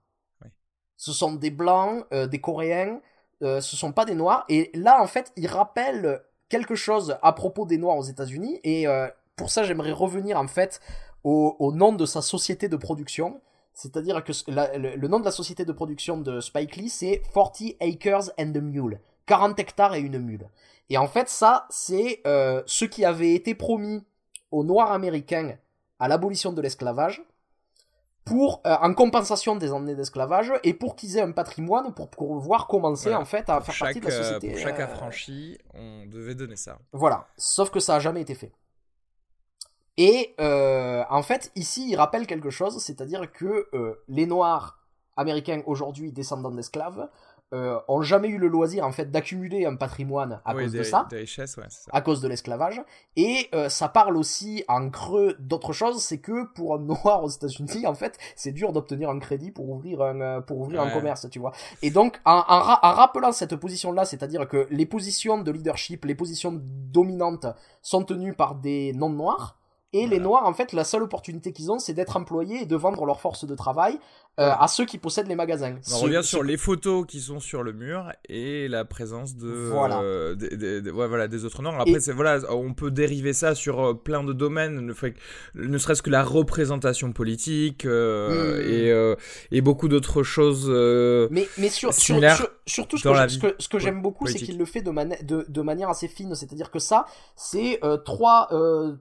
Ce 0.96 1.12
sont 1.12 1.34
des 1.34 1.50
blancs, 1.52 2.04
des 2.10 2.40
coréens, 2.40 3.00
ce 3.40 3.76
sont 3.76 3.92
pas 3.92 4.04
des 4.04 4.14
noirs, 4.14 4.44
et 4.48 4.70
là, 4.74 5.02
en 5.02 5.06
fait, 5.06 5.32
il 5.36 5.46
rappelle 5.46 6.22
quelque 6.48 6.74
chose 6.74 7.16
à 7.22 7.32
propos 7.32 7.66
des 7.66 7.78
noirs 7.78 7.96
aux 7.96 8.02
États-Unis, 8.02 8.60
et 8.64 8.86
pour 9.36 9.50
ça, 9.50 9.62
j'aimerais 9.62 9.92
revenir, 9.92 10.38
en 10.38 10.48
fait, 10.48 10.80
au, 11.24 11.56
au 11.58 11.72
nom 11.72 11.92
de 11.92 12.06
sa 12.06 12.22
société 12.22 12.68
de 12.68 12.76
production, 12.76 13.40
c'est-à-dire 13.78 14.24
que 14.24 14.32
le, 14.48 15.06
nom 15.06 15.20
de 15.20 15.24
la 15.24 15.30
société 15.30 15.64
de 15.64 15.70
production 15.70 16.16
de 16.18 16.40
Spike 16.40 16.74
Lee, 16.74 16.88
c'est 16.88 17.22
40 17.32 17.76
Acres 17.80 18.32
and 18.36 18.52
a 18.56 18.60
Mule. 18.60 18.98
40 19.28 19.60
hectares 19.60 19.94
et 19.94 20.00
une 20.00 20.18
mule. 20.18 20.48
Et 20.90 20.98
en 20.98 21.06
fait, 21.06 21.28
ça, 21.28 21.66
c'est 21.70 22.22
euh, 22.26 22.62
ce 22.66 22.86
qui 22.86 23.04
avait 23.04 23.34
été 23.34 23.54
promis 23.54 24.04
aux 24.50 24.64
Noirs 24.64 24.90
américains 24.90 25.56
à 26.00 26.08
l'abolition 26.08 26.52
de 26.52 26.60
l'esclavage, 26.60 27.22
pour 28.28 28.60
euh, 28.66 28.76
en 28.80 28.94
compensation 28.94 29.56
des 29.56 29.72
années 29.72 29.94
d'esclavage 29.94 30.52
et 30.62 30.74
pour 30.74 30.96
qu'ils 30.96 31.16
aient 31.16 31.22
un 31.22 31.32
patrimoine 31.32 31.94
pour 31.94 32.10
pouvoir 32.10 32.66
commencer 32.66 33.14
en 33.14 33.24
fait 33.24 33.48
à 33.48 33.60
faire 33.60 33.74
partie 33.78 34.00
de 34.00 34.06
la 34.06 34.14
euh, 34.14 34.22
société. 34.22 34.50
Pour 34.50 34.58
chaque 34.60 34.80
affranchi, 34.80 35.58
on 35.74 36.06
devait 36.06 36.34
donner 36.34 36.56
ça. 36.56 36.78
Voilà, 36.92 37.26
sauf 37.36 37.70
que 37.70 37.80
ça 37.80 37.96
a 37.96 37.98
jamais 37.98 38.20
été 38.20 38.34
fait. 38.34 38.52
Et 39.98 40.36
euh, 40.40 41.02
en 41.10 41.22
fait, 41.22 41.50
ici, 41.56 41.88
il 41.90 41.96
rappelle 41.96 42.28
quelque 42.28 42.50
chose, 42.50 42.78
c'est-à-dire 42.78 43.32
que 43.32 43.66
euh, 43.74 44.00
les 44.06 44.26
Noirs 44.26 44.78
américains 45.16 45.62
aujourd'hui 45.66 46.12
descendants 46.12 46.52
d'esclaves 46.52 47.08
euh, 47.54 47.78
ont 47.88 48.02
jamais 48.02 48.28
eu 48.28 48.36
le 48.36 48.48
loisir 48.48 48.84
en 48.84 48.92
fait 48.92 49.10
d'accumuler 49.10 49.64
un 49.64 49.76
patrimoine 49.76 50.40
à 50.44 50.52
cause 50.64 50.72
de 50.72 50.82
ça, 50.82 51.08
à 51.92 52.00
cause 52.02 52.20
de 52.20 52.28
l'esclavage. 52.28 52.82
Et 53.16 53.48
euh, 53.54 53.68
ça 53.70 53.88
parle 53.88 54.16
aussi 54.18 54.64
en 54.68 54.90
creux 54.90 55.34
d'autre 55.38 55.72
chose, 55.72 56.02
c'est 56.02 56.18
que 56.18 56.44
pour 56.54 56.74
un 56.74 56.78
noir 56.78 57.24
aux 57.24 57.30
États-Unis, 57.30 57.86
en 57.86 57.94
fait, 57.94 58.18
c'est 58.36 58.52
dur 58.52 58.72
d'obtenir 58.72 59.08
un 59.08 59.18
crédit 59.18 59.50
pour 59.50 59.68
ouvrir 59.70 60.02
un 60.02 60.20
euh, 60.20 60.40
pour 60.42 60.58
ouvrir 60.58 60.82
un 60.82 60.90
commerce, 60.90 61.26
tu 61.30 61.38
vois. 61.38 61.52
Et 61.82 61.90
donc 61.90 62.20
en, 62.26 62.44
en, 62.46 62.58
en 62.60 62.92
rappelant 62.92 63.32
cette 63.32 63.56
position-là, 63.56 64.04
c'est-à-dire 64.04 64.46
que 64.46 64.66
les 64.70 64.86
positions 64.86 65.38
de 65.38 65.50
leadership, 65.50 66.04
les 66.04 66.14
positions 66.14 66.60
dominantes 66.62 67.46
sont 67.80 68.04
tenues 68.04 68.34
par 68.34 68.56
des 68.56 68.92
non 68.92 69.08
noirs 69.10 69.58
et 69.94 70.06
les 70.06 70.20
Noirs, 70.20 70.44
en 70.44 70.52
fait, 70.52 70.72
la 70.72 70.84
seule 70.84 71.02
opportunité 71.02 71.52
qu'ils 71.52 71.72
ont, 71.72 71.78
c'est 71.78 71.94
d'être 71.94 72.16
employés 72.16 72.62
et 72.62 72.66
de 72.66 72.76
vendre 72.76 73.06
leur 73.06 73.20
force 73.20 73.46
de 73.46 73.54
travail 73.54 73.98
euh, 74.38 74.52
à 74.56 74.68
ceux 74.68 74.84
qui 74.84 74.98
possèdent 74.98 75.26
les 75.26 75.34
magasins. 75.34 75.74
On 75.92 75.98
revient 75.98 76.20
sur 76.22 76.44
les 76.44 76.56
photos 76.56 77.04
qui 77.06 77.18
sont 77.18 77.40
sur 77.40 77.64
le 77.64 77.72
mur 77.72 78.12
et 78.28 78.68
la 78.68 78.84
présence 78.84 79.34
de 79.34 79.48
voilà, 79.48 80.00
euh, 80.00 80.36
des, 80.36 80.88
ouais, 80.92 81.08
voilà 81.08 81.26
des 81.26 81.44
autres 81.44 81.60
Noirs. 81.60 81.80
Après, 81.80 81.98
c'est 81.98 82.12
voilà, 82.12 82.38
on 82.52 82.72
peut 82.72 82.92
dériver 82.92 83.32
ça 83.32 83.56
sur 83.56 83.80
euh, 83.80 83.94
plein 83.94 84.22
de 84.22 84.32
domaines, 84.32 84.80
ne, 84.80 84.94
ne 85.54 85.78
serait-ce 85.78 86.02
que 86.02 86.10
la 86.10 86.22
représentation 86.22 87.10
politique 87.12 87.84
hmm. 87.84 88.60
et, 88.60 89.14
et 89.50 89.60
beaucoup 89.60 89.88
d'autres 89.88 90.22
choses. 90.22 90.68
mais 91.32 91.48
mais 91.58 91.68
sur, 91.68 91.92
sur, 91.92 92.20
surtout 92.64 92.96
ce 92.96 93.38
que, 93.40 93.56
ce 93.58 93.68
que, 93.68 93.78
j'aime 93.80 94.02
beaucoup, 94.02 94.28
c'est 94.28 94.38
qu'il 94.38 94.56
le 94.56 94.64
fait 94.66 94.82
de, 94.82 95.24
de, 95.24 95.46
de, 95.48 95.62
manière 95.62 95.88
assez 95.88 96.06
fine. 96.06 96.36
C'est-à-dire 96.36 96.70
que 96.70 96.78
ça, 96.78 97.06
c'est 97.34 97.80
trois 98.04 98.48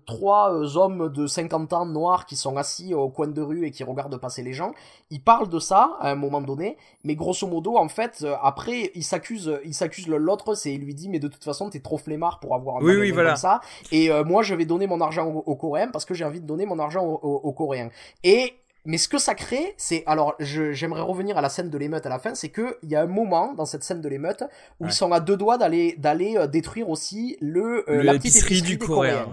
trois 0.08 0.78
hommes 0.78 1.14
de 1.14 1.28
50 1.28 1.74
ans 1.74 1.86
noirs 1.86 2.26
qui 2.26 2.36
sont 2.36 2.58
assis 2.58 2.96
au 2.96 3.10
coin 3.10 3.28
de 3.28 3.42
rue 3.42 3.68
et 3.68 3.72
qui 3.72 3.84
regardent 3.84 4.20
passer 4.20 4.42
les 4.42 4.54
gens. 4.54 4.74
Ils 5.12 5.27
parlent 5.28 5.50
de 5.50 5.60
ça 5.60 5.98
à 6.00 6.10
un 6.10 6.16
moment 6.16 6.40
donné, 6.40 6.78
mais 7.04 7.16
grosso 7.16 7.46
modo, 7.48 7.76
en 7.78 7.90
fait, 7.90 8.20
euh, 8.24 8.36
après, 8.42 8.92
ils 8.96 9.04
s'accusent, 9.04 9.60
ils 9.66 9.74
s'accusent 9.74 10.08
l'autre, 10.08 10.56
c'est 10.56 10.74
il 10.74 10.80
lui 10.80 10.96
dit, 10.96 11.10
mais 11.10 11.20
de 11.20 11.28
toute 11.28 11.44
façon, 11.44 11.70
t'es 11.70 11.82
trop 11.82 11.98
flemmard 11.98 12.40
pour 12.40 12.56
avoir 12.56 12.78
un 12.78 12.82
oui, 12.82 12.96
oui, 12.96 13.12
voilà. 13.12 13.32
comme 13.32 13.38
ça. 13.38 13.60
Et 13.92 14.10
euh, 14.10 14.24
moi, 14.24 14.42
je 14.42 14.56
vais 14.56 14.64
donner 14.66 14.88
mon 14.88 15.02
argent 15.02 15.26
aux, 15.28 15.56
Coréens 15.58 15.90
parce 15.92 16.06
que 16.06 16.14
j'ai 16.14 16.24
envie 16.24 16.40
de 16.40 16.48
donner 16.48 16.66
mon 16.66 16.80
argent 16.80 17.04
aux, 17.04 17.52
Coréens. 17.52 17.90
Et 18.24 18.54
mais 18.86 18.98
ce 18.98 19.10
que 19.10 19.18
ça 19.18 19.36
crée, 19.36 19.74
c'est 19.76 20.04
alors 20.06 20.36
j'aimerais 20.40 21.02
revenir 21.02 21.38
à 21.38 21.42
la 21.42 21.50
scène 21.50 21.70
de 21.70 21.78
l'émeute 21.78 22.06
à 22.06 22.10
la 22.10 22.20
fin, 22.20 22.36
c'est 22.36 22.48
que 22.48 22.78
il 22.84 22.90
y 22.90 22.96
a 22.96 23.02
un 23.02 23.08
moment 23.08 23.54
dans 23.54 23.66
cette 23.66 23.84
scène 23.84 24.00
de 24.00 24.08
l'émeute 24.08 24.46
où 24.80 24.86
ils 24.86 24.94
sont 24.94 25.12
à 25.12 25.20
deux 25.20 25.36
doigts 25.36 25.58
d'aller 25.58 25.96
d'aller 25.98 26.38
euh, 26.38 26.48
détruire 26.48 26.90
aussi 26.90 27.36
le, 27.42 27.84
la 27.88 28.14
petite 28.14 28.38
épicerie 28.38 28.62
du 28.62 28.78
Coréen. 28.78 29.28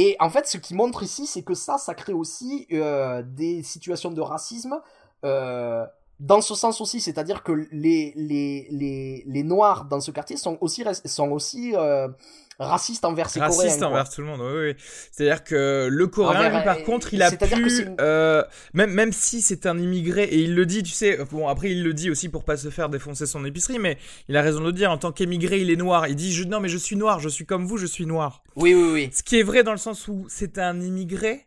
Et 0.00 0.14
en 0.20 0.30
fait, 0.30 0.46
ce 0.46 0.58
qui 0.58 0.74
montre 0.74 1.02
ici, 1.02 1.26
c'est 1.26 1.42
que 1.42 1.54
ça, 1.54 1.76
ça 1.76 1.92
crée 1.92 2.12
aussi 2.12 2.68
euh, 2.72 3.20
des 3.26 3.64
situations 3.64 4.12
de 4.12 4.20
racisme. 4.20 4.80
Euh, 5.24 5.84
dans 6.20 6.40
ce 6.40 6.54
sens 6.54 6.80
aussi, 6.80 7.00
c'est-à-dire 7.00 7.42
que 7.42 7.52
les, 7.70 8.12
les, 8.16 8.66
les, 8.70 9.24
les 9.26 9.42
noirs 9.42 9.84
dans 9.84 10.00
ce 10.00 10.10
quartier 10.10 10.36
sont 10.36 10.58
aussi, 10.60 10.84
sont 11.04 11.30
aussi 11.30 11.74
euh, 11.76 12.08
racistes 12.58 13.04
envers 13.04 13.30
ces 13.30 13.38
Racistes 13.40 13.78
Coréens. 13.78 13.90
envers 13.92 14.10
tout 14.10 14.20
le 14.20 14.26
monde, 14.26 14.40
oui, 14.40 14.70
oui. 14.70 14.74
C'est-à-dire 15.12 15.44
que 15.44 15.88
le 15.90 16.06
Coréen, 16.08 16.50
lui, 16.50 16.64
par 16.64 16.82
contre, 16.82 17.14
il 17.14 17.22
a 17.22 17.30
pu, 17.30 17.86
euh, 18.00 18.42
même, 18.74 18.90
même 18.90 19.12
si 19.12 19.42
c'est 19.42 19.66
un 19.66 19.78
immigré, 19.78 20.24
et 20.24 20.38
il 20.38 20.54
le 20.54 20.66
dit, 20.66 20.82
tu 20.82 20.92
sais, 20.92 21.18
bon, 21.30 21.46
après, 21.46 21.70
il 21.70 21.84
le 21.84 21.94
dit 21.94 22.10
aussi 22.10 22.28
pour 22.28 22.44
pas 22.44 22.56
se 22.56 22.70
faire 22.70 22.88
défoncer 22.88 23.26
son 23.26 23.44
épicerie, 23.44 23.78
mais 23.78 23.96
il 24.28 24.36
a 24.36 24.42
raison 24.42 24.60
de 24.60 24.66
le 24.66 24.72
dire, 24.72 24.90
en 24.90 24.98
tant 24.98 25.12
qu'émigré, 25.12 25.60
il 25.60 25.70
est 25.70 25.76
noir. 25.76 26.08
Il 26.08 26.16
dit, 26.16 26.32
je, 26.32 26.44
non, 26.44 26.58
mais 26.60 26.68
je 26.68 26.78
suis 26.78 26.96
noir, 26.96 27.20
je 27.20 27.28
suis 27.28 27.46
comme 27.46 27.64
vous, 27.64 27.76
je 27.76 27.86
suis 27.86 28.06
noir. 28.06 28.42
Oui, 28.56 28.74
oui, 28.74 28.90
oui. 28.92 29.10
Ce 29.12 29.22
qui 29.22 29.38
est 29.38 29.44
vrai 29.44 29.62
dans 29.62 29.72
le 29.72 29.78
sens 29.78 30.08
où 30.08 30.26
c'est 30.28 30.58
un 30.58 30.80
immigré, 30.80 31.46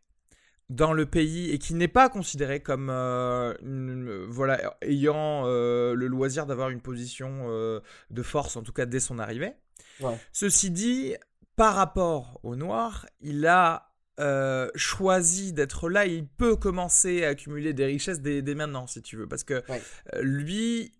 dans 0.72 0.94
le 0.94 1.06
pays 1.06 1.52
et 1.52 1.60
qui 1.60 1.74
n'est 1.74 1.90
pas 1.90 2.08
considéré 2.08 2.62
comme 2.62 2.90
euh, 2.90 4.26
voilà 4.30 4.78
ayant 4.82 5.44
euh, 5.46 5.94
le 5.94 6.08
loisir 6.08 6.46
d'avoir 6.46 6.70
une 6.70 6.80
position 6.80 7.48
euh, 7.50 7.82
de 8.10 8.24
force 8.24 8.56
en 8.56 8.64
tout 8.64 8.72
cas 8.72 8.86
dès 8.86 9.02
son 9.02 9.20
arrivée. 9.20 9.54
Ceci 10.32 10.72
dit, 10.72 11.14
par 11.56 11.76
rapport 11.76 12.40
au 12.42 12.56
noir, 12.56 13.06
il 13.20 13.46
a 13.46 13.88
choisi 14.76 15.52
d'être 15.52 15.90
là. 15.90 16.06
il 16.06 16.28
peut 16.28 16.56
commencer 16.56 17.26
à 17.26 17.30
accumuler 17.30 17.74
des 17.74 17.86
richesses 17.86 18.22
dès, 18.22 18.42
maintenant, 18.56 18.88
si 18.88 19.02
tu 19.02 19.18
veux, 19.18 19.28
parce 19.28 19.44
que 19.44 19.64
lui, 20.22 20.94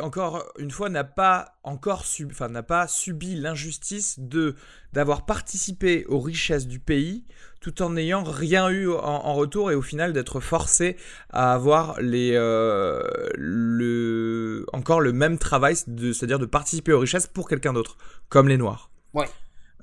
encore 0.00 0.52
une 0.58 0.70
fois, 0.70 0.88
n'a 0.88 1.04
pas 1.04 1.58
encore 1.64 2.04
subi, 2.04 2.32
enfin, 2.32 2.48
n'a 2.48 2.62
pas 2.62 2.86
subi 2.86 3.34
l'injustice 3.36 4.18
de 4.18 4.56
d'avoir 4.92 5.26
participé 5.26 6.04
aux 6.06 6.20
richesses 6.20 6.66
du 6.66 6.80
pays 6.80 7.26
tout 7.64 7.80
en 7.80 7.90
n'ayant 7.90 8.22
rien 8.22 8.68
eu 8.68 8.90
en, 8.90 9.32
retour 9.32 9.72
et 9.72 9.74
au 9.74 9.80
final 9.80 10.12
d'être 10.12 10.38
forcé 10.38 10.98
à 11.30 11.54
avoir 11.54 11.98
les 11.98 12.32
euh, 12.34 13.02
le 13.38 14.66
encore 14.74 15.00
le 15.00 15.12
même 15.14 15.38
travail, 15.38 15.74
c'est-à-dire 15.74 16.38
de 16.38 16.44
participer 16.44 16.92
aux 16.92 16.98
richesses 16.98 17.26
pour 17.26 17.48
quelqu'un 17.48 17.72
d'autre, 17.72 17.96
comme 18.28 18.48
les 18.48 18.58
noirs. 18.58 18.90
Ouais. 19.14 19.24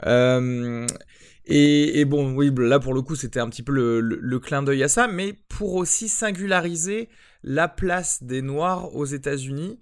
Euh, 0.06 0.86
et, 1.48 2.00
et, 2.00 2.06
bon, 2.06 2.36
oui, 2.36 2.52
là 2.56 2.80
pour 2.80 2.94
le 2.94 3.02
coup, 3.02 3.16
c'était 3.16 3.40
un 3.40 3.50
petit 3.50 3.64
peu 3.64 3.72
le, 3.72 4.00
le 4.00 4.40
clin 4.40 4.62
d'œil 4.62 4.84
à 4.84 4.88
ça, 4.88 5.08
mais 5.08 5.34
pour 5.50 5.74
aussi 5.74 6.08
singulariser 6.08 7.10
la 7.44 7.68
place 7.68 8.22
des 8.22 8.44
Noirs 8.44 8.96
aux 8.96 9.06
États-Unis. 9.06 9.80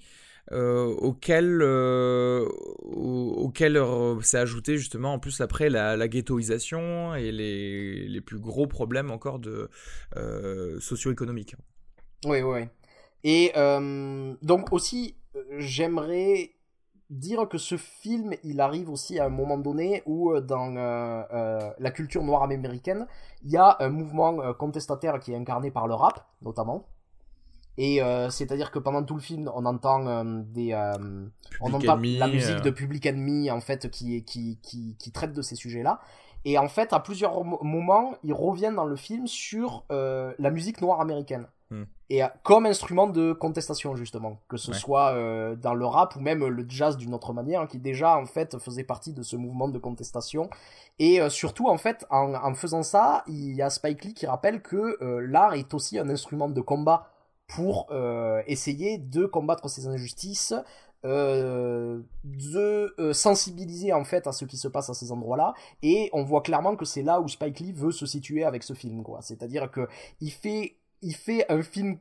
Euh, 0.51 0.95
auquel, 0.95 1.59
euh, 1.61 2.49
auquel 2.81 3.77
euh, 3.77 4.19
s'est 4.21 4.39
ajouté 4.39 4.77
justement 4.77 5.13
en 5.13 5.19
plus 5.19 5.41
après 5.41 5.69
la, 5.69 5.95
la 5.95 6.07
ghettoisation 6.07 7.13
et 7.13 7.31
les, 7.31 8.07
les, 8.07 8.21
plus 8.21 8.39
gros 8.39 8.65
problèmes 8.65 9.11
encore 9.11 9.37
de 9.37 9.69
socio-économiques. 10.79 11.55
Oui, 12.25 12.41
oui. 12.41 12.61
Et 13.23 13.51
donc 14.41 14.73
aussi, 14.73 15.15
j'aimerais 15.57 16.51
dire 17.11 17.47
que 17.47 17.59
ce 17.59 17.77
film, 17.77 18.33
il 18.43 18.59
arrive 18.59 18.89
aussi 18.89 19.19
à 19.19 19.25
un 19.25 19.29
moment 19.29 19.57
donné 19.57 20.01
où 20.07 20.39
dans 20.39 20.73
la 20.73 21.91
culture 21.91 22.23
noire 22.23 22.41
américaine, 22.43 23.05
il 23.43 23.51
y 23.51 23.57
a 23.57 23.77
un 23.79 23.89
mouvement 23.89 24.53
contestataire 24.53 25.19
qui 25.19 25.31
est 25.31 25.35
incarné 25.35 25.69
par 25.69 25.87
le 25.87 25.93
rap, 25.93 26.27
notamment. 26.41 26.87
Et 27.81 28.01
euh, 28.01 28.29
c'est-à-dire 28.29 28.71
que 28.71 28.77
pendant 28.77 29.03
tout 29.03 29.15
le 29.15 29.21
film, 29.21 29.49
on 29.55 29.65
entend 29.65 30.05
euh, 30.05 30.41
des, 30.43 30.73
euh, 30.73 30.91
on 31.61 31.73
entend 31.73 31.95
la 31.95 32.27
musique 32.27 32.61
de 32.61 32.71
Public 32.71 33.05
Enemy 33.05 33.49
en 33.51 33.61
fait 33.61 33.89
qui, 33.89 34.21
qui, 34.25 34.59
qui, 34.61 34.97
qui 34.99 35.11
traite 35.13 35.31
de 35.31 35.41
ces 35.41 35.55
sujets-là. 35.55 36.01
Et 36.43 36.57
en 36.57 36.67
fait, 36.67 36.91
à 36.91 36.99
plusieurs 36.99 37.41
moments, 37.45 38.15
il 38.25 38.33
revient 38.33 38.73
dans 38.75 38.83
le 38.83 38.97
film 38.97 39.27
sur 39.27 39.85
la 39.89 40.51
musique 40.51 40.81
noire 40.81 40.99
américaine. 40.99 41.47
Hmm. 41.71 41.83
Et 42.09 42.21
comme 42.43 42.65
instrument 42.65 43.07
de 43.07 43.31
contestation 43.31 43.95
justement, 43.95 44.41
que 44.49 44.57
ce 44.57 44.73
soit 44.73 45.13
dans 45.55 45.73
le 45.73 45.85
rap 45.85 46.17
ou 46.17 46.19
même 46.19 46.45
le 46.45 46.65
jazz 46.67 46.97
d'une 46.97 47.13
autre 47.13 47.31
manière, 47.31 47.65
qui 47.67 47.79
déjà 47.79 48.17
en 48.17 48.25
fait 48.25 48.57
faisait 48.59 48.83
partie 48.83 49.13
de 49.13 49.21
ce 49.23 49.37
mouvement 49.37 49.69
de 49.69 49.77
contestation. 49.79 50.49
Et 50.97 51.21
surtout 51.29 51.69
en 51.69 51.77
fait, 51.77 52.05
en, 52.09 52.33
en, 52.33 52.53
faisant 52.55 52.83
ça, 52.83 53.23
il 53.27 53.55
y 53.55 53.61
a 53.61 53.69
Spike 53.69 54.03
Lee 54.03 54.13
qui 54.13 54.25
rappelle 54.25 54.61
que 54.61 54.97
l'art 55.21 55.53
est 55.53 55.73
aussi 55.73 55.97
un 55.97 56.09
instrument 56.09 56.49
de 56.49 56.59
combat 56.59 57.09
pour 57.49 57.87
euh, 57.89 58.41
essayer 58.45 58.99
de 58.99 59.25
combattre 59.25 59.67
ces 59.69 59.87
injustices, 59.87 60.53
euh, 61.03 61.99
de 62.23 62.93
euh, 62.99 63.11
sensibiliser 63.11 63.91
en 63.91 64.03
fait 64.03 64.27
à 64.27 64.31
ce 64.31 64.45
qui 64.45 64.55
se 64.55 64.67
passe 64.67 64.89
à 64.89 64.93
ces 64.93 65.11
endroits-là. 65.11 65.55
Et 65.81 66.09
on 66.13 66.23
voit 66.23 66.41
clairement 66.41 66.75
que 66.75 66.85
c'est 66.85 67.01
là 67.01 67.19
où 67.19 67.27
Spike 67.27 67.59
Lee 67.59 67.73
veut 67.73 67.91
se 67.91 68.05
situer 68.05 68.43
avec 68.43 68.63
ce 68.63 68.73
film 68.73 69.03
quoi. 69.03 69.21
C'est-à-dire 69.21 69.71
que 69.71 69.87
il 70.21 70.31
fait 70.31 70.77
il 71.01 71.15
fait 71.15 71.51
un 71.51 71.63
film 71.63 71.97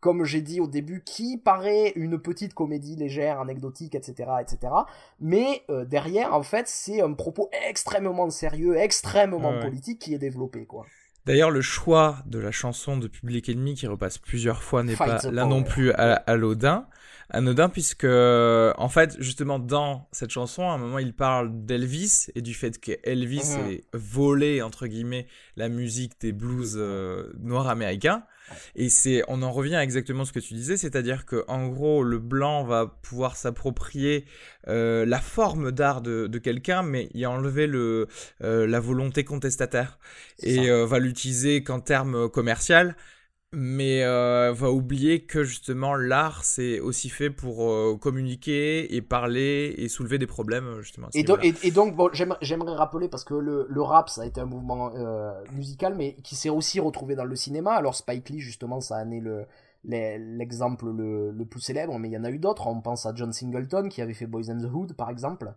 comme 0.00 0.24
j'ai 0.24 0.40
dit 0.40 0.58
au 0.58 0.66
début 0.66 1.04
qui 1.04 1.38
paraît 1.38 1.92
une 1.94 2.18
petite 2.18 2.54
comédie 2.54 2.96
légère 2.96 3.40
anecdotique 3.40 3.94
etc 3.94 4.30
etc 4.40 4.72
mais 5.20 5.64
derrière 5.86 6.34
en 6.34 6.42
fait 6.42 6.66
c'est 6.66 7.02
un 7.02 7.12
propos 7.12 7.50
extrêmement 7.68 8.28
sérieux 8.30 8.76
extrêmement 8.76 9.60
politique 9.60 10.00
qui 10.00 10.14
est 10.14 10.18
développé 10.18 10.64
quoi 10.64 10.86
D'ailleurs, 11.24 11.50
le 11.50 11.60
choix 11.60 12.18
de 12.26 12.38
la 12.38 12.50
chanson 12.50 12.96
de 12.96 13.06
Public 13.06 13.48
Enemy 13.48 13.74
qui 13.74 13.86
repasse 13.86 14.18
plusieurs 14.18 14.62
fois 14.62 14.82
n'est 14.82 14.96
pas 14.96 15.18
là 15.30 15.46
non 15.46 15.62
plus 15.62 15.92
à, 15.92 16.14
à 16.14 16.36
l'Odin. 16.36 16.86
Anodin 17.32 17.70
puisque 17.70 18.04
en 18.04 18.88
fait 18.88 19.16
justement 19.18 19.58
dans 19.58 20.06
cette 20.12 20.30
chanson 20.30 20.68
à 20.68 20.74
un 20.74 20.78
moment 20.78 20.98
il 20.98 21.14
parle 21.14 21.64
d'Elvis 21.64 22.26
et 22.34 22.42
du 22.42 22.52
fait 22.52 22.78
que 22.78 22.92
Elvis 23.04 23.56
mhm. 23.56 23.70
ait 23.70 23.84
volé 23.94 24.60
entre 24.60 24.86
guillemets 24.86 25.26
la 25.56 25.70
musique 25.70 26.20
des 26.20 26.32
blues 26.32 26.74
euh, 26.76 27.32
noirs 27.40 27.68
américains 27.68 28.24
et 28.76 28.88
c'est 28.88 29.22
on 29.28 29.42
en 29.42 29.50
revient 29.50 29.76
à 29.76 29.82
exactement 29.82 30.24
ce 30.24 30.32
que 30.32 30.38
tu 30.40 30.54
disais 30.54 30.76
c'est-à-dire 30.76 31.24
que 31.24 31.44
en 31.48 31.68
gros 31.68 32.02
le 32.02 32.18
blanc 32.18 32.64
va 32.64 32.86
pouvoir 33.02 33.36
s'approprier 33.36 34.24
euh, 34.68 35.06
la 35.06 35.20
forme 35.20 35.72
d'art 35.72 36.02
de, 36.02 36.26
de 36.26 36.38
quelqu'un 36.38 36.82
mais 36.82 37.08
y 37.14 37.26
enlever 37.26 37.66
le 37.66 38.08
euh, 38.42 38.66
la 38.66 38.80
volonté 38.80 39.24
contestataire. 39.24 39.98
Et 40.42 40.70
va 40.70 40.98
l'utiliser 40.98 41.62
qu'en 41.62 41.80
termes 41.80 42.28
commercial 42.28 42.96
mais 43.52 44.02
euh, 44.02 44.52
va 44.54 44.70
oublier 44.70 45.20
que 45.20 45.44
justement 45.44 45.94
l'art 45.94 46.42
c'est 46.44 46.80
aussi 46.80 47.10
fait 47.10 47.28
pour 47.28 47.70
euh, 47.70 47.98
communiquer 48.00 48.94
et 48.94 49.02
parler 49.02 49.74
et 49.76 49.88
soulever 49.88 50.18
des 50.18 50.26
problèmes 50.26 50.80
justement. 50.80 51.08
Et, 51.12 51.24
et, 51.62 51.70
donc 51.70 51.94
bon, 51.94 52.08
j'aimerais 52.12 52.74
rappeler 52.74 53.08
parce 53.08 53.24
que 53.24 53.34
le, 53.34 53.66
le, 53.68 53.82
rap 53.82 54.08
ça 54.08 54.22
a 54.22 54.24
été 54.24 54.40
un 54.40 54.46
mouvement 54.46 54.92
euh, 54.94 55.32
musical 55.52 55.94
mais 55.94 56.14
qui 56.22 56.34
s'est 56.34 56.48
aussi 56.48 56.80
retrouvé 56.80 57.14
dans 57.14 57.24
le 57.24 57.36
cinéma. 57.36 57.72
Alors 57.72 57.94
Spike 57.94 58.30
Lee 58.30 58.40
justement 58.40 58.80
ça 58.80 58.96
a 58.96 59.04
né 59.04 59.20
le 59.20 59.44
l'exemple 59.84 60.86
le, 60.92 61.32
le, 61.32 61.44
plus 61.44 61.60
célèbre, 61.60 61.98
mais 61.98 62.08
il 62.08 62.12
y 62.12 62.16
en 62.16 62.22
a 62.22 62.30
eu 62.30 62.38
d'autres. 62.38 62.68
On 62.68 62.80
pense 62.80 63.04
à 63.04 63.12
John 63.16 63.32
Singleton 63.32 63.88
qui 63.88 64.00
avait 64.00 64.14
fait 64.14 64.26
Boys 64.26 64.48
and 64.48 64.60
the 64.60 64.72
Hood, 64.72 64.92
par 64.94 65.10
exemple 65.10 65.52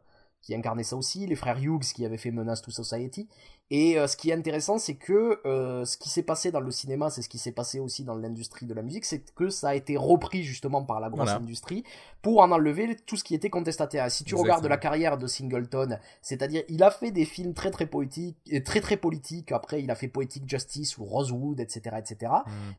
qui 0.45 0.53
incarnait 0.53 0.83
ça 0.83 0.95
aussi, 0.95 1.25
les 1.25 1.35
frères 1.35 1.57
Hughes 1.57 1.91
qui 1.95 2.05
avaient 2.05 2.17
fait 2.17 2.29
Menace 2.29 2.61
to 2.61 2.69
Society. 2.69 3.27
Et 3.71 3.97
euh, 3.97 4.05
ce 4.05 4.15
qui 4.15 4.29
est 4.29 4.33
intéressant, 4.33 4.77
c'est 4.77 4.93
que 4.93 5.39
euh, 5.47 5.85
ce 5.85 5.97
qui 5.97 6.07
s'est 6.07 6.21
passé 6.21 6.51
dans 6.51 6.59
le 6.59 6.69
cinéma, 6.69 7.09
c'est 7.09 7.23
ce 7.23 7.29
qui 7.29 7.39
s'est 7.39 7.51
passé 7.51 7.79
aussi 7.79 8.03
dans 8.03 8.13
l'industrie 8.13 8.67
de 8.67 8.75
la 8.75 8.83
musique, 8.83 9.05
c'est 9.05 9.33
que 9.33 9.49
ça 9.49 9.69
a 9.69 9.75
été 9.75 9.97
repris 9.97 10.43
justement 10.43 10.83
par 10.83 10.99
la 10.99 11.09
grosse 11.09 11.31
industrie 11.31 11.83
pour 12.21 12.41
en 12.41 12.51
enlever 12.51 12.95
tout 13.07 13.17
ce 13.17 13.23
qui 13.23 13.33
était 13.33 13.49
contestataire. 13.49 14.11
Si 14.11 14.23
tu 14.23 14.35
regardes 14.35 14.67
la 14.67 14.77
carrière 14.77 15.17
de 15.17 15.25
Singleton, 15.25 15.97
c'est-à-dire 16.21 16.61
il 16.69 16.83
a 16.83 16.91
fait 16.91 17.09
des 17.09 17.25
films 17.25 17.55
très 17.55 17.71
très 17.71 17.87
poétiques, 17.87 18.37
et 18.45 18.61
très 18.61 18.81
très 18.81 18.97
politiques. 18.97 19.51
Après, 19.51 19.81
il 19.81 19.89
a 19.89 19.95
fait 19.95 20.09
Poetic 20.09 20.47
Justice 20.47 20.99
ou 20.99 21.05
Rosewood, 21.05 21.59
etc., 21.59 21.95
etc. 21.97 22.31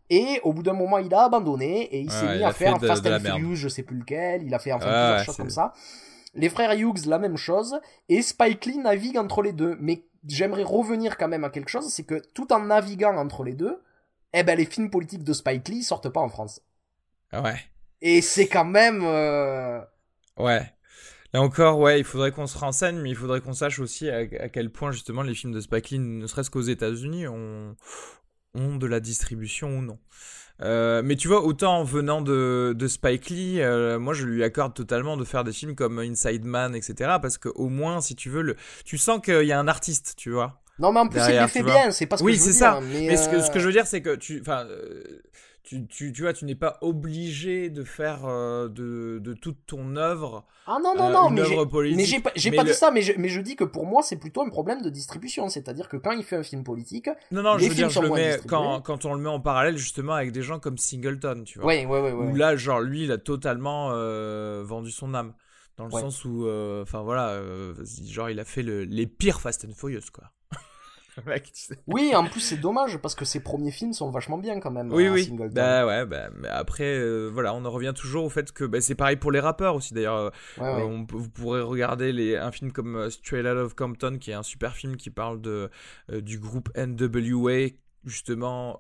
Et 0.09 0.41
au 0.45 0.53
bout 0.53 0.63
d'un 0.63 0.73
moment, 0.73 0.99
il 0.99 1.13
a 1.13 1.25
abandonné 1.25 1.83
et 1.83 2.01
il 2.01 2.13
s'est 2.13 2.37
mis 2.37 2.45
à 2.45 2.53
faire 2.53 2.79
Fast 2.79 3.05
and 3.05 3.19
Furious, 3.19 3.57
je 3.57 3.69
sais 3.69 3.83
plus 3.83 3.99
lequel. 3.99 4.45
Il 4.45 4.55
a 4.55 4.61
fait 4.61 4.71
enfin 4.71 4.87
plusieurs 4.87 5.25
choses 5.25 5.37
comme 5.37 5.51
ça. 5.51 5.73
Les 6.37 6.49
frères 6.49 6.73
Hughes, 6.73 7.07
la 7.07 7.19
même 7.19 7.37
chose. 7.37 7.81
Et 8.09 8.23
Spike 8.23 8.67
Lee 8.67 8.79
navigue 8.79 9.19
entre 9.19 9.43
les 9.43 9.53
deux. 9.53 9.77
Mais 9.81 10.05
j'aimerais 10.29 10.63
revenir 10.63 11.17
quand 11.17 11.29
même 11.29 11.45
à 11.45 11.51
quelque 11.51 11.71
chose, 11.71 11.89
c'est 11.89 12.05
que 12.05 12.23
tout 12.35 12.53
en 12.53 12.61
naviguant 12.61 13.17
entre 13.17 13.45
les 13.45 13.55
deux, 13.55 13.81
eh 14.33 14.43
ben 14.43 14.57
les 14.57 14.67
films 14.67 14.91
politiques 14.91 15.25
de 15.25 15.33
Spike 15.33 15.69
Lee 15.69 15.83
sortent 15.83 16.09
pas 16.09 16.21
en 16.21 16.29
France. 16.29 16.61
Ouais. 17.33 17.61
Et 18.03 18.21
c'est 18.21 18.49
quand 18.49 18.65
même... 18.65 19.03
Euh, 19.05 19.81
ouais. 20.37 20.73
Là 21.33 21.43
encore, 21.43 21.79
ouais, 21.79 21.99
il 21.99 22.05
faudrait 22.05 22.33
qu'on 22.33 22.47
se 22.47 22.59
renseigne, 22.59 22.99
mais 22.99 23.11
il 23.11 23.17
faudrait 23.17 23.41
qu'on 23.41 23.53
sache 23.53 23.79
aussi 23.79 24.09
à, 24.11 24.27
quel 24.49 24.71
point 24.71 24.93
justement 24.93 25.23
les 25.23 25.35
films 25.35 25.53
de 25.53 25.61
Spike 25.61 25.91
Lee, 25.91 25.99
ne 25.99 26.27
serait-ce 26.27 26.51
qu'aux 26.51 26.61
États-Unis, 26.61 27.27
ont, 27.27 27.77
ont 28.55 28.77
de 28.77 28.87
la 28.87 29.01
distribution 29.01 29.79
ou 29.79 29.83
non. 29.83 29.99
Euh, 30.63 31.03
mais 31.05 31.17
tu 31.17 31.29
vois, 31.29 31.45
autant 31.45 31.85
venant 31.85 32.23
de, 32.23 32.75
de 32.77 32.89
Spike 32.89 33.29
Lee, 33.29 33.61
euh, 33.61 33.99
moi 33.99 34.15
je 34.15 34.25
lui 34.25 34.43
accorde 34.43 34.75
totalement 34.75 35.17
de 35.17 35.25
faire 35.25 35.45
des 35.45 35.53
films 35.53 35.75
comme 35.75 35.99
Inside 35.99 36.45
Man, 36.45 36.75
etc. 36.75 37.17
Parce 37.21 37.39
qu'au 37.39 37.69
moins, 37.69 38.01
si 38.01 38.17
tu 38.17 38.31
veux, 38.31 38.43
le... 38.43 38.57
tu 38.85 38.97
sens 38.97 39.21
qu'il 39.21 39.45
y 39.45 39.53
a 39.53 39.59
un 39.59 39.69
artiste, 39.69 40.15
tu 40.17 40.31
vois. 40.31 40.61
Non, 40.79 40.93
mais 40.93 41.01
en 41.01 41.09
plus, 41.09 41.21
il 41.29 41.39
le 41.39 41.47
fait 41.47 41.63
bien, 41.63 41.91
c'est 41.91 42.07
pas 42.07 42.17
ce 42.17 42.23
que 42.23 42.27
oui, 42.27 42.35
je 42.35 42.43
veux 42.43 42.53
dire. 42.53 42.79
Oui, 42.81 42.89
c'est 42.91 43.05
ça. 43.05 43.09
Mais, 43.09 43.17
ce, 43.17 43.29
que, 43.29 43.41
ce 43.41 43.51
que 43.51 43.59
je 43.59 43.67
veux 43.67 43.73
dire, 43.73 43.87
c'est 43.87 44.03
que 44.03 44.15
tu. 44.15 44.41
Enfin, 44.41 44.67
tu, 45.67 45.85
tu, 45.89 46.13
tu, 46.13 46.23
vois, 46.23 46.33
tu 46.33 46.45
n'es 46.45 46.55
pas 46.55 46.79
obligé 46.81 47.71
de 47.71 47.83
faire 47.83 48.25
euh, 48.25 48.69
de, 48.69 49.19
de, 49.19 49.35
toute 49.35 49.59
ton 49.67 49.97
œuvre. 49.97 50.47
Ah 50.67 50.79
non, 50.83 50.95
non, 50.95 51.09
euh, 51.09 51.13
non, 51.13 51.31
mais 51.31 51.45
j'ai 51.45 52.21
pas, 52.21 52.31
pas 52.31 52.65
dit 52.65 52.75
ça, 52.75 52.93
mais 52.93 53.03
je, 53.03 53.13
mais 53.19 53.29
je 53.29 53.41
dis 53.41 53.57
que 53.57 53.65
pour 53.65 53.85
moi, 53.85 54.03
c'est 54.03 54.17
plutôt 54.17 54.43
un 54.43 54.49
problème 54.49 54.81
de 54.81 54.91
distribution. 54.91 55.49
C'est-à-dire 55.49 55.89
que 55.89 55.97
quand 55.97 56.13
il 56.13 56.23
fait 56.23 56.37
un 56.37 56.45
film 56.45 56.63
politique. 56.63 57.11
Non, 57.33 57.43
non, 57.43 57.59
je 57.59 57.69
veux 57.69 57.75
dire, 57.75 57.91
je 57.91 58.01
le 58.01 58.11
mets, 58.11 58.39
quand, 58.47 58.81
quand 58.81 59.05
on 59.05 59.15
le 59.15 59.21
met 59.21 59.29
en 59.29 59.41
parallèle 59.41 59.77
justement 59.77 60.15
avec 60.15 60.31
des 60.31 60.43
gens 60.43 60.61
comme 60.61 60.79
Singleton, 60.79 61.43
tu 61.45 61.59
vois. 61.59 61.67
Oui, 61.67 61.85
oui, 61.85 61.99
oui. 61.99 62.11
Où 62.13 62.37
là, 62.37 62.57
genre, 62.57 62.81
lui, 62.81 63.03
il 63.03 63.11
a 63.11 63.19
totalement 63.19 63.91
euh, 63.91 64.63
vendu 64.65 64.93
son 64.93 65.15
âme. 65.15 65.35
Dans 65.77 65.87
le 65.87 65.91
sens 65.91 66.25
où, 66.25 66.49
enfin 66.81 67.03
voilà, 67.03 67.43
genre, 68.07 68.31
il 68.31 68.39
a 68.39 68.45
fait 68.45 68.63
le, 68.63 68.85
les 68.85 69.07
pires 69.07 69.41
Fast 69.41 69.65
and 69.65 69.75
Furious, 69.75 70.11
quoi. 70.13 70.31
Oui, 71.87 72.15
en 72.15 72.25
plus 72.25 72.41
c'est 72.41 72.57
dommage 72.57 72.99
parce 72.99 73.15
que 73.15 73.25
ses 73.25 73.41
premiers 73.41 73.71
films 73.71 73.93
sont 73.93 74.11
vachement 74.11 74.39
bien 74.39 74.61
quand 74.61 74.71
même. 74.71 74.93
Oui, 74.93 75.09
oui. 75.09 75.31
Bah 75.51 75.87
ouais, 75.87 76.05
bah, 76.07 76.29
mais 76.35 76.49
après, 76.49 76.99
euh, 76.99 77.29
voilà, 77.33 77.55
on 77.55 77.65
en 77.65 77.71
revient 77.71 77.93
toujours 77.95 78.25
au 78.25 78.29
fait 78.29 78.53
que 78.53 78.65
bah, 78.65 78.81
c'est 78.81 78.95
pareil 78.95 79.17
pour 79.17 79.33
les 79.33 79.41
rappeurs 79.41 79.75
aussi. 79.75 79.95
D'ailleurs, 79.95 80.33
euh, 80.61 81.05
vous 81.11 81.31
pourrez 81.31 81.63
regarder 81.63 82.13
les, 82.13 82.37
un 82.37 82.53
film 82.53 82.73
comme 82.73 82.97
euh, 82.97 83.11
Straight 83.11 83.47
Outta 83.47 83.75
Compton 83.77 84.19
qui 84.19 84.31
est 84.31 84.35
un 84.35 84.43
super 84.43 84.75
film 84.75 84.97
qui 84.97 85.11
parle 85.11 85.41
de, 85.41 85.71
du 86.13 86.39
groupe 86.39 86.71
NWA 86.77 87.69
justement. 88.05 88.79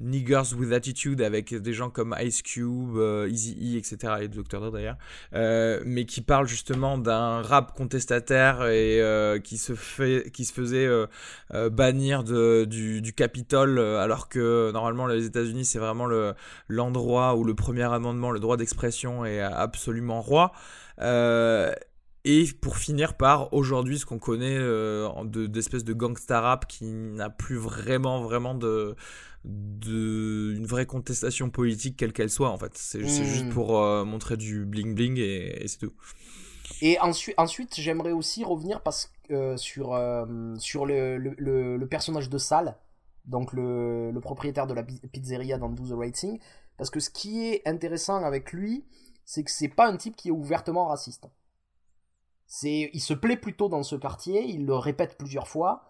Niggers 0.00 0.54
with 0.56 0.72
Attitude 0.72 1.22
avec 1.22 1.54
des 1.54 1.72
gens 1.72 1.90
comme 1.90 2.14
Ice 2.20 2.42
Cube, 2.42 2.96
euh, 2.96 3.28
Easy 3.30 3.76
E, 3.76 3.78
etc. 3.78 4.14
et 4.20 4.28
Dr. 4.28 4.60
Dre 4.60 4.70
d'ailleurs, 4.70 4.96
euh, 5.34 5.80
mais 5.86 6.04
qui 6.04 6.20
parle 6.20 6.46
justement 6.46 6.98
d'un 6.98 7.42
rap 7.42 7.74
contestataire 7.74 8.66
et 8.66 9.00
euh, 9.00 9.38
qui 9.38 9.56
se 9.56 9.74
fait, 9.74 10.30
qui 10.32 10.44
se 10.44 10.52
faisait 10.52 10.88
bannir 11.70 12.24
de, 12.24 12.64
du, 12.64 13.00
du 13.00 13.12
Capitole 13.12 13.78
alors 13.78 14.28
que 14.28 14.70
normalement 14.72 15.06
les 15.06 15.24
États-Unis 15.24 15.64
c'est 15.64 15.78
vraiment 15.78 16.06
le 16.06 16.34
l'endroit 16.68 17.34
où 17.36 17.44
le 17.44 17.54
premier 17.54 17.84
amendement, 17.84 18.30
le 18.30 18.40
droit 18.40 18.56
d'expression 18.56 19.24
est 19.24 19.40
absolument 19.40 20.20
roi. 20.20 20.52
Et 22.30 22.44
pour 22.60 22.76
finir 22.76 23.16
par 23.16 23.52
aujourd'hui 23.54 23.98
ce 23.98 24.04
qu'on 24.04 24.18
connaît 24.18 24.58
d'espèces 25.48 25.82
de, 25.82 25.94
de 25.94 25.98
gangsta 25.98 26.40
rap 26.40 26.66
qui 26.66 26.84
n'a 26.84 27.30
plus 27.30 27.56
vraiment 27.56 28.20
vraiment 28.20 28.54
de, 28.54 28.96
de 29.44 30.52
une 30.54 30.66
vraie 30.66 30.84
contestation 30.84 31.48
politique 31.48 31.96
quelle 31.96 32.12
qu'elle 32.12 32.30
soit 32.30 32.50
en 32.50 32.58
fait 32.58 32.76
c'est 32.76 33.02
juste 33.02 33.46
hmm. 33.46 33.50
pour 33.50 33.78
euh, 33.78 34.04
montrer 34.04 34.36
du 34.36 34.64
bling 34.66 34.94
bling 34.94 35.16
et, 35.18 35.64
c'est 35.66 35.78
tout 35.78 35.92
et 36.82 36.98
ensuite, 37.00 37.34
ensuite 37.38 37.74
j'aimerais 37.76 38.12
aussi 38.12 38.44
revenir 38.44 38.82
parce, 38.82 39.10
euh, 39.30 39.56
sur, 39.56 39.94
euh, 39.94 40.54
sur 40.58 40.86
le, 40.86 41.16
le, 41.16 41.76
le, 41.76 41.86
personnage 41.88 42.28
de 42.28 42.38
Sal, 42.38 42.76
donc 43.24 43.52
le, 43.52 44.16
propriétaire 44.20 44.66
de 44.66 44.74
la 44.74 44.82
pizzeria 44.82 45.58
dans 45.58 45.70
Do 45.70 45.88
the 45.88 45.98
Right 45.98 46.26
parce 46.76 46.90
que 46.90 47.00
ce 47.00 47.10
qui 47.10 47.46
est 47.46 47.66
intéressant 47.66 48.22
avec 48.22 48.52
lui, 48.52 48.84
c'est 49.24 49.42
que 49.42 49.50
c'est 49.50 49.68
pas 49.68 49.88
un 49.88 49.96
type 49.96 50.14
qui 50.14 50.28
est 50.28 50.30
ouvertement 50.30 50.86
raciste. 50.86 51.28
C'est, 52.48 52.90
il 52.92 53.00
se 53.00 53.14
plaît 53.14 53.36
plutôt 53.36 53.68
dans 53.68 53.82
ce 53.82 53.94
quartier, 53.94 54.42
il 54.44 54.66
le 54.66 54.74
répète 54.74 55.16
plusieurs 55.18 55.46
fois, 55.46 55.84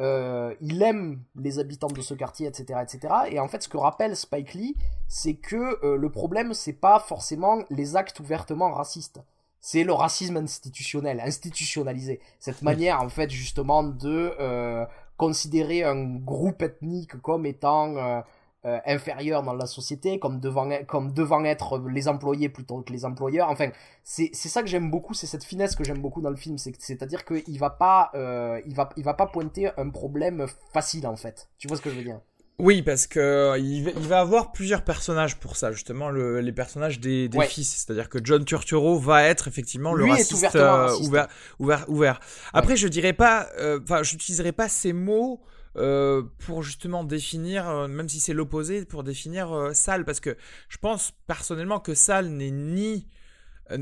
euh, 0.00 0.54
il 0.60 0.82
aime 0.82 1.22
les 1.36 1.58
habitants 1.58 1.88
de 1.88 2.00
ce 2.00 2.14
quartier, 2.14 2.46
etc., 2.46 2.80
etc. 2.82 3.14
Et 3.30 3.40
en 3.40 3.48
fait, 3.48 3.62
ce 3.62 3.68
que 3.68 3.76
rappelle 3.76 4.16
Spike 4.16 4.54
Lee, 4.54 4.76
c'est 5.08 5.34
que 5.34 5.84
euh, 5.84 5.96
le 5.96 6.10
problème, 6.10 6.54
c'est 6.54 6.72
pas 6.72 6.98
forcément 6.98 7.62
les 7.70 7.96
actes 7.96 8.20
ouvertement 8.20 8.72
racistes. 8.72 9.20
C'est 9.60 9.84
le 9.84 9.92
racisme 9.92 10.38
institutionnel, 10.38 11.20
institutionnalisé. 11.20 12.20
Cette 12.40 12.62
manière, 12.62 13.00
en 13.00 13.08
fait, 13.08 13.30
justement, 13.30 13.82
de 13.82 14.34
euh, 14.40 14.84
considérer 15.16 15.84
un 15.84 16.16
groupe 16.16 16.62
ethnique 16.62 17.16
comme 17.22 17.46
étant 17.46 18.24
euh, 18.64 18.78
inférieur 18.86 19.42
dans 19.42 19.54
la 19.54 19.66
société, 19.66 20.20
comme 20.20 20.38
devant, 20.38 20.70
comme 20.86 21.12
devant 21.12 21.44
être 21.44 21.82
les 21.88 22.06
employés 22.06 22.48
plutôt 22.48 22.80
que 22.82 22.92
les 22.92 23.04
employeurs. 23.04 23.50
Enfin, 23.50 23.70
c'est 24.04 24.32
ça 24.32 24.62
que 24.62 24.68
j'aime 24.68 24.88
beaucoup, 24.88 25.14
c'est 25.14 25.26
cette 25.26 25.42
finesse 25.42 25.74
que 25.74 25.82
j'aime 25.82 26.00
beaucoup 26.00 26.20
dans 26.20 26.30
le 26.30 26.36
film, 26.36 26.58
c'est-à-dire 26.58 27.24
qu'il 27.24 27.58
va 27.58 27.70
pas, 27.70 28.12
euh, 28.14 28.60
il 28.64 28.76
va, 28.76 28.90
il 28.96 29.02
va 29.02 29.14
pas 29.14 29.26
pointer 29.26 29.70
un 29.76 29.90
problème 29.90 30.46
facile 30.72 31.08
en 31.08 31.16
fait. 31.16 31.48
Tu 31.58 31.66
vois 31.66 31.76
ce 31.76 31.82
que 31.82 31.90
je 31.90 31.96
veux 31.96 32.04
dire? 32.04 32.20
Oui, 32.60 32.82
parce 32.82 33.08
que 33.08 33.58
il 33.58 33.82
va, 33.82 34.20
avoir 34.20 34.52
plusieurs 34.52 34.84
personnages 34.84 35.40
pour 35.40 35.56
ça, 35.56 35.72
justement, 35.72 36.10
les 36.10 36.52
personnages 36.52 37.00
des, 37.00 37.28
des 37.28 37.40
fils. 37.46 37.84
C'est-à-dire 37.84 38.08
que 38.08 38.18
John 38.22 38.44
Turturro 38.44 38.96
va 38.96 39.24
être 39.24 39.48
effectivement 39.48 39.92
le 39.92 40.04
raciste, 40.04 40.54
euh, 40.54 40.96
ouvert, 41.00 41.26
ouvert, 41.58 41.84
ouvert. 41.88 42.20
Après, 42.52 42.76
je 42.76 42.86
dirais 42.86 43.12
pas, 43.12 43.48
enfin, 43.82 44.04
j'utiliserai 44.04 44.52
pas 44.52 44.68
ces 44.68 44.92
mots 44.92 45.40
euh, 45.76 46.22
pour 46.44 46.62
justement 46.62 47.02
définir, 47.02 47.66
euh, 47.66 47.88
même 47.88 48.06
si 48.06 48.20
c'est 48.20 48.34
l'opposé, 48.34 48.84
pour 48.84 49.04
définir 49.04 49.52
euh, 49.52 49.72
sale, 49.72 50.04
parce 50.04 50.20
que 50.20 50.36
je 50.68 50.76
pense 50.76 51.14
personnellement 51.26 51.80
que 51.80 51.94
sale 51.94 52.28
n'est 52.28 52.50
ni 52.50 53.06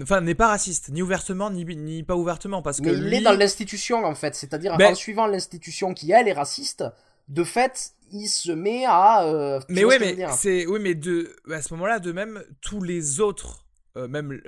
enfin 0.01 0.21
n'est 0.21 0.37
pas 0.37 0.47
raciste 0.47 0.91
ni 0.91 1.03
ouvertement 1.03 1.51
ni, 1.51 1.65
ni 1.65 2.05
pas 2.05 2.15
ouvertement. 2.15 2.63
Parce 2.63 2.81
mais 2.81 2.93
que 2.93 2.97
il 2.97 3.13
est 3.15 3.21
dans 3.23 3.33
l'institution 3.33 4.05
en 4.05 4.15
fait. 4.15 4.37
C'est-à-dire 4.37 4.77
ben 4.77 4.93
en 4.93 4.95
suivant 4.95 5.27
l'institution 5.27 5.93
qui 5.93 6.13
elle 6.13 6.29
est 6.29 6.33
raciste 6.33 6.85
de 7.27 7.43
fait 7.43 7.95
il 8.13 8.29
se 8.29 8.53
met 8.53 8.85
à 8.87 9.59
mais 9.69 9.85
ouais 9.85 9.99
mais 9.99 10.17
c'est 10.31 10.67
oui 10.67 10.79
mais 10.81 10.95
de 10.95 11.35
à 11.51 11.61
ce 11.61 11.75
moment-là 11.75 11.99
de 11.99 12.13
même 12.13 12.43
tous 12.61 12.83
les 12.83 13.21
autres 13.21 13.67
même 13.97 14.41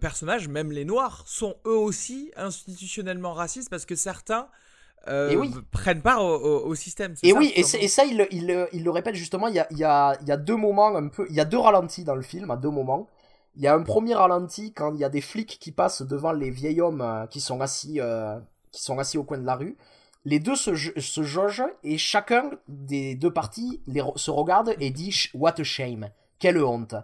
personnages 0.00 0.48
même 0.48 0.72
les 0.72 0.84
noirs 0.84 1.24
sont 1.26 1.56
eux 1.66 1.76
aussi 1.76 2.30
institutionnellement 2.36 3.32
racistes 3.32 3.70
parce 3.70 3.86
que 3.86 3.94
certains 3.94 4.48
euh, 5.08 5.46
prennent 5.70 6.02
part 6.02 6.22
au, 6.22 6.74
système. 6.74 7.14
Et 7.22 7.32
oui, 7.32 7.52
et, 7.56 7.62
ça, 7.62 8.04
il, 8.04 8.26
il, 8.30 8.68
il, 8.72 8.84
le 8.84 8.90
répète 8.90 9.14
justement, 9.14 9.48
il 9.48 9.54
y, 9.54 9.58
a, 9.58 9.66
il, 9.70 9.78
y 9.78 9.84
a, 9.84 10.16
il 10.20 10.28
y 10.28 10.32
a 10.32 10.36
deux 10.36 10.56
moments 10.56 10.94
un 10.94 11.08
peu, 11.08 11.26
il 11.30 11.34
y 11.34 11.40
a 11.40 11.44
deux 11.44 11.58
ralentis 11.58 12.04
dans 12.04 12.14
le 12.14 12.22
film, 12.22 12.50
à 12.50 12.56
deux 12.56 12.70
moments. 12.70 13.08
Il 13.56 13.62
y 13.62 13.66
a 13.66 13.74
un 13.74 13.82
premier 13.82 14.14
ralenti 14.14 14.72
quand 14.72 14.94
il 14.94 15.00
y 15.00 15.04
a 15.04 15.08
des 15.08 15.20
flics 15.20 15.58
qui 15.58 15.72
passent 15.72 16.02
devant 16.02 16.32
les 16.32 16.50
vieils 16.50 16.80
hommes 16.80 17.00
euh, 17.00 17.26
qui 17.26 17.40
sont 17.40 17.60
assis, 17.60 18.00
euh, 18.00 18.38
qui 18.72 18.82
sont 18.82 18.98
assis 18.98 19.18
au 19.18 19.24
coin 19.24 19.38
de 19.38 19.46
la 19.46 19.56
rue. 19.56 19.76
Les 20.24 20.38
deux 20.38 20.54
se, 20.54 20.76
se 20.76 21.22
jaugent 21.22 21.64
et 21.82 21.96
chacun 21.96 22.50
des 22.68 23.14
deux 23.14 23.32
parties 23.32 23.82
les, 23.86 24.02
se 24.16 24.30
regarde 24.30 24.74
et 24.78 24.90
dit 24.90 25.30
What 25.32 25.54
a 25.58 25.64
shame, 25.64 26.10
quelle 26.38 26.62
honte. 26.62 26.94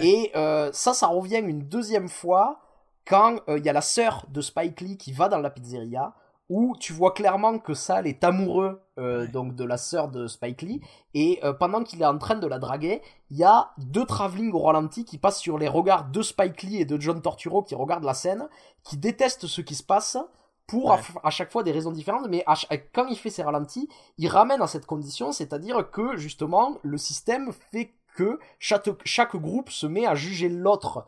Et 0.00 0.30
ça, 0.34 0.94
ça 0.94 1.08
revient 1.08 1.42
une 1.44 1.62
deuxième 1.62 2.08
fois 2.08 2.60
quand 3.06 3.40
il 3.48 3.64
y 3.64 3.68
a 3.68 3.72
la 3.72 3.80
sœur 3.80 4.24
de 4.28 4.40
Spike 4.40 4.80
Lee 4.82 4.96
qui 4.96 5.10
va 5.10 5.28
dans 5.28 5.38
la 5.38 5.50
pizzeria 5.50 6.14
où 6.50 6.76
tu 6.78 6.92
vois 6.92 7.12
clairement 7.12 7.58
que 7.58 7.72
Sal 7.72 8.06
est 8.06 8.22
amoureux 8.24 8.82
euh, 8.98 9.26
donc 9.28 9.54
de 9.54 9.64
la 9.64 9.78
sœur 9.78 10.08
de 10.08 10.26
Spike 10.26 10.62
Lee 10.62 10.80
et 11.14 11.38
euh, 11.44 11.52
pendant 11.54 11.82
qu'il 11.82 12.02
est 12.02 12.06
en 12.06 12.18
train 12.18 12.34
de 12.34 12.46
la 12.46 12.58
draguer, 12.58 13.00
il 13.30 13.38
y 13.38 13.44
a 13.44 13.70
deux 13.78 14.04
travelling 14.04 14.52
au 14.52 14.58
ralenti 14.58 15.04
qui 15.04 15.16
passent 15.16 15.40
sur 15.40 15.56
les 15.56 15.68
regards 15.68 16.10
de 16.10 16.20
Spike 16.20 16.62
Lee 16.64 16.80
et 16.80 16.84
de 16.84 17.00
John 17.00 17.22
Torturo 17.22 17.62
qui 17.62 17.74
regardent 17.74 18.04
la 18.04 18.14
scène, 18.14 18.48
qui 18.82 18.98
détestent 18.98 19.46
ce 19.46 19.60
qui 19.62 19.74
se 19.76 19.84
passe 19.84 20.18
pour 20.66 20.92
à, 20.92 21.30
chaque 21.30 21.50
fois 21.50 21.62
des 21.64 21.72
raisons 21.72 21.90
différentes, 21.90 22.28
mais 22.28 22.44
quand 22.92 23.06
il 23.08 23.16
fait 23.16 23.30
ses 23.30 23.42
ralentis, 23.42 23.88
il 24.18 24.28
ramène 24.28 24.62
à 24.62 24.68
cette 24.68 24.86
condition, 24.86 25.32
c'est-à-dire 25.32 25.90
que 25.90 26.16
justement 26.16 26.78
le 26.82 26.96
système 26.96 27.52
fait 27.72 27.92
que 28.14 28.38
chaque, 28.60 28.88
chaque 29.04 29.34
groupe 29.36 29.70
se 29.70 29.86
met 29.86 30.06
à 30.06 30.14
juger 30.14 30.48
l'autre. 30.48 31.06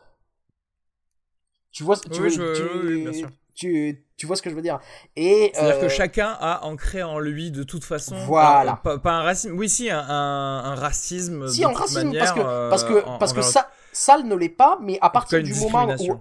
Tu 1.70 1.84
vois, 1.84 1.96
tu, 1.96 2.20
Oui, 2.22 2.30
tu- 2.30 2.36
je- 2.36 2.86
oui, 2.86 3.02
bien 3.02 3.12
sûr. 3.12 3.28
tu, 3.54 4.04
tu 4.22 4.26
vois 4.28 4.36
ce 4.36 4.42
que 4.42 4.50
je 4.50 4.54
veux 4.54 4.62
dire. 4.62 4.78
Et 5.16 5.50
C'est-à-dire 5.52 5.80
que 5.80 5.86
euh, 5.86 5.88
chacun 5.88 6.36
a 6.38 6.64
ancré 6.64 7.02
en 7.02 7.18
lui 7.18 7.50
de 7.50 7.64
toute 7.64 7.82
façon. 7.82 8.14
Voilà. 8.24 8.76
Pas, 8.76 9.00
un 9.04 9.22
racisme. 9.22 9.58
Oui, 9.58 9.68
si, 9.68 9.90
un, 9.90 9.98
un, 9.98 10.64
un 10.64 10.74
racisme. 10.76 11.48
si 11.48 11.62
de 11.62 11.66
toute 11.66 11.76
racisme 11.76 12.04
manière, 12.04 12.20
parce 12.22 12.32
que 12.32 12.40
euh, 12.40 12.70
parce 12.70 12.84
que 12.84 13.04
en- 13.04 13.18
parce 13.18 13.32
que 13.32 13.42
ça 13.42 13.68
Sale 13.90 14.22
ne 14.28 14.36
l'est 14.36 14.48
pas, 14.48 14.78
mais 14.80 14.96
à 15.00 15.10
partir 15.10 15.42
du 15.42 15.52
moment 15.54 15.88
où 15.98 16.20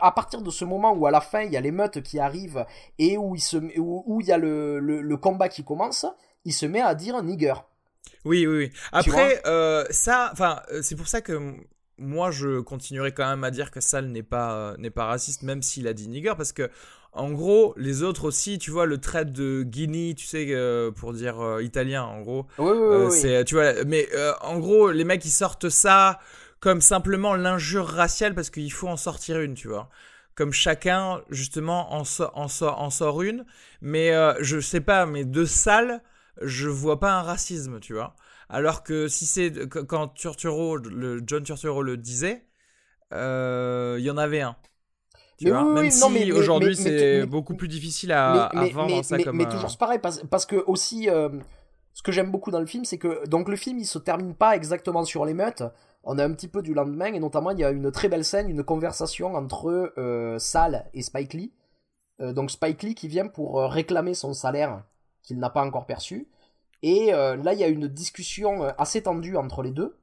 à 0.00 0.10
partir 0.10 0.42
de 0.42 0.50
ce 0.50 0.64
moment 0.64 0.92
où 0.94 1.06
à 1.06 1.12
la 1.12 1.20
fin 1.20 1.42
il 1.42 1.52
y 1.52 1.56
a 1.56 1.60
l'émeute 1.60 2.02
qui 2.02 2.18
arrive 2.18 2.66
et 2.98 3.16
où 3.16 3.36
il 3.36 3.40
se 3.40 3.56
où, 3.78 4.02
où 4.04 4.20
il 4.20 4.26
y 4.26 4.32
a 4.32 4.38
le, 4.38 4.80
le, 4.80 5.00
le 5.00 5.16
combat 5.16 5.48
qui 5.48 5.62
commence, 5.62 6.06
il 6.44 6.52
se 6.52 6.66
met 6.66 6.80
à 6.80 6.96
dire 6.96 7.22
nigger. 7.22 7.54
Oui, 8.24 8.48
oui, 8.48 8.58
oui. 8.58 8.72
Après, 8.90 9.40
euh, 9.46 9.84
ça, 9.90 10.30
enfin, 10.32 10.60
c'est 10.82 10.96
pour 10.96 11.06
ça 11.06 11.20
que 11.20 11.54
moi, 12.00 12.30
je 12.30 12.60
continuerai 12.60 13.12
quand 13.12 13.28
même 13.28 13.42
à 13.42 13.50
dire 13.50 13.72
que 13.72 13.80
Sal 13.80 14.06
n'est 14.06 14.22
pas, 14.22 14.52
euh, 14.52 14.76
n'est 14.78 14.90
pas 14.90 15.06
raciste, 15.06 15.42
même 15.42 15.62
s'il 15.62 15.88
a 15.88 15.92
dit 15.92 16.08
nigger, 16.08 16.34
parce 16.36 16.52
que, 16.52 16.70
en 17.18 17.30
gros, 17.32 17.74
les 17.76 18.02
autres 18.02 18.24
aussi, 18.26 18.58
tu 18.58 18.70
vois, 18.70 18.86
le 18.86 18.98
trait 18.98 19.24
de 19.24 19.62
Guinea, 19.64 20.14
tu 20.14 20.26
sais, 20.26 20.46
euh, 20.50 20.90
pour 20.92 21.12
dire 21.12 21.40
euh, 21.40 21.62
italien, 21.62 22.04
en 22.04 22.20
gros, 22.22 22.46
Oui, 22.58 22.70
oui, 22.72 22.78
oui. 22.78 22.96
euh, 22.96 23.10
oui. 23.10 23.28
c'est, 23.28 23.44
tu 23.44 23.54
vois, 23.54 23.84
mais 23.84 24.08
en 24.40 24.58
gros, 24.58 24.90
les 24.90 25.04
mecs, 25.04 25.24
ils 25.24 25.30
sortent 25.30 25.68
ça 25.68 26.20
comme 26.60 26.80
simplement 26.80 27.34
l'injure 27.36 27.86
raciale 27.86 28.34
parce 28.34 28.50
qu'il 28.50 28.72
faut 28.72 28.88
en 28.88 28.96
sortir 28.96 29.40
une, 29.40 29.54
tu 29.54 29.68
vois. 29.68 29.88
Comme 30.34 30.52
chacun, 30.52 31.22
justement, 31.30 31.92
en, 31.94 32.04
so- 32.04 32.30
en, 32.34 32.48
so- 32.48 32.68
en 32.68 32.90
sort 32.90 33.22
une. 33.22 33.44
Mais 33.80 34.12
je 34.40 34.60
sais 34.60 34.80
pas, 34.80 35.06
mais 35.06 35.24
de 35.24 35.44
sale, 35.44 36.02
je 36.42 36.68
vois 36.68 37.00
pas 37.00 37.12
un 37.18 37.22
racisme, 37.22 37.80
tu 37.80 37.94
vois. 37.94 38.14
Alors 38.48 38.82
que 38.84 39.08
si 39.08 39.26
c'est 39.26 39.52
qu- 39.68 39.84
quand 39.84 40.08
Turturro, 40.08 40.76
le 40.78 41.20
John 41.26 41.42
Turturro 41.42 41.82
le 41.82 41.96
disait, 41.96 42.46
il 43.12 44.00
y 44.00 44.10
en 44.10 44.16
avait 44.18 44.40
un. 44.42 44.56
Tu 45.38 45.48
vois, 45.50 45.62
oui, 45.62 45.72
même 45.72 45.84
oui, 45.84 45.92
si 45.92 46.32
aujourd'hui 46.32 46.76
c'est 46.76 47.24
beaucoup 47.26 47.54
plus 47.54 47.68
difficile 47.68 48.12
à, 48.12 48.50
mais, 48.52 48.60
à 48.60 48.64
vendre 48.72 48.96
mais, 48.96 49.02
ça 49.02 49.16
mais- 49.16 49.24
comme. 49.24 49.36
mais 49.36 49.48
toujours 49.48 49.70
c'est 49.70 49.78
pareil 49.78 50.00
parce, 50.00 50.22
parce 50.24 50.46
que 50.46 50.56
aussi 50.66 51.08
euh, 51.08 51.28
ce 51.94 52.02
que 52.02 52.10
j'aime 52.10 52.30
beaucoup 52.30 52.50
dans 52.50 52.58
le 52.60 52.66
film 52.66 52.84
c'est 52.84 52.98
que 52.98 53.24
donc 53.28 53.48
le 53.48 53.56
film 53.56 53.78
il 53.78 53.86
se 53.86 53.98
termine 53.98 54.34
pas 54.34 54.56
exactement 54.56 55.04
sur 55.04 55.24
l'émeute 55.24 55.62
on 56.02 56.18
a 56.18 56.24
un 56.24 56.32
petit 56.32 56.48
peu 56.48 56.62
du 56.62 56.74
lendemain 56.74 57.12
et 57.12 57.20
notamment 57.20 57.50
il 57.50 57.60
y 57.60 57.64
a 57.64 57.70
une 57.70 57.92
très 57.92 58.08
belle 58.08 58.24
scène 58.24 58.48
une 58.50 58.64
conversation 58.64 59.34
entre 59.34 59.92
euh, 59.98 60.38
Sal 60.38 60.86
et 60.94 61.02
Spike 61.02 61.34
Lee. 61.34 61.52
Euh, 62.20 62.32
donc 62.32 62.50
Spike 62.50 62.82
Lee 62.82 62.94
qui 62.94 63.06
vient 63.08 63.28
pour 63.28 63.60
euh, 63.60 63.66
réclamer 63.68 64.14
son 64.14 64.32
salaire 64.32 64.82
qu'il 65.22 65.38
n'a 65.38 65.50
pas 65.50 65.62
encore 65.64 65.86
perçu. 65.86 66.26
Et 66.82 67.12
euh, 67.12 67.36
là 67.36 67.52
il 67.52 67.60
y 67.60 67.64
a 67.64 67.68
une 67.68 67.88
discussion 67.88 68.64
euh, 68.64 68.70
assez 68.78 69.02
tendue 69.02 69.36
entre 69.36 69.62
les 69.62 69.70
deux 69.70 69.96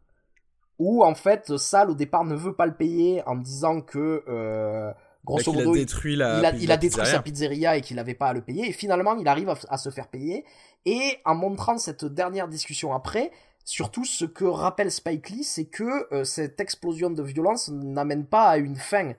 où 0.77 1.03
en 1.03 1.15
fait 1.15 1.57
Sal 1.57 1.89
au 1.89 1.95
départ 1.95 2.25
ne 2.25 2.35
veut 2.35 2.53
pas 2.53 2.65
le 2.65 2.75
payer 2.75 3.23
en 3.25 3.35
disant 3.35 3.81
que 3.81 4.23
euh, 4.27 4.91
grosso 5.25 5.51
a 5.51 5.53
modo 5.55 5.75
il- 5.75 5.79
détruit 5.81 6.15
la. 6.15 6.39
il 6.39 6.45
a, 6.45 6.51
il 6.55 6.71
a 6.71 6.77
détruit 6.77 7.01
pizzeria. 7.01 7.11
sa 7.17 7.21
pizzeria 7.21 7.77
et 7.77 7.81
qu'il 7.81 7.95
n'avait 7.97 8.13
pas 8.13 8.27
à 8.27 8.33
le 8.33 8.41
payer. 8.41 8.69
Et 8.69 8.71
finalement, 8.71 9.15
il 9.17 9.27
arrive 9.27 9.49
à, 9.49 9.57
à 9.69 9.77
se 9.77 9.89
faire 9.89 10.07
payer. 10.07 10.45
Et 10.85 11.17
en 11.25 11.35
montrant 11.35 11.77
cette 11.77 12.05
dernière 12.05 12.47
discussion 12.47 12.93
après, 12.93 13.31
surtout 13.63 14.05
ce 14.05 14.23
que 14.25 14.45
rappelle 14.45 14.91
Spike 14.91 15.29
Lee, 15.31 15.43
c'est 15.43 15.65
que 15.65 16.13
euh, 16.13 16.23
cette 16.23 16.59
explosion 16.61 17.09
de 17.09 17.23
violence 17.23 17.69
n'amène 17.69 18.25
pas 18.25 18.45
à 18.49 18.57
une 18.57 18.75
fin. 18.75 19.13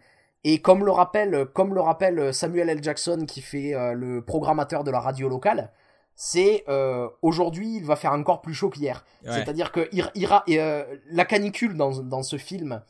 Et 0.44 0.60
comme 0.62 0.84
le 0.84 0.92
rappelle, 0.92 1.46
comme 1.52 1.74
le 1.74 1.80
rappelle 1.80 2.32
Samuel 2.32 2.68
L. 2.68 2.78
Jackson, 2.82 3.24
qui 3.26 3.40
fait 3.42 3.74
euh, 3.74 3.92
le 3.94 4.22
programmateur 4.24 4.84
de 4.84 4.92
la 4.92 5.00
radio 5.00 5.28
locale, 5.28 5.72
c'est 6.14 6.64
euh, 6.68 7.08
aujourd'hui 7.20 7.76
il 7.76 7.84
va 7.84 7.96
faire 7.96 8.12
encore 8.12 8.40
plus 8.40 8.54
chaud 8.54 8.70
qu'hier. 8.70 9.04
Ouais. 9.24 9.32
C'est-à-dire 9.32 9.72
que 9.72 9.88
il, 9.92 10.08
euh, 10.60 10.84
la 11.10 11.24
canicule 11.24 11.76
dans, 11.76 12.00
dans 12.00 12.22
ce 12.22 12.36
film, 12.38 12.80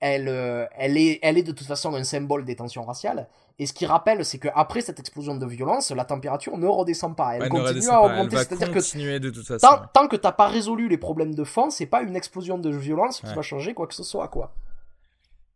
elle, 0.00 0.28
euh, 0.28 0.66
elle, 0.76 0.96
est, 0.96 1.18
elle 1.22 1.38
est 1.38 1.42
de 1.42 1.52
toute 1.52 1.66
façon 1.66 1.94
un 1.94 2.04
symbole 2.04 2.44
des 2.44 2.56
tensions 2.56 2.84
raciales. 2.84 3.28
Et 3.58 3.66
ce 3.66 3.72
qui 3.74 3.84
rappelle, 3.84 4.24
c'est 4.24 4.38
qu'après 4.38 4.80
cette 4.80 4.98
explosion 4.98 5.36
de 5.36 5.44
violence, 5.46 5.90
la 5.90 6.06
température 6.06 6.56
ne 6.56 6.66
redescend 6.66 7.14
pas. 7.14 7.34
Elle 7.36 7.42
ne 7.42 7.48
continue 7.48 7.88
à 7.88 8.00
elle 8.04 8.10
augmenter. 8.12 8.36
C'est-à-dire 8.38 8.68
que 8.70 8.78
continuer 8.78 9.20
de 9.20 9.28
toute 9.28 9.46
façon. 9.46 9.66
tant, 9.66 9.82
tant 9.92 10.08
que 10.08 10.16
t'as 10.16 10.32
pas 10.32 10.48
résolu 10.48 10.88
les 10.88 10.96
problèmes 10.96 11.34
de 11.34 11.44
fond, 11.44 11.68
c'est 11.68 11.86
pas 11.86 12.00
une 12.02 12.16
explosion 12.16 12.56
de 12.58 12.70
violence 12.70 13.20
qui 13.20 13.34
va 13.34 13.42
changer 13.42 13.74
quoi 13.74 13.86
que 13.86 13.94
ce 13.94 14.02
soit, 14.02 14.28
quoi. 14.28 14.54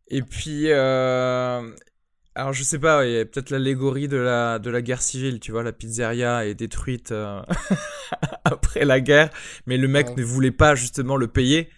Et 0.07 0.21
puis, 0.21 0.65
euh, 0.69 1.67
alors 2.35 2.53
je 2.53 2.61
sais 2.63 2.77
pas, 2.77 3.07
il 3.07 3.13
y 3.13 3.19
a 3.19 3.25
peut-être 3.25 3.49
l'allégorie 3.49 4.07
de 4.07 4.17
la, 4.17 4.59
de 4.59 4.69
la 4.69 4.83
guerre 4.83 5.01
civile, 5.01 5.39
tu 5.39 5.51
vois, 5.51 5.63
la 5.63 5.71
pizzeria 5.71 6.45
est 6.45 6.53
détruite 6.53 7.11
euh, 7.11 7.41
après 8.43 8.85
la 8.85 8.99
guerre, 8.99 9.31
mais 9.65 9.77
le 9.77 9.87
mec 9.87 10.09
Ouais. 10.09 10.15
ne 10.17 10.23
voulait 10.23 10.51
pas 10.51 10.75
justement 10.75 11.15
le 11.15 11.27
payer, 11.27 11.69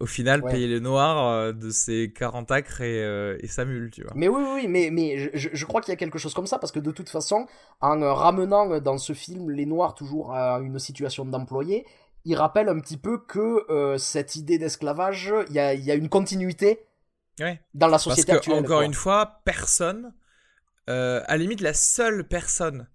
au 0.00 0.06
final, 0.06 0.42
Ouais. 0.42 0.52
payer 0.52 0.66
les 0.66 0.80
noirs 0.80 1.28
euh, 1.28 1.52
de 1.52 1.70
ses 1.70 2.12
40 2.12 2.50
acres 2.50 2.80
et, 2.80 3.02
euh, 3.02 3.36
et 3.40 3.46
sa 3.46 3.64
mule, 3.64 3.90
tu 3.90 4.02
vois. 4.02 4.12
Mais 4.14 4.28
oui, 4.28 4.42
oui, 4.54 4.66
mais, 4.68 4.90
mais 4.90 5.16
je- 5.34 5.64
crois 5.66 5.80
qu'il 5.80 5.92
y 5.92 5.94
a 5.94 5.96
quelque 5.96 6.18
chose 6.18 6.34
comme 6.34 6.46
ça, 6.46 6.58
parce 6.58 6.72
que 6.72 6.80
de 6.80 6.90
toute 6.90 7.08
façon, 7.08 7.46
en 7.80 8.02
euh, 8.02 8.12
ramenant 8.12 8.80
dans 8.80 8.98
ce 8.98 9.12
film 9.12 9.50
les 9.50 9.66
Noirs 9.66 9.94
toujours 9.94 10.34
à 10.34 10.58
une 10.60 10.78
situation 10.78 11.24
d'employé, 11.24 11.86
il 12.24 12.34
rappelle 12.36 12.68
un 12.68 12.80
petit 12.80 12.96
peu 12.96 13.18
que 13.18 13.70
euh, 13.70 13.98
cette 13.98 14.36
idée 14.36 14.58
d'esclavage, 14.58 15.32
il 15.48 15.54
y 15.54 15.58
a, 15.60 15.74
il 15.74 15.84
y 15.84 15.90
a 15.90 15.94
une 15.94 16.08
continuité 16.08 16.80
Ouais. 17.40 17.60
dans 17.74 17.86
la 17.88 17.92
Parce 17.92 18.04
société 18.04 18.32
que, 18.32 18.36
actuelle. 18.36 18.58
encore 18.60 18.78
quoi. 18.78 18.84
une 18.84 18.94
fois, 18.94 19.40
personne, 19.44 20.12
à 20.86 21.24
la 21.28 21.36
limite, 21.36 21.60
la 21.60 21.74
seule 21.74 22.26
personne 22.28 22.88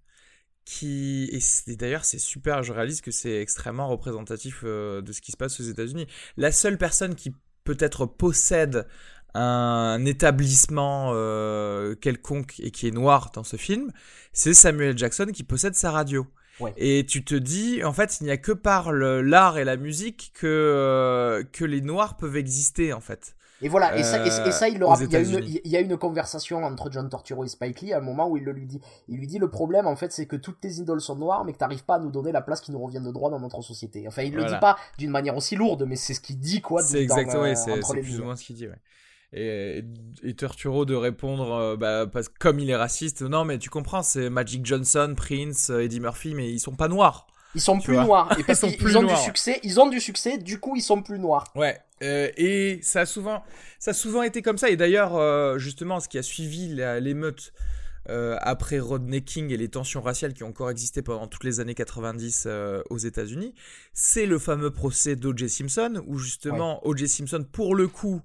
qui. 0.70 1.28
Et 1.32 1.76
d'ailleurs, 1.76 2.04
c'est 2.04 2.18
super, 2.18 2.62
je 2.62 2.72
réalise 2.72 3.00
que 3.00 3.10
c'est 3.10 3.40
extrêmement 3.42 3.88
représentatif 3.88 4.60
euh, 4.64 5.02
de 5.02 5.12
ce 5.12 5.20
qui 5.20 5.32
se 5.32 5.36
passe 5.36 5.58
aux 5.60 5.64
États-Unis. 5.64 6.06
La 6.36 6.52
seule 6.52 6.78
personne 6.78 7.14
qui 7.16 7.32
peut-être 7.64 8.06
possède 8.06 8.86
un 9.34 10.04
établissement 10.06 11.10
euh, 11.14 11.94
quelconque 11.94 12.58
et 12.60 12.70
qui 12.70 12.88
est 12.88 12.92
noir 12.92 13.30
dans 13.34 13.44
ce 13.44 13.56
film, 13.56 13.92
c'est 14.32 14.54
Samuel 14.54 14.96
Jackson 14.96 15.26
qui 15.32 15.42
possède 15.42 15.74
sa 15.74 15.90
radio. 15.90 16.26
Ouais. 16.60 16.72
Et 16.76 17.04
tu 17.06 17.24
te 17.24 17.34
dis, 17.34 17.82
en 17.84 17.92
fait, 17.92 18.18
il 18.20 18.24
n'y 18.24 18.30
a 18.30 18.36
que 18.36 18.52
par 18.52 18.92
le- 18.92 19.22
l'art 19.22 19.58
et 19.58 19.64
la 19.64 19.76
musique 19.76 20.32
que, 20.34 20.46
euh, 20.46 21.42
que 21.52 21.64
les 21.64 21.80
noirs 21.80 22.16
peuvent 22.16 22.36
exister, 22.36 22.92
en 22.92 23.00
fait. 23.00 23.34
Et 23.62 23.68
voilà, 23.68 23.94
et 23.98 24.02
ça, 24.02 24.24
et, 24.24 24.28
et 24.48 24.52
ça 24.52 24.68
il, 24.70 24.78
le 24.78 24.86
aux 24.86 24.88
rappelle. 24.88 25.08
il, 25.08 25.12
y 25.12 25.16
a 25.16 25.20
une, 25.20 25.28
États-Unis. 25.34 25.60
il 25.64 25.70
y 25.70 25.76
a 25.76 25.80
une 25.80 25.98
conversation 25.98 26.64
entre 26.64 26.90
John 26.90 27.10
Torturo 27.10 27.44
et 27.44 27.48
Spike 27.48 27.82
Lee 27.82 27.92
à 27.92 27.98
un 27.98 28.00
moment 28.00 28.26
où 28.26 28.38
il 28.38 28.44
le 28.44 28.52
lui 28.52 28.64
dit. 28.66 28.80
Il 29.06 29.18
lui 29.18 29.26
dit 29.26 29.38
le 29.38 29.50
problème 29.50 29.86
en 29.86 29.96
fait 29.96 30.12
c'est 30.12 30.24
que 30.24 30.36
toutes 30.36 30.60
tes 30.60 30.70
idoles 30.76 31.02
sont 31.02 31.14
noires 31.16 31.44
mais 31.44 31.52
que 31.52 31.58
t'arrives 31.58 31.84
pas 31.84 31.96
à 31.96 31.98
nous 31.98 32.10
donner 32.10 32.32
la 32.32 32.40
place 32.40 32.62
qui 32.62 32.72
nous 32.72 32.82
revient 32.82 33.02
de 33.04 33.10
droit 33.12 33.28
dans 33.28 33.38
notre 33.38 33.60
société. 33.60 34.06
Enfin 34.08 34.22
il 34.22 34.32
le 34.32 34.40
Voilà. 34.40 34.54
dit 34.56 34.60
pas 34.60 34.78
d'une 34.96 35.10
manière 35.10 35.36
aussi 35.36 35.56
lourde 35.56 35.84
mais 35.86 35.96
c'est 35.96 36.14
ce 36.14 36.20
qu'il 36.22 36.38
dit 36.38 36.62
quoi. 36.62 36.80
C'est 36.82 37.02
exactement, 37.02 37.42
euh, 37.44 37.54
c'est 37.54 38.00
plus 38.00 38.18
ou 38.18 38.24
moins 38.24 38.34
ce 38.36 38.44
qu'il 38.44 38.56
dit, 38.56 38.66
ouais. 38.66 38.78
Et, 39.32 39.84
et 40.22 40.34
Turturro 40.34 40.84
de 40.84 40.94
répondre, 40.94 41.52
euh, 41.52 41.76
bah, 41.76 42.06
parce 42.06 42.28
comme 42.28 42.58
il 42.58 42.68
est 42.68 42.76
raciste, 42.76 43.22
non 43.22 43.44
mais 43.44 43.58
tu 43.58 43.70
comprends, 43.70 44.02
c'est 44.02 44.28
Magic 44.28 44.66
Johnson, 44.66 45.14
Prince, 45.16 45.70
euh, 45.70 45.84
Eddie 45.84 46.00
Murphy, 46.00 46.34
mais 46.34 46.50
ils 46.50 46.58
sont 46.58 46.74
pas 46.74 46.88
noirs. 46.88 47.28
Ils 47.54 47.60
sont 47.60 47.80
plus 47.80 47.94
noirs 47.96 48.36
et 48.38 48.42
parce 48.46 48.62
ils 48.62 48.98
ont 48.98 49.02
noirs. 49.02 49.16
du 49.16 49.24
succès, 49.24 49.60
ils 49.62 49.80
ont 49.80 49.88
du 49.88 50.00
succès, 50.00 50.38
du 50.38 50.58
coup 50.58 50.74
ils 50.74 50.82
sont 50.82 51.02
plus 51.02 51.18
noirs. 51.18 51.44
Ouais, 51.54 51.78
euh, 52.02 52.28
et 52.36 52.80
ça 52.82 53.00
a 53.00 53.06
souvent, 53.06 53.42
ça 53.78 53.92
a 53.92 53.94
souvent 53.94 54.22
été 54.22 54.42
comme 54.42 54.58
ça. 54.58 54.70
Et 54.70 54.76
d'ailleurs, 54.76 55.16
euh, 55.16 55.58
justement, 55.58 56.00
ce 56.00 56.08
qui 56.08 56.18
a 56.18 56.22
suivi 56.22 56.68
l'émeute 56.68 57.52
euh, 58.08 58.36
après 58.40 58.78
Rodney 58.78 59.22
King 59.22 59.50
et 59.50 59.56
les 59.56 59.68
tensions 59.68 60.00
raciales 60.00 60.32
qui 60.32 60.42
ont 60.42 60.48
encore 60.48 60.70
existé 60.70 61.02
pendant 61.02 61.26
toutes 61.26 61.44
les 61.44 61.60
années 61.60 61.74
90 61.74 62.44
euh, 62.46 62.82
aux 62.88 62.98
États-Unis, 62.98 63.54
c'est 63.92 64.26
le 64.26 64.38
fameux 64.38 64.70
procès 64.70 65.16
d'O.J. 65.16 65.48
Simpson, 65.48 66.02
où 66.06 66.18
justement 66.18 66.84
O.J. 66.86 67.08
Simpson, 67.08 67.44
pour 67.50 67.74
le 67.74 67.88
coup, 67.88 68.22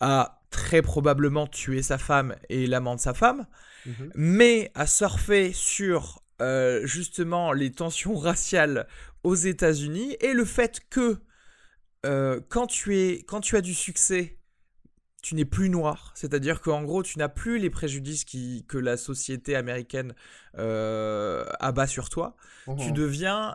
a 0.00 0.42
très 0.50 0.82
probablement 0.82 1.46
tué 1.46 1.82
sa 1.82 1.98
femme 1.98 2.34
et 2.48 2.66
l'amant 2.66 2.96
de 2.96 3.00
sa 3.00 3.14
femme, 3.14 3.46
Mhm. 3.86 4.10
mais 4.14 4.70
a 4.74 4.86
surfé 4.86 5.52
sur 5.52 6.22
euh, 6.42 6.84
justement 6.86 7.52
les 7.52 7.70
tensions 7.72 8.14
raciales 8.16 8.86
aux 9.24 9.34
États-Unis 9.34 10.16
et 10.20 10.32
le 10.32 10.44
fait 10.44 10.80
que 10.90 11.18
euh, 12.06 12.40
quand, 12.48 12.66
tu 12.66 12.96
es, 12.98 13.22
quand 13.22 13.40
tu 13.40 13.56
as 13.56 13.60
du 13.60 13.74
succès, 13.74 14.38
tu 15.22 15.34
n'es 15.34 15.44
plus 15.44 15.68
noir. 15.68 16.12
C'est-à-dire 16.14 16.62
qu'en 16.62 16.82
gros, 16.82 17.02
tu 17.02 17.18
n'as 17.18 17.28
plus 17.28 17.58
les 17.58 17.68
préjudices 17.68 18.24
qui, 18.24 18.64
que 18.66 18.78
la 18.78 18.96
société 18.96 19.54
américaine 19.54 20.14
euh, 20.58 21.44
abat 21.60 21.86
sur 21.86 22.08
toi. 22.08 22.36
Tu 22.78 22.88
Mhm. 22.88 22.92
deviens 22.94 23.54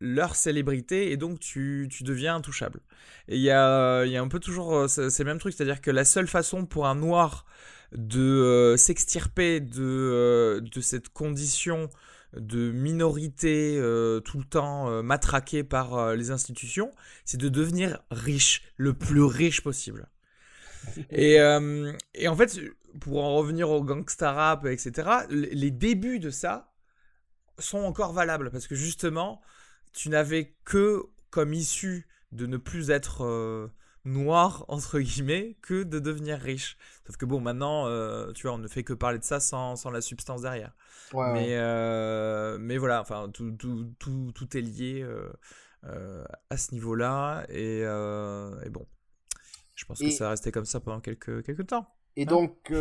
leur 0.00 0.36
célébrité 0.36 1.10
et 1.12 1.16
donc 1.16 1.40
tu, 1.40 1.88
tu 1.90 2.04
deviens 2.04 2.36
intouchable. 2.36 2.80
Et 3.28 3.36
il 3.36 3.42
y 3.42 3.50
a, 3.50 4.04
y 4.04 4.16
a 4.16 4.22
un 4.22 4.28
peu 4.28 4.38
toujours 4.40 4.74
euh, 4.74 4.88
ce- 4.88 5.10
ces 5.10 5.24
mêmes 5.24 5.38
trucs, 5.38 5.54
c'est-à-dire 5.54 5.80
que 5.80 5.90
la 5.90 6.04
seule 6.04 6.28
façon 6.28 6.66
pour 6.66 6.86
un 6.86 6.94
noir 6.94 7.44
de 7.92 8.20
euh, 8.20 8.76
s'extirper 8.76 9.60
de, 9.60 9.82
euh, 9.82 10.60
de 10.60 10.80
cette 10.80 11.08
condition 11.10 11.88
de 12.36 12.70
minorité 12.72 13.76
euh, 13.78 14.20
tout 14.20 14.38
le 14.38 14.44
temps 14.44 15.02
matraquée 15.02 15.64
par 15.64 16.14
les 16.14 16.30
institutions, 16.30 16.92
c'est 17.24 17.38
de 17.40 17.48
devenir 17.48 18.00
riche, 18.10 18.62
le 18.76 18.92
plus 18.94 19.22
riche 19.22 19.62
possible. 19.62 20.08
Et, 21.10 21.36
et 22.14 22.28
en 22.28 22.36
fait, 22.36 22.60
pour 23.00 23.24
en 23.24 23.36
revenir 23.36 23.70
au 23.70 23.82
gangsta 23.82 24.32
rap, 24.32 24.66
etc., 24.66 25.26
les 25.30 25.70
débuts 25.70 26.18
de 26.18 26.30
ça 26.30 26.72
sont 27.58 27.78
encore 27.80 28.12
valables 28.12 28.50
parce 28.50 28.66
que 28.66 28.74
justement, 28.74 29.40
tu 29.98 30.10
n'avais 30.10 30.54
que 30.64 31.02
comme 31.30 31.52
issue 31.52 32.06
de 32.30 32.46
ne 32.46 32.56
plus 32.56 32.90
être 32.90 33.72
noir 34.04 34.64
entre 34.68 35.00
guillemets 35.00 35.56
que 35.60 35.82
de 35.82 35.98
devenir 35.98 36.38
riche. 36.38 36.78
Sauf 37.04 37.16
que 37.16 37.24
bon, 37.24 37.40
maintenant, 37.40 37.86
euh, 37.86 38.32
tu 38.32 38.46
vois, 38.46 38.54
on 38.54 38.58
ne 38.58 38.68
fait 38.68 38.84
que 38.84 38.92
parler 38.92 39.18
de 39.18 39.24
ça 39.24 39.40
sans, 39.40 39.74
sans 39.76 39.90
la 39.90 40.00
substance 40.00 40.42
derrière. 40.42 40.72
mais, 41.14 41.56
euh, 41.56 42.58
mais 42.60 42.78
voilà, 42.78 43.00
enfin, 43.00 43.28
tout, 43.32 43.50
tout, 43.52 43.92
tout, 43.98 44.30
tout 44.32 44.56
est 44.56 44.60
lié 44.60 45.02
euh, 45.84 46.24
à 46.48 46.56
ce 46.56 46.72
niveau-là. 46.72 47.44
Et, 47.48 47.80
et, 47.80 48.70
bon, 48.70 48.86
je 49.74 49.84
pense 49.84 49.98
que 49.98 50.10
ça 50.10 50.24
va 50.24 50.30
rester 50.30 50.52
comme 50.52 50.64
ça 50.64 50.78
pendant 50.80 51.00
quelques, 51.00 51.44
quelques 51.44 51.66
temps. 51.66 51.86
Et 52.16 52.22
hein 52.22 52.26
donc, 52.26 52.72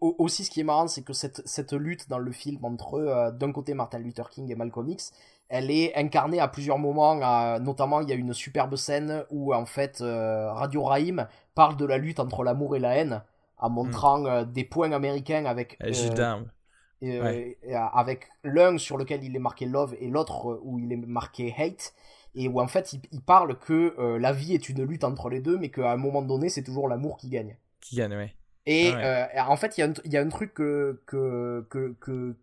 aussi, 0.00 0.44
ce 0.44 0.50
qui 0.50 0.60
est 0.60 0.64
marrant, 0.64 0.86
c'est 0.86 1.02
que 1.02 1.14
cette, 1.14 1.42
cette 1.46 1.72
lutte 1.72 2.08
dans 2.10 2.18
le 2.18 2.32
film 2.32 2.62
entre, 2.64 3.32
d'un 3.38 3.52
côté, 3.52 3.74
Martin 3.74 3.98
Luther 3.98 4.28
King 4.28 4.50
et 4.50 4.54
Malcolm 4.54 4.88
X, 4.88 5.12
elle 5.52 5.70
est 5.70 5.94
incarnée 5.96 6.40
à 6.40 6.48
plusieurs 6.48 6.78
moments, 6.78 7.14
notamment 7.58 8.00
il 8.00 8.08
y 8.08 8.12
a 8.12 8.14
une 8.14 8.32
superbe 8.32 8.74
scène 8.76 9.26
où 9.28 9.52
en 9.52 9.66
fait 9.66 10.00
euh, 10.00 10.50
Radio 10.50 10.82
Raïm 10.82 11.28
parle 11.54 11.76
de 11.76 11.84
la 11.84 11.98
lutte 11.98 12.20
entre 12.20 12.42
l'amour 12.42 12.74
et 12.74 12.78
la 12.78 12.96
haine 12.96 13.22
en 13.58 13.68
hmm. 13.68 13.74
montrant 13.74 14.24
euh, 14.24 14.44
des 14.46 14.64
points 14.64 14.92
américains 14.92 15.44
avec 15.44 15.76
euh, 15.82 17.52
avec 17.92 18.28
l'un 18.44 18.78
sur 18.78 18.96
lequel 18.96 19.24
il 19.24 19.36
est 19.36 19.40
marqué 19.40 19.66
love 19.66 19.94
et 20.00 20.08
l'autre 20.08 20.58
où 20.62 20.78
il 20.78 20.90
est 20.90 20.96
marqué 20.96 21.54
hate 21.58 21.92
et 22.34 22.48
où 22.48 22.58
en 22.58 22.66
fait 22.66 22.94
il, 22.94 23.20
parle 23.20 23.58
que 23.58 23.94
la 24.18 24.32
vie 24.32 24.54
est 24.54 24.70
une 24.70 24.82
lutte 24.84 25.04
entre 25.04 25.28
les 25.28 25.40
deux 25.40 25.58
mais 25.58 25.68
qu'à 25.68 25.92
un 25.92 25.98
moment 25.98 26.22
donné 26.22 26.48
c'est 26.48 26.62
toujours 26.62 26.88
l'amour 26.88 27.18
qui 27.18 27.28
gagne. 27.28 27.58
Qui 27.82 27.96
gagne, 27.96 28.16
oui. 28.16 28.30
Et 28.64 28.90
ah 28.94 29.50
en 29.50 29.56
fait 29.56 29.76
il 29.76 29.82
y, 29.82 29.84
a 29.84 29.88
un, 29.88 29.92
y 30.06 30.16
a 30.16 30.22
un 30.22 30.28
truc 30.30 30.54
que, 30.54 31.02
que, 31.04 31.66
que, 31.68 32.36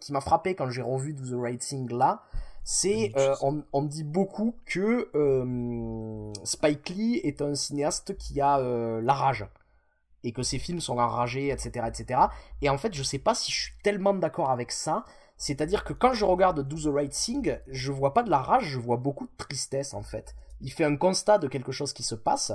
qui 0.00 0.12
m'a 0.12 0.20
frappé 0.22 0.54
quand 0.54 0.70
j'ai 0.70 0.80
revu 0.80 1.12
Do 1.12 1.24
the 1.24 1.38
Right 1.38 1.60
Thing 1.60 1.92
là, 1.92 2.22
c'est 2.64 3.12
euh, 3.16 3.36
on, 3.42 3.62
on, 3.74 3.82
dit 3.82 4.04
beaucoup 4.04 4.56
que 4.64 5.10
euh, 5.14 6.32
Spike 6.44 6.88
Lee 6.88 7.20
est 7.22 7.42
un 7.42 7.54
cinéaste 7.54 8.16
qui 8.16 8.40
a 8.40 8.58
euh, 8.58 9.02
la 9.02 9.12
rage 9.12 9.46
et 10.24 10.32
que 10.32 10.42
ses 10.42 10.58
films 10.58 10.80
sont 10.80 10.96
enragés, 10.96 11.50
etc., 11.50 11.86
etc. 11.86 12.20
Et 12.62 12.70
en 12.70 12.78
fait, 12.78 12.94
je 12.94 13.02
sais 13.02 13.18
pas 13.18 13.34
si 13.34 13.52
je 13.52 13.60
suis 13.64 13.74
tellement 13.82 14.14
d'accord 14.14 14.50
avec 14.50 14.72
ça. 14.72 15.04
C'est-à-dire 15.36 15.84
que 15.84 15.92
quand 15.92 16.14
je 16.14 16.24
regarde 16.24 16.66
Do 16.66 16.76
the 16.78 16.94
Right 16.94 17.12
Thing, 17.12 17.58
je 17.66 17.92
vois 17.92 18.14
pas 18.14 18.22
de 18.22 18.30
la 18.30 18.40
rage, 18.40 18.64
je 18.64 18.78
vois 18.78 18.96
beaucoup 18.96 19.26
de 19.26 19.36
tristesse 19.36 19.92
en 19.92 20.02
fait. 20.02 20.34
Il 20.62 20.72
fait 20.72 20.84
un 20.84 20.96
constat 20.96 21.36
de 21.36 21.48
quelque 21.48 21.72
chose 21.72 21.92
qui 21.92 22.02
se 22.02 22.14
passe, 22.14 22.52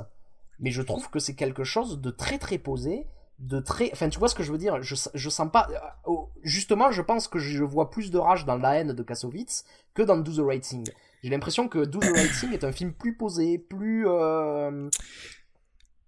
mais 0.60 0.72
je 0.72 0.82
trouve 0.82 1.10
que 1.12 1.20
c'est 1.20 1.36
quelque 1.36 1.64
chose 1.64 2.01
de 2.01 2.10
très 2.10 2.39
très 2.39 2.57
posé 2.57 3.05
de 3.40 3.60
très 3.60 3.90
enfin 3.94 4.10
tu 4.10 4.20
vois 4.20 4.28
ce 4.28 4.36
que 4.36 4.44
je 4.44 4.52
veux 4.52 4.58
dire? 4.58 4.82
Je, 4.82 4.96
je 5.14 5.30
sens 5.30 5.50
pas 5.52 5.68
euh, 6.08 6.12
justement 6.44 6.92
je 6.92 7.02
pense 7.02 7.28
que 7.28 7.40
je 7.40 7.64
vois 7.64 7.90
plus 7.90 8.12
de 8.12 8.18
rage 8.18 8.46
dans 8.46 8.58
la 8.58 8.76
haine 8.76 8.94
de 8.94 9.04
Kassovitz 9.04 9.64
que 9.94 10.02
dans 10.02 10.18
Do 10.18 10.32
the 10.32 10.46
Right 10.46 10.64
Thing. 10.64 10.90
J'ai 11.24 11.30
l'impression 11.30 11.68
que 11.68 11.80
Do 11.80 12.00
the 12.00 12.12
Right 12.14 12.32
Thing 12.40 12.54
est 12.54 12.64
un 12.64 12.72
film 12.72 12.94
plus 12.94 13.16
posé 13.16 13.58
plus 13.58 14.08
euh, 14.08 14.90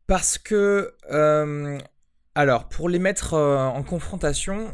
parce 0.07 0.37
que 0.37 0.93
euh, 1.09 1.79
alors 2.35 2.67
pour 2.67 2.89
les 2.89 2.99
mettre 2.99 3.33
en 3.33 3.83
confrontation 3.83 4.73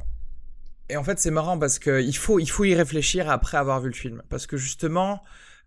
et 0.90 0.98
en 0.98 1.04
fait 1.04 1.20
c'est 1.20 1.32
marrant 1.32 1.60
parce 1.60 1.80
que 1.80 2.02
il 2.02 2.16
faut 2.16 2.40
il 2.40 2.50
faut 2.50 2.64
y 2.64 2.74
réfléchir 2.74 3.30
après 3.30 3.58
avoir 3.58 3.82
vu 3.82 3.90
le 3.90 3.96
film. 3.96 4.24
Parce 4.30 4.48
que 4.48 4.58
justement 4.58 5.22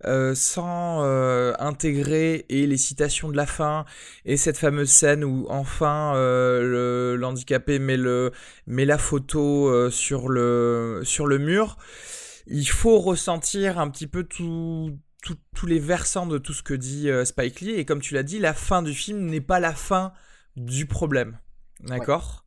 euh, 0.06 0.34
sans 0.34 1.04
euh, 1.04 1.52
intégrer 1.58 2.46
et 2.48 2.66
les 2.66 2.78
citations 2.78 3.28
de 3.28 3.36
la 3.36 3.44
fin 3.44 3.84
et 4.24 4.38
cette 4.38 4.56
fameuse 4.56 4.88
scène 4.88 5.24
où 5.24 5.44
enfin 5.50 6.14
euh, 6.16 7.18
l'handicapé 7.18 7.78
met 7.78 7.98
le 7.98 8.32
met 8.66 8.86
la 8.86 8.96
photo 8.96 9.90
sur 9.90 10.30
le 10.30 11.02
sur 11.04 11.26
le 11.26 11.38
mur. 11.38 11.76
Il 12.46 12.66
faut 12.66 12.98
ressentir 12.98 13.78
un 13.78 13.90
petit 13.90 14.06
peu 14.06 14.24
tout, 14.24 14.98
tous 15.54 15.66
les 15.66 15.78
versants 15.78 16.26
de 16.26 16.38
tout 16.38 16.54
ce 16.54 16.62
que 16.62 16.74
dit 16.74 17.10
Spike 17.24 17.60
Lee 17.60 17.74
et 17.74 17.84
comme 17.84 18.00
tu 18.00 18.14
l'as 18.14 18.22
dit, 18.22 18.38
la 18.38 18.54
fin 18.54 18.82
du 18.82 18.94
film 18.94 19.26
n'est 19.26 19.42
pas 19.42 19.60
la 19.60 19.74
fin 19.74 20.12
du 20.56 20.86
problème. 20.86 21.38
D'accord? 21.80 22.46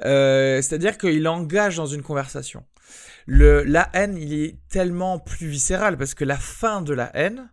C'est-à-dire 0.00 0.98
qu'il 0.98 1.28
engage 1.28 1.76
dans 1.76 1.86
une 1.86 2.02
conversation. 2.02 2.64
Le, 3.26 3.62
la 3.62 3.88
haine, 3.92 4.16
il 4.16 4.34
est 4.34 4.58
tellement 4.68 5.18
plus 5.18 5.46
viscéral 5.46 5.96
parce 5.96 6.14
que 6.14 6.24
la 6.24 6.36
fin 6.36 6.82
de 6.82 6.94
la 6.94 7.10
haine, 7.16 7.50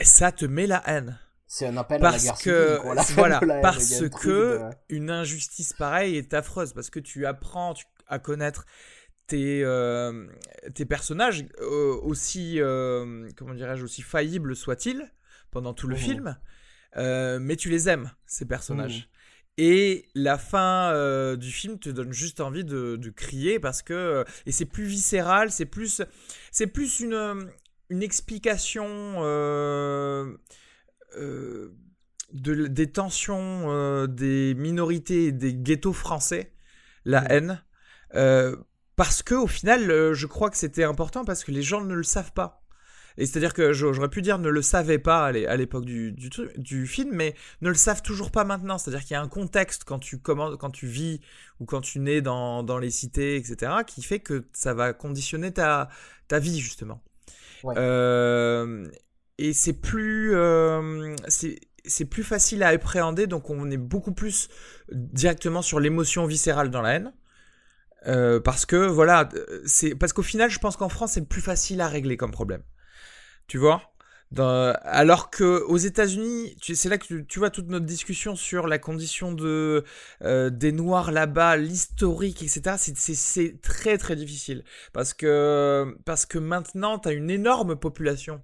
ça 0.00 0.32
te 0.32 0.46
met 0.46 0.66
la 0.66 0.82
haine. 0.86 1.18
C'est 1.46 1.66
un 1.66 1.76
appel 1.76 2.00
parce 2.00 2.14
à 2.14 2.18
la 2.18 2.22
guerre 2.24 2.42
que, 2.42 3.02
civile, 3.02 3.14
Voilà, 3.16 3.40
parce 3.60 4.08
que 4.08 4.60
une 4.88 5.10
injustice 5.10 5.72
pareille 5.72 6.16
est 6.16 6.32
affreuse, 6.32 6.72
parce 6.72 6.90
que 6.90 7.00
tu 7.00 7.26
apprends 7.26 7.74
à 8.06 8.18
connaître 8.18 8.66
tes, 9.26 9.64
euh, 9.64 10.26
tes 10.74 10.84
personnages, 10.84 11.44
euh, 11.60 11.96
aussi, 12.02 12.60
euh, 12.60 13.28
comment 13.36 13.54
dirais-je, 13.54 13.84
aussi 13.84 14.02
faillibles 14.02 14.56
soient-ils, 14.56 15.10
pendant 15.50 15.74
tout 15.74 15.86
le 15.86 15.94
mmh. 15.94 15.98
film, 15.98 16.36
mais 16.96 17.56
tu 17.56 17.68
les 17.68 17.88
aimes, 17.88 18.10
ces 18.26 18.44
personnages. 18.44 19.08
Mmh. 19.08 19.09
Et 19.62 20.08
la 20.14 20.38
fin 20.38 20.90
euh, 20.94 21.36
du 21.36 21.50
film 21.50 21.78
te 21.78 21.90
donne 21.90 22.14
juste 22.14 22.40
envie 22.40 22.64
de, 22.64 22.96
crier 23.14 23.60
parce 23.60 23.82
que 23.82 23.92
euh, 23.92 24.24
et 24.46 24.52
c'est 24.52 24.64
plus 24.64 24.84
viscéral, 24.84 25.50
c'est 25.50 25.66
plus 25.66 26.00
c'est 26.50 26.66
plus 26.66 27.00
une 27.00 27.12
euh, 27.12 27.34
une 27.90 28.02
explication 28.02 29.20
de, 29.20 30.38
des 32.32 32.90
tensions 32.90 34.06
des 34.06 34.54
minorités 34.54 35.26
et 35.26 35.32
des 35.32 35.52
ghettos 35.52 35.92
français, 35.92 36.54
la 37.04 37.30
haine. 37.30 37.62
parce 38.96 39.22
que 39.22 39.34
au 39.34 39.46
final, 39.46 40.14
je 40.14 40.26
crois 40.26 40.48
que 40.48 40.56
c'était 40.56 40.84
important 40.84 41.26
parce 41.26 41.44
que 41.44 41.50
les 41.50 41.62
gens 41.62 41.82
ne 41.82 41.94
le 41.94 42.02
savent 42.02 42.32
pas. 42.32 42.59
Et 43.18 43.26
c'est-à-dire 43.26 43.54
que 43.54 43.72
j'aurais 43.72 44.08
pu 44.08 44.22
dire 44.22 44.38
ne 44.38 44.48
le 44.48 44.62
savait 44.62 44.98
pas 44.98 45.26
à 45.26 45.56
l'époque 45.56 45.84
du, 45.84 46.12
du, 46.12 46.30
du, 46.56 46.86
film, 46.86 47.10
mais 47.12 47.34
ne 47.60 47.68
le 47.68 47.74
savent 47.74 48.02
toujours 48.02 48.30
pas 48.30 48.44
maintenant. 48.44 48.78
C'est-à-dire 48.78 49.02
qu'il 49.02 49.12
y 49.12 49.16
a 49.16 49.22
un 49.22 49.28
contexte 49.28 49.84
quand 49.84 49.98
tu, 49.98 50.18
commandes, 50.18 50.58
quand 50.58 50.70
tu 50.70 50.86
vis 50.86 51.20
ou 51.58 51.64
quand 51.64 51.80
tu 51.80 51.98
nais 51.98 52.20
dans, 52.20 52.62
dans 52.62 52.78
les 52.78 52.90
cités, 52.90 53.36
etc., 53.36 53.72
qui 53.86 54.02
fait 54.02 54.20
que 54.20 54.46
ça 54.52 54.74
va 54.74 54.92
conditionner 54.92 55.52
ta, 55.52 55.88
ta 56.28 56.38
vie, 56.38 56.60
justement. 56.60 57.02
Euh, 57.64 58.88
et 59.38 59.52
c'est 59.52 59.72
plus, 59.74 60.34
euh, 60.34 61.14
c'est 61.28 62.04
plus 62.04 62.24
facile 62.24 62.62
à 62.62 62.68
appréhender, 62.68 63.26
donc 63.26 63.50
on 63.50 63.70
est 63.70 63.76
beaucoup 63.76 64.12
plus 64.12 64.48
directement 64.90 65.62
sur 65.62 65.80
l'émotion 65.80 66.26
viscérale 66.26 66.70
dans 66.70 66.82
la 66.82 66.94
haine. 66.94 67.12
Euh, 68.06 68.40
parce 68.40 68.64
que 68.64 68.76
voilà, 68.76 69.28
c'est 69.66 69.94
parce 69.94 70.14
qu'au 70.14 70.22
final, 70.22 70.50
je 70.50 70.58
pense 70.58 70.76
qu'en 70.76 70.88
France, 70.88 71.12
c'est 71.12 71.26
plus 71.26 71.42
facile 71.42 71.82
à 71.82 71.88
régler 71.88 72.16
comme 72.16 72.30
problème 72.30 72.62
tu 73.50 73.58
vois? 73.58 73.82
Alors 74.38 75.28
que 75.30 75.64
aux 75.64 75.76
États-Unis, 75.76 76.56
c'est 76.62 76.88
là 76.88 76.98
que 76.98 77.22
tu, 77.22 77.38
vois 77.40 77.50
toute 77.50 77.66
notre 77.66 77.84
discussion 77.84 78.36
sur 78.36 78.68
la 78.68 78.78
condition 78.78 79.32
de 79.32 79.82
euh, 80.22 80.50
des 80.50 80.70
Noirs 80.70 81.10
là-bas, 81.10 81.56
l'historique, 81.56 82.44
etc. 82.44 82.76
C'est 82.78 83.60
très 83.60 83.98
très 83.98 84.14
difficile 84.14 84.62
parce 84.92 85.14
que 85.14 85.96
parce 86.04 86.26
que 86.26 86.38
maintenant 86.38 87.00
tu 87.00 87.08
as 87.08 87.12
une 87.12 87.28
énorme 87.28 87.74
population 87.74 88.40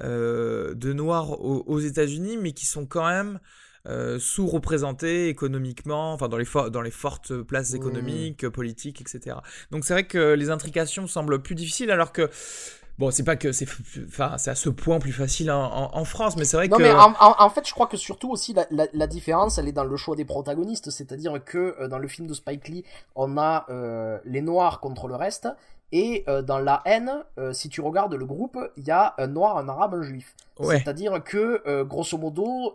euh, 0.00 0.74
de 0.74 0.92
Noirs 0.92 1.40
aux, 1.40 1.78
États-Unis, 1.78 2.36
mais 2.36 2.50
qui 2.50 2.66
sont 2.66 2.86
quand 2.86 3.06
même 3.06 3.38
euh, 3.86 4.18
sous-représentés 4.18 5.28
économiquement, 5.28 6.12
enfin 6.12 6.26
dans 6.28 6.38
les 6.38 6.48
dans 6.72 6.82
les 6.82 6.90
fortes 6.90 7.40
places 7.42 7.72
mmh. 7.72 7.76
économiques, 7.76 8.48
politiques, 8.48 9.00
etc. 9.00 9.36
Donc 9.70 9.84
c'est 9.84 9.92
vrai 9.92 10.08
que 10.08 10.32
les 10.32 10.50
intrications 10.50 11.06
semblent 11.06 11.40
plus 11.40 11.54
difficiles 11.54 11.92
alors 11.92 12.10
que 12.10 12.28
Bon, 12.98 13.10
c'est 13.10 13.24
pas 13.24 13.34
que 13.34 13.50
c'est, 13.50 13.66
enfin, 14.06 14.38
c'est 14.38 14.50
à 14.50 14.54
ce 14.54 14.68
point 14.68 15.00
plus 15.00 15.12
facile 15.12 15.50
en, 15.50 16.04
France, 16.04 16.36
mais 16.36 16.44
c'est 16.44 16.56
vrai 16.56 16.68
non, 16.68 16.76
que. 16.76 16.82
mais 16.82 16.92
en, 16.92 17.50
fait, 17.50 17.66
je 17.66 17.72
crois 17.72 17.88
que 17.88 17.96
surtout 17.96 18.30
aussi 18.30 18.54
la, 18.70 19.06
différence, 19.06 19.58
elle 19.58 19.66
est 19.66 19.72
dans 19.72 19.84
le 19.84 19.96
choix 19.96 20.14
des 20.14 20.24
protagonistes, 20.24 20.90
c'est-à-dire 20.90 21.42
que 21.44 21.76
euh, 21.80 21.88
dans 21.88 21.98
le 21.98 22.06
film 22.06 22.28
de 22.28 22.34
Spike 22.34 22.68
Lee, 22.68 22.84
on 23.16 23.36
a 23.36 23.66
euh, 23.68 24.18
les 24.24 24.42
Noirs 24.42 24.78
contre 24.78 25.08
le 25.08 25.16
reste, 25.16 25.48
et 25.90 26.24
euh, 26.28 26.42
dans 26.42 26.58
la 26.58 26.82
haine, 26.84 27.24
si 27.52 27.68
tu 27.68 27.80
regardes 27.80 28.14
le 28.14 28.26
groupe, 28.26 28.58
il 28.76 28.84
y 28.84 28.92
a 28.92 29.14
un 29.18 29.26
Noir, 29.26 29.58
un 29.58 29.68
Arabe, 29.68 29.94
un 29.94 30.02
Juif. 30.02 30.36
C'est-à-dire 30.60 31.22
que, 31.24 31.82
grosso 31.82 32.16
modo, 32.16 32.74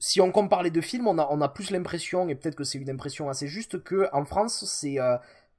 si 0.00 0.20
on 0.20 0.32
compare 0.32 0.64
les 0.64 0.70
deux 0.70 0.80
films, 0.80 1.06
on 1.06 1.16
a, 1.18 1.28
on 1.30 1.40
a 1.40 1.48
plus 1.48 1.70
l'impression, 1.70 2.28
et 2.28 2.34
peut-être 2.34 2.56
que 2.56 2.64
c'est 2.64 2.78
une 2.78 2.90
impression 2.90 3.28
assez 3.28 3.46
juste, 3.46 3.84
que 3.84 4.08
en 4.12 4.24
France, 4.24 4.64
c'est 4.66 4.98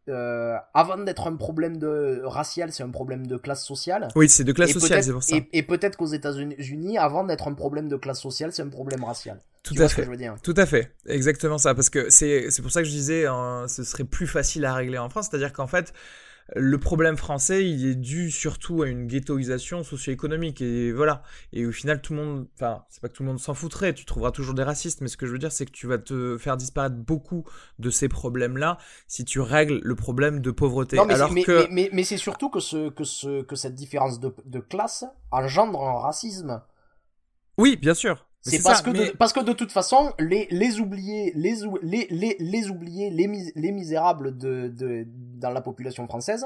euh, 0.09 0.57
avant 0.73 0.97
d'être 0.97 1.27
un 1.27 1.35
problème 1.35 1.77
de 1.77 2.21
racial, 2.25 2.71
c'est 2.71 2.83
un 2.83 2.89
problème 2.89 3.25
de 3.27 3.37
classe 3.37 3.65
sociale. 3.65 4.09
Oui, 4.15 4.27
c'est 4.27 4.43
de 4.43 4.51
classe 4.51 4.71
sociale, 4.71 5.03
c'est 5.03 5.13
pour 5.13 5.23
ça. 5.23 5.37
Et, 5.51 5.63
peut-être 5.63 5.97
qu'aux 5.97 6.05
États-Unis, 6.07 6.97
avant 6.97 7.23
d'être 7.23 7.47
un 7.47 7.53
problème 7.53 7.87
de 7.87 7.95
classe 7.95 8.21
sociale, 8.21 8.51
c'est 8.51 8.63
un 8.63 8.69
problème 8.69 9.03
racial. 9.03 9.39
Tout 9.63 9.75
à 9.79 9.87
fait. 9.87 10.03
je 10.03 10.09
veux 10.09 10.17
dire? 10.17 10.35
Tout 10.43 10.55
à 10.57 10.65
fait, 10.65 10.91
exactement 11.05 11.57
ça. 11.57 11.73
Parce 11.73 11.89
que 11.89 12.09
c'est 12.09 12.61
pour 12.61 12.71
ça 12.71 12.81
que 12.81 12.87
je 12.87 12.91
disais, 12.91 13.25
hein, 13.27 13.65
ce 13.69 13.83
serait 13.83 14.03
plus 14.03 14.27
facile 14.27 14.65
à 14.65 14.73
régler 14.73 14.97
en 14.97 15.09
France. 15.09 15.27
C'est-à-dire 15.29 15.53
qu'en 15.53 15.67
fait, 15.67 15.93
le 16.55 16.77
problème 16.77 17.17
français, 17.17 17.67
il 17.69 17.87
est 17.87 17.95
dû 17.95 18.29
surtout 18.29 18.83
à 18.83 18.87
une 18.87 19.07
ghettoisation 19.07 19.83
socio-économique. 19.83 20.61
Et 20.61 20.91
voilà. 20.91 21.23
Et 21.51 21.65
au 21.65 21.71
final, 21.71 22.01
tout 22.01 22.13
le 22.13 22.23
monde. 22.23 22.47
Enfin, 22.55 22.83
c'est 22.89 23.01
pas 23.01 23.09
que 23.09 23.13
tout 23.13 23.23
le 23.23 23.29
monde 23.29 23.39
s'en 23.39 23.53
foutrait. 23.53 23.93
Tu 23.93 24.05
trouveras 24.05 24.31
toujours 24.31 24.53
des 24.53 24.63
racistes. 24.63 25.01
Mais 25.01 25.07
ce 25.07 25.17
que 25.17 25.25
je 25.25 25.31
veux 25.31 25.39
dire, 25.39 25.51
c'est 25.51 25.65
que 25.65 25.71
tu 25.71 25.87
vas 25.87 25.97
te 25.97 26.37
faire 26.37 26.57
disparaître 26.57 26.95
beaucoup 26.95 27.45
de 27.79 27.89
ces 27.89 28.09
problèmes-là 28.09 28.77
si 29.07 29.25
tu 29.25 29.39
règles 29.39 29.79
le 29.83 29.95
problème 29.95 30.41
de 30.41 30.51
pauvreté. 30.51 30.97
Non, 30.97 31.05
mais, 31.05 31.15
Alors 31.15 31.31
mais, 31.31 31.43
que... 31.43 31.67
mais, 31.71 31.89
mais, 31.93 32.03
c'est 32.03 32.17
surtout 32.17 32.49
que, 32.49 32.59
ce, 32.59 32.89
que, 32.89 33.03
ce, 33.03 33.41
que 33.43 33.55
cette 33.55 33.75
différence 33.75 34.19
de, 34.19 34.33
de 34.45 34.59
classe 34.59 35.05
engendre 35.31 35.81
un 35.81 35.99
racisme. 35.99 36.61
Oui, 37.57 37.77
bien 37.77 37.93
sûr. 37.93 38.27
C'est 38.45 38.61
parce, 38.61 38.81
que 38.81 38.89
de, 38.89 39.15
parce 39.17 39.31
que 39.31 39.39
de 39.39 39.53
toute 39.53 39.71
façon, 39.71 40.13
les, 40.19 40.47
les 40.51 40.81
oubliés, 40.81 41.31
les, 41.33 41.55
les, 41.81 42.07
les, 42.09 42.35
les 42.39 42.69
oubliés, 42.69 43.09
les, 43.09 43.27
les 43.55 43.71
misérables 43.71 44.37
de, 44.37 44.67
de, 44.67 45.05
dans 45.07 45.49
la 45.49 45.61
population 45.61 46.05
française 46.07 46.45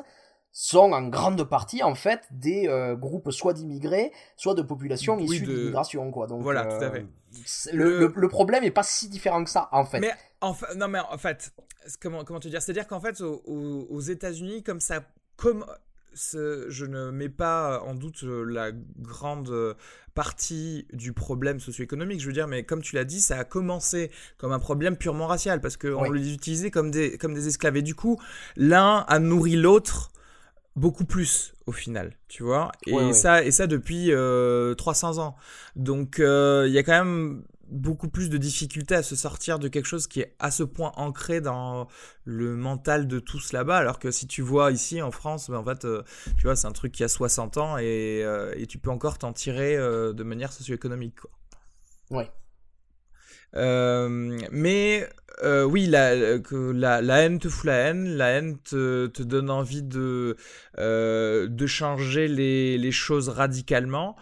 sont 0.52 0.92
en 0.92 1.08
grande 1.08 1.44
partie 1.44 1.84
en 1.84 1.96
fait 1.96 2.22
des 2.32 2.68
euh, 2.68 2.96
groupes 2.96 3.32
soit 3.32 3.54
d'immigrés, 3.54 4.12
soit 4.36 4.54
de 4.54 4.62
populations 4.62 5.18
issues 5.20 5.46
de... 5.46 5.56
d'immigration 5.56 6.12
quoi. 6.12 6.28
Donc 6.28 6.44
voilà, 6.44 6.66
tout 6.66 6.84
à 6.84 6.92
fait. 6.92 7.02
Euh, 7.02 7.72
le, 7.74 8.00
le, 8.00 8.14
le, 8.16 8.28
problème 8.28 8.64
est 8.64 8.72
pas 8.72 8.84
si 8.84 9.10
différent 9.10 9.44
que 9.44 9.50
ça 9.50 9.68
en 9.72 9.86
fait. 9.86 10.00
Mais 10.00 10.14
en 10.42 10.54
fait, 10.54 10.76
non 10.76 10.88
mais 10.88 11.00
en 11.00 11.18
fait, 11.18 11.52
comment 12.00 12.24
comment 12.24 12.40
te 12.40 12.48
dire, 12.48 12.62
c'est-à-dire 12.62 12.88
qu'en 12.88 13.00
fait 13.00 13.22
aux, 13.22 13.42
aux 13.90 14.02
États-Unis 14.02 14.64
comme 14.64 14.80
ça 14.82 15.02
comme 15.36 15.66
je 16.14 16.86
ne 16.86 17.12
mets 17.12 17.30
pas 17.30 17.82
en 17.82 17.96
doute 17.96 18.24
euh, 18.24 18.44
la 18.44 18.72
grande 19.00 19.50
euh, 19.50 19.74
partie 20.16 20.88
du 20.94 21.14
problème 21.14 21.60
socio-économique, 21.60 22.22
je 22.22 22.28
veux 22.28 22.34
dire, 22.34 22.48
mais 22.48 22.64
comme 22.64 22.82
tu 22.82 22.96
l'as 22.96 23.04
dit, 23.04 23.22
ça 23.22 23.38
a 23.38 23.44
commencé 23.44 24.12
comme 24.38 24.52
un 24.52 24.60
problème 24.60 24.98
purement 24.98 25.28
racial, 25.28 25.62
parce 25.62 25.78
qu'on 25.78 26.10
oui. 26.10 26.20
les 26.20 26.34
utilisait 26.34 26.72
comme 26.72 26.92
des, 26.92 27.18
comme 27.18 27.34
des 27.34 27.48
esclaves. 27.48 27.78
Et 27.78 27.82
du 27.82 27.96
coup, 27.96 28.20
l'un 28.56 29.06
a 29.08 29.20
nourri 29.20 29.56
l'autre 29.56 30.12
beaucoup 30.76 31.06
plus 31.06 31.54
au 31.66 31.72
final, 31.72 32.14
tu 32.30 32.44
vois. 32.44 32.72
Et, 32.86 32.94
ouais, 32.94 33.06
ouais. 33.08 33.14
Ça, 33.14 33.44
et 33.44 33.52
ça 33.52 33.68
depuis 33.68 34.12
euh, 34.12 34.74
300 34.76 35.20
ans. 35.20 35.36
Donc, 35.76 36.16
il 36.20 36.24
euh, 36.24 36.68
y 36.68 36.78
a 36.78 36.84
quand 36.84 37.04
même 37.04 37.44
beaucoup 37.70 38.10
plus 38.10 38.30
de 38.30 38.38
difficultés 38.38 38.96
à 38.96 39.04
se 39.04 39.16
sortir 39.16 39.60
de 39.60 39.68
quelque 39.68 39.86
chose 39.86 40.08
qui 40.08 40.22
est 40.22 40.36
à 40.40 40.52
ce 40.52 40.64
point 40.64 40.92
ancré 40.96 41.42
dans 41.42 41.88
le 42.24 42.56
mental 42.56 43.08
de 43.08 43.20
tous 43.20 43.52
là-bas 43.54 43.78
alors 43.78 44.00
que 44.00 44.12
si 44.12 44.28
tu 44.28 44.42
vois 44.42 44.72
ici 44.72 45.02
en 45.02 45.12
France 45.12 45.50
ben 45.50 45.58
en 45.58 45.66
fait 45.66 45.86
euh, 45.86 46.04
tu 46.38 46.44
vois 46.44 46.56
c'est 46.56 46.68
un 46.68 46.72
truc 46.72 46.92
qui 46.92 47.04
a 47.04 47.08
60 47.08 47.58
ans 47.58 47.78
et, 47.78 48.22
euh, 48.24 48.54
et 48.56 48.68
tu 48.68 48.78
peux 48.78 48.90
encore 48.90 49.18
t'en 49.18 49.34
tirer 49.34 49.76
euh, 49.76 50.14
de 50.14 50.24
manière 50.24 50.52
socio-économique 50.54 51.16
quoi. 51.20 51.32
Ouais. 52.10 52.32
Mais 54.52 55.10
oui, 55.44 55.88
la, 55.88 56.40
que 56.40 56.72
la, 56.72 57.02
la, 57.02 57.22
haine 57.22 57.40
te 57.40 57.50
fout 57.50 57.66
la 57.66 57.76
haine, 57.76 58.06
la 58.16 58.30
haine 58.30 58.60
te, 58.60 59.08
te 59.08 59.24
donne 59.24 59.50
envie 59.50 59.84
de, 59.84 60.38
de 60.78 61.68
changer 61.68 62.28
les, 62.28 62.78
les 62.78 62.92
choses 62.92 63.30
radicalement 63.30 64.16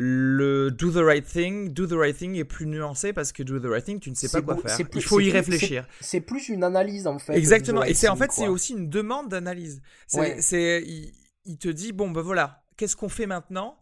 le 0.00 0.70
do 0.70 0.92
the 0.92 1.04
right 1.04 1.26
thing, 1.26 1.70
do 1.70 1.84
the 1.84 1.94
right 1.94 2.16
thing 2.16 2.36
est 2.36 2.44
plus 2.44 2.66
nuancé 2.66 3.12
parce 3.12 3.32
que 3.32 3.42
do 3.42 3.58
the 3.58 3.64
right 3.64 3.84
thing, 3.84 3.98
tu 3.98 4.10
ne 4.10 4.14
sais 4.14 4.28
pas 4.28 4.42
quoi 4.42 4.56
faire. 4.56 4.76
Plus, 4.88 5.00
Il 5.00 5.02
faut 5.02 5.18
y 5.18 5.24
plus, 5.24 5.32
réfléchir. 5.32 5.88
C'est 6.00 6.20
plus 6.20 6.50
une 6.50 6.62
analyse 6.62 7.08
en 7.08 7.18
fait. 7.18 7.34
Exactement. 7.34 7.82
Et 7.82 7.94
c'est 7.94 8.06
en 8.06 8.14
fait 8.14 8.30
c'est 8.30 8.46
aussi 8.46 8.74
une 8.74 8.88
demande 8.88 9.28
d'analyse. 9.28 9.82
C'est, 10.06 10.20
ouais. 10.20 10.36
c'est 10.40 10.84
il, 10.86 11.12
il, 11.46 11.58
te 11.58 11.68
dit 11.68 11.90
bon 11.90 12.12
ben 12.12 12.20
voilà, 12.20 12.62
qu'est-ce 12.76 12.94
qu'on 12.94 13.08
fait 13.08 13.26
maintenant? 13.26 13.76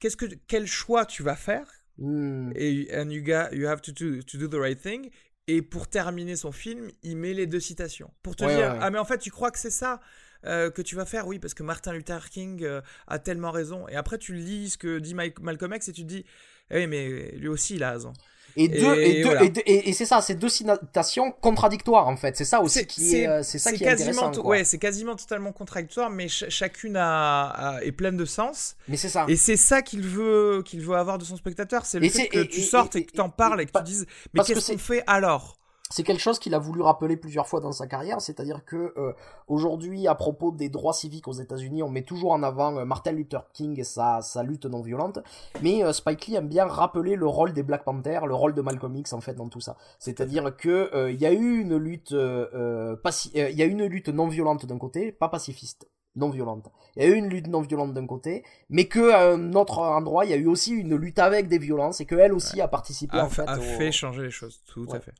Qu'est-ce 0.00 0.16
que 0.16 0.24
quel 0.46 0.66
choix 0.66 1.04
tu 1.04 1.22
vas 1.22 1.36
faire? 1.36 1.66
Mm. 1.98 2.52
Et 2.54 2.88
and 2.96 3.10
you 3.10 3.22
got, 3.22 3.54
you 3.54 3.68
have 3.68 3.82
to 3.82 3.92
do, 3.92 4.22
to 4.22 4.38
do 4.38 4.48
the 4.48 4.58
right 4.58 4.80
thing. 4.80 5.10
Et 5.48 5.60
pour 5.60 5.88
terminer 5.88 6.36
son 6.36 6.50
film, 6.50 6.90
il 7.02 7.18
met 7.18 7.34
les 7.34 7.46
deux 7.46 7.60
citations 7.60 8.10
pour 8.22 8.36
te 8.36 8.44
ouais, 8.44 8.56
dire 8.56 8.72
ouais. 8.72 8.78
ah 8.80 8.90
mais 8.90 8.98
en 8.98 9.04
fait 9.04 9.18
tu 9.18 9.30
crois 9.30 9.50
que 9.50 9.58
c'est 9.58 9.70
ça? 9.70 10.00
Euh, 10.46 10.70
que 10.70 10.82
tu 10.82 10.94
vas 10.94 11.04
faire, 11.04 11.26
oui, 11.26 11.38
parce 11.38 11.54
que 11.54 11.62
Martin 11.62 11.92
Luther 11.92 12.30
King 12.30 12.62
euh, 12.62 12.80
a 13.06 13.18
tellement 13.18 13.50
raison. 13.50 13.88
Et 13.88 13.96
après, 13.96 14.18
tu 14.18 14.34
lis 14.34 14.70
ce 14.70 14.78
que 14.78 14.98
dit 14.98 15.14
Mike, 15.14 15.40
Malcolm 15.40 15.74
X 15.74 15.88
et 15.88 15.92
tu 15.92 16.02
te 16.02 16.08
dis, 16.08 16.24
eh, 16.70 16.86
mais 16.86 17.32
lui 17.32 17.48
aussi, 17.48 17.76
il 17.76 17.82
a 17.82 17.92
raison. 17.92 18.12
Et, 18.56 18.66
deux, 18.68 18.94
et, 18.98 19.10
et, 19.10 19.22
deux, 19.22 19.24
voilà. 19.24 19.44
et, 19.44 19.52
et, 19.66 19.88
et 19.90 19.92
c'est 19.92 20.06
ça, 20.06 20.20
c'est 20.20 20.34
deux 20.34 20.48
citations 20.48 21.30
contradictoires 21.30 22.08
en 22.08 22.16
fait. 22.16 22.36
C'est 22.36 22.44
ça 22.44 22.60
aussi 22.60 22.86
qui 22.86 23.14
est, 23.14 23.28
euh, 23.28 23.42
c'est 23.42 23.58
ça 23.58 23.72
qui 23.72 23.84
est 23.84 23.86
quasiment, 23.86 24.28
intéressant. 24.28 24.48
Ouais, 24.48 24.64
c'est 24.64 24.78
quasiment 24.78 25.14
totalement 25.14 25.52
contradictoire, 25.52 26.10
mais 26.10 26.28
ch 26.28 26.50
chacune 26.50 26.96
a, 26.96 27.50
a, 27.50 27.82
est 27.82 27.92
pleine 27.92 28.16
de 28.16 28.24
sens. 28.24 28.76
Mais 28.88 28.96
c'est 28.96 29.10
ça. 29.10 29.26
Et 29.28 29.36
c'est 29.36 29.56
ça 29.56 29.82
qu'il 29.82 30.02
veut, 30.02 30.62
qu'il 30.64 30.80
veut 30.80 30.96
avoir 30.96 31.18
de 31.18 31.24
son 31.24 31.36
spectateur, 31.36 31.84
c'est 31.84 32.00
le 32.00 32.08
fait 32.08 32.28
que 32.28 32.42
tu 32.42 32.62
sortes 32.62 32.96
et, 32.96 33.04
que 33.04 33.12
tu 33.12 33.20
en 33.20 33.28
parles 33.30 33.60
et 33.60 33.66
que 33.66 33.78
tu 33.78 33.84
dises, 33.84 34.06
mais 34.32 34.42
qu'est-ce 34.42 34.72
qu'on 34.72 34.78
fait 34.78 35.04
alors? 35.06 35.57
C'est 35.90 36.02
quelque 36.02 36.20
chose 36.20 36.38
qu'il 36.38 36.54
a 36.54 36.58
voulu 36.58 36.82
rappeler 36.82 37.16
plusieurs 37.16 37.46
fois 37.46 37.60
dans 37.60 37.72
sa 37.72 37.86
carrière, 37.86 38.20
c'est-à-dire 38.20 38.64
que 38.64 38.92
euh, 38.96 39.12
aujourd'hui, 39.46 40.06
à 40.06 40.14
propos 40.14 40.52
des 40.52 40.68
droits 40.68 40.92
civiques 40.92 41.28
aux 41.28 41.32
États-Unis, 41.32 41.82
on 41.82 41.88
met 41.88 42.02
toujours 42.02 42.32
en 42.32 42.42
avant 42.42 42.76
euh, 42.76 42.84
Martin 42.84 43.12
Luther 43.12 43.46
King 43.52 43.78
et 43.80 43.84
sa, 43.84 44.20
sa 44.20 44.42
lutte 44.42 44.66
non 44.66 44.82
violente, 44.82 45.20
mais 45.62 45.82
euh, 45.82 45.92
Spike 45.92 46.26
Lee 46.26 46.34
aime 46.36 46.48
bien 46.48 46.66
rappeler 46.66 47.16
le 47.16 47.26
rôle 47.26 47.52
des 47.52 47.62
Black 47.62 47.84
Panthers, 47.84 48.26
le 48.26 48.34
rôle 48.34 48.54
de 48.54 48.60
Malcolm 48.60 48.94
X 48.96 49.12
en 49.12 49.20
fait 49.20 49.34
dans 49.34 49.48
tout 49.48 49.60
ça. 49.60 49.76
C'est-à-dire 49.98 50.56
que 50.56 51.10
il 51.10 51.20
y 51.20 51.26
a 51.26 51.32
eu 51.32 51.60
une 51.60 51.76
lutte, 51.76 52.10
il 52.12 53.34
y 53.34 53.62
a 53.62 53.64
une 53.64 53.84
lutte 53.84 54.08
non 54.08 54.28
violente 54.28 54.66
d'un 54.66 54.78
côté, 54.78 55.12
pas 55.12 55.28
pacifiste 55.28 55.88
non 56.16 56.30
violente. 56.30 56.70
Il 56.96 57.02
y 57.02 57.06
a 57.06 57.08
eu 57.08 57.14
une 57.14 57.28
lutte 57.28 57.46
non 57.46 57.62
violente 57.62 57.94
d'un 57.94 58.06
côté, 58.06 58.44
mais 58.68 58.86
que 58.86 59.12
à 59.12 59.32
un 59.32 59.52
autre 59.54 59.78
endroit, 59.78 60.24
il 60.24 60.30
y 60.30 60.34
a 60.34 60.36
eu 60.36 60.46
aussi 60.46 60.72
une 60.72 60.96
lutte 60.96 61.18
avec 61.18 61.48
des 61.48 61.58
violences 61.58 62.00
et 62.00 62.06
que 62.06 62.16
elle 62.16 62.32
aussi 62.32 62.56
ouais. 62.56 62.62
a 62.62 62.68
participé 62.68 63.16
a, 63.16 63.24
en 63.24 63.28
fait. 63.28 63.46
A 63.46 63.58
au... 63.58 63.62
fait 63.62 63.92
changer 63.92 64.22
les 64.22 64.30
choses, 64.30 64.60
tout 64.66 64.86
ouais. 64.86 64.96
à 64.96 65.00
fait. 65.00 65.14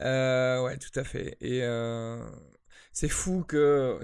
Euh, 0.00 0.62
ouais, 0.62 0.76
tout 0.78 0.98
à 0.98 1.04
fait. 1.04 1.36
Et 1.40 1.62
euh, 1.62 2.22
c'est 2.92 3.08
fou 3.08 3.44
que. 3.46 3.98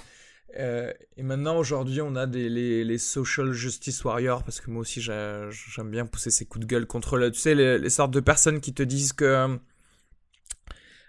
euh, 0.58 0.92
et 1.16 1.22
maintenant, 1.22 1.56
aujourd'hui, 1.56 2.00
on 2.00 2.16
a 2.16 2.26
des, 2.26 2.48
les, 2.48 2.84
les, 2.84 2.98
social 2.98 3.52
justice 3.52 4.04
warriors, 4.04 4.44
parce 4.44 4.60
que 4.60 4.70
moi 4.70 4.80
aussi, 4.80 5.00
j'aime 5.00 5.90
bien 5.90 6.06
pousser 6.06 6.30
ces 6.30 6.46
coups 6.46 6.66
de 6.66 6.70
gueule 6.70 6.86
contre 6.86 7.16
le, 7.18 7.30
tu 7.30 7.38
sais, 7.38 7.54
les, 7.54 7.78
les, 7.78 7.90
sortes 7.90 8.12
de 8.12 8.20
personnes 8.20 8.60
qui 8.60 8.72
te 8.74 8.82
disent 8.82 9.12
que 9.12 9.58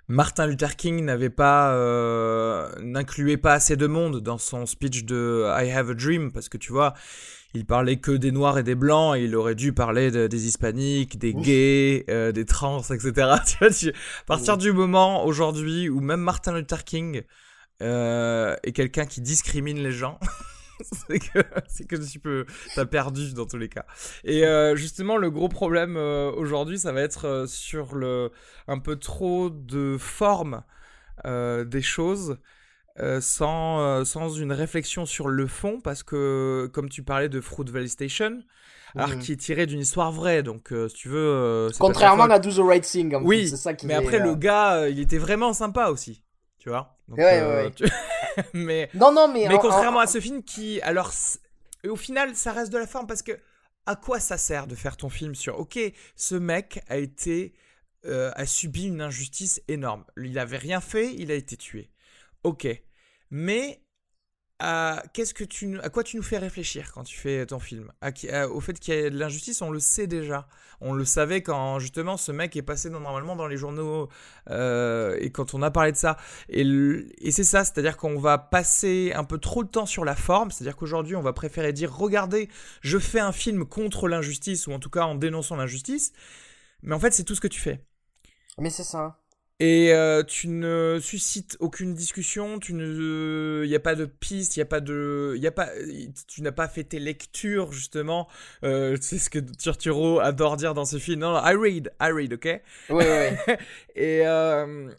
Martin 0.08 0.48
Luther 0.48 0.76
King 0.76 1.06
n'avait 1.06 1.30
pas, 1.30 1.74
euh, 1.74 2.70
n'incluait 2.82 3.38
pas 3.38 3.54
assez 3.54 3.78
de 3.78 3.88
monde 3.88 4.20
dans 4.20 4.38
son 4.38 4.66
speech 4.66 5.06
de 5.06 5.46
I 5.48 5.72
Have 5.72 5.91
a 5.91 5.94
Dream, 5.94 6.32
parce 6.32 6.50
que 6.50 6.58
tu 6.58 6.72
vois, 6.72 6.94
il 7.54 7.66
parlait 7.66 7.97
que 7.97 8.12
des 8.12 8.32
noirs 8.32 8.58
et 8.58 8.64
des 8.64 8.76
blancs, 8.76 9.16
et 9.16 9.24
il 9.24 9.36
aurait 9.36 9.56
dû 9.56 9.74
parler 9.74 10.10
de, 10.10 10.28
des 10.28 10.47
hispaniques, 10.47 11.20
des 11.20 11.34
gays, 11.34 12.06
euh, 12.10 12.32
des 12.32 12.45
trans, 12.45 12.82
etc. 12.82 13.12
tu 13.45 13.58
vois, 13.60 13.70
tu, 13.70 13.89
à 13.89 14.26
partir 14.26 14.58
du 14.58 14.72
moment 14.72 15.26
aujourd'hui 15.26 15.88
où 15.88 15.99
même 15.99 16.22
Martin 16.22 16.58
Luther 16.58 16.84
King 16.84 17.22
euh, 17.82 18.56
est 18.64 18.72
quelqu'un 18.72 19.06
qui 19.06 19.22
discrimine 19.22 19.78
les 19.84 19.91
gens, 19.91 20.20
c'est 20.82 21.20
que 21.20 21.39
c'est 21.68 21.88
que 21.88 21.95
tu 21.95 22.20
peux 22.20 22.45
t'as 22.76 22.86
perdu 22.86 23.34
dans 23.34 23.45
tous 23.45 23.58
les 23.58 23.70
cas. 23.70 23.86
Et 24.24 24.45
euh, 24.45 24.76
justement, 24.76 25.18
le 25.18 25.30
gros 25.30 25.49
problème 25.49 25.95
aujourd'hui, 25.95 26.80
ça 26.80 26.91
va 26.91 27.01
être 27.01 27.45
sur 27.47 27.93
le 27.95 28.32
un 28.68 28.80
peu 28.80 28.95
trop 28.95 29.51
de 29.51 29.97
forme 29.99 30.64
des 31.24 31.82
choses. 31.82 32.39
Euh, 33.00 33.22
sans, 33.22 33.80
euh, 33.80 34.06
sans 34.06 34.30
une 34.30 34.52
réflexion 34.52 35.08
sur 35.08 35.28
le 35.28 35.48
fond, 35.48 35.82
parce 35.82 36.04
que, 36.04 36.70
comme 36.72 36.89
tu 36.89 37.02
parlais 37.02 37.28
de 37.28 37.41
Fruit 37.41 37.66
Valley 37.68 37.88
Station, 37.88 38.44
alors 38.94 39.10
mmh. 39.10 39.20
qui 39.20 39.32
est 39.32 39.38
tiré 39.38 39.66
d'une 39.66 39.80
histoire 39.80 40.12
vraie, 40.12 40.44
donc 40.44 40.72
euh, 40.72 40.88
si 40.89 40.96
tu 40.96 41.10
veux. 41.10 41.70
Contrairement 41.80 42.26
à 42.26 42.38
Do 42.38 42.52
the 42.52 42.64
Right 42.64 42.84
Thing, 42.84 43.16
en 43.16 43.24
oui, 43.24 43.48
c'est 43.48 43.58
ça 43.58 43.74
qui 43.74 43.88
mais 43.88 43.96
est, 43.96 43.98
après, 43.98 44.22
euh, 44.22 44.26
le 44.26 44.36
gars, 44.36 44.88
il 44.89 45.00
était 45.00 45.18
vraiment 45.18 45.54
sympa 45.54 45.88
aussi, 45.88 46.24
tu 46.60 46.70
vois. 46.70 47.00
Donc, 47.08 47.18
ouais, 47.18 47.41
ouais, 47.41 47.72
tu... 47.72 47.84
mais, 48.54 48.91
non, 48.94 49.12
non, 49.12 49.28
mais. 49.28 49.48
Mais 49.48 49.56
en, 49.56 49.60
contrairement 49.60 49.98
en... 49.98 50.04
à 50.04 50.08
ce 50.08 50.20
film 50.20 50.44
qui, 50.44 50.80
alors, 50.82 51.12
au 51.89 51.96
final, 51.96 52.36
ça 52.36 52.52
reste 52.52 52.72
de 52.72 52.78
la 52.78 52.86
forme, 52.86 53.08
parce 53.08 53.24
que 53.24 53.32
à 53.88 53.96
quoi 53.96 54.20
ça 54.20 54.38
sert 54.38 54.68
de 54.68 54.76
faire 54.76 54.98
ton 54.98 55.10
film 55.10 55.34
sur, 55.34 55.60
ok, 55.60 55.80
ce 56.16 56.36
mec 56.36 56.84
a 56.89 56.98
été. 56.98 57.56
A 58.06 58.46
subi 58.46 58.88
une 58.88 59.00
injustice 59.02 59.62
énorme. 59.70 60.04
Il 60.18 60.38
avait 60.38 60.58
rien 60.58 60.82
fait, 60.82 61.16
il 61.16 61.32
a 61.32 61.36
été 61.36 61.56
tué. 61.56 61.93
Ok. 62.44 62.68
Mais 63.32 63.84
à, 64.60 65.04
qu'est-ce 65.14 65.34
que 65.34 65.44
tu, 65.44 65.80
à 65.82 65.89
quoi 65.89 66.04
tu 66.04 66.16
nous 66.16 66.24
fais 66.24 66.38
réfléchir 66.38 66.91
quand 66.94 67.04
tu 67.04 67.18
fais 67.18 67.46
ton 67.46 67.60
film? 67.60 67.91
Au 68.52 68.60
fait 68.60 68.80
qu'il 68.80 68.94
y 68.94 68.98
a 68.98 69.10
de 69.10 69.18
l'injustice, 69.18 69.62
on 69.62 69.72
le 69.72 69.80
sait 69.80 70.08
déjà. 70.08 70.48
On 70.80 70.94
le 70.94 71.06
savait 71.06 71.41
quand 71.41 71.80
justement 71.80 72.18
ce 72.18 72.32
mec 72.32 72.56
est 72.56 72.62
passé 72.62 72.89
normalement 72.89 73.36
dans 73.36 73.48
les 73.48 73.58
journaux 73.58 74.10
euh, 74.50 75.18
et 75.20 75.32
quand 75.32 75.54
on 75.54 75.62
a 75.62 75.72
parlé 75.72 75.91
de 75.91 75.98
ça. 75.98 76.18
Et 76.50 77.32
c'est 77.32 77.44
ça, 77.44 77.66
c'est-à-dire 77.66 77.98
qu'on 77.98 78.20
va 78.20 78.38
passer 78.38 79.12
un 79.16 79.24
peu 79.24 79.38
trop 79.38 79.64
de 79.64 79.70
temps 79.70 79.86
sur 79.86 80.06
la 80.06 80.16
forme. 80.16 80.52
C'est-à-dire 80.52 80.78
qu'aujourd'hui, 80.78 81.16
on 81.16 81.22
va 81.22 81.34
préférer 81.34 81.74
dire 81.74 81.94
regardez, 81.94 82.50
je 82.82 83.00
fais 83.00 83.20
un 83.20 83.32
film 83.32 83.66
contre 83.66 84.08
l'injustice 84.08 84.68
ou 84.68 84.72
en 84.72 84.80
tout 84.80 84.89
cas 84.89 85.04
en 85.04 85.16
dénonçant 85.16 85.56
l'injustice. 85.56 86.14
Mais 86.84 86.96
en 86.96 87.00
fait, 87.00 87.12
c'est 87.12 87.24
tout 87.24 87.36
ce 87.36 87.41
que 87.41 87.48
tu 87.48 87.60
fais. 87.60 87.84
Mais 88.58 88.70
c'est 88.70 88.84
ça. 88.84 89.22
Et 89.60 89.93
euh, 89.93 90.24
tu 90.24 90.47
ne 90.47 90.99
suscites 91.01 91.58
aucune 91.60 91.93
discussion, 91.93 92.60
tu 92.60 92.74
ne, 92.74 93.62
il 93.64 93.70
n'y 93.70 93.76
a 93.76 93.80
pas 93.80 93.95
de 93.95 94.06
piste, 94.06 94.58
il 94.58 94.60
y 94.60 94.62
a 94.64 94.66
pas 94.66 94.82
de, 94.82 95.34
il 95.38 95.43
y 95.43 95.47
a 95.47 95.51
pas, 95.51 95.70
tu 96.28 96.41
n'as 96.41 96.51
pas 96.51 96.68
fait 96.68 96.84
tes 96.84 96.99
lectures 96.99 97.72
justement. 97.72 98.28
Euh, 98.64 98.97
c'est 98.99 99.20
ce 99.20 99.30
que 99.30 99.39
Turturro 99.39 100.20
adore 100.20 100.58
dire 100.58 100.74
dans 100.74 100.86
ce 100.86 100.97
film. 100.97 101.20
Non, 101.20 101.34
non, 101.34 101.41
I 101.45 101.56
read, 101.56 101.91
I 102.01 102.12
read, 102.12 102.34
ok? 102.34 102.62
Oui, 102.89 103.04
oui. 103.08 103.56
et 103.95 104.26
euh, 104.26 104.89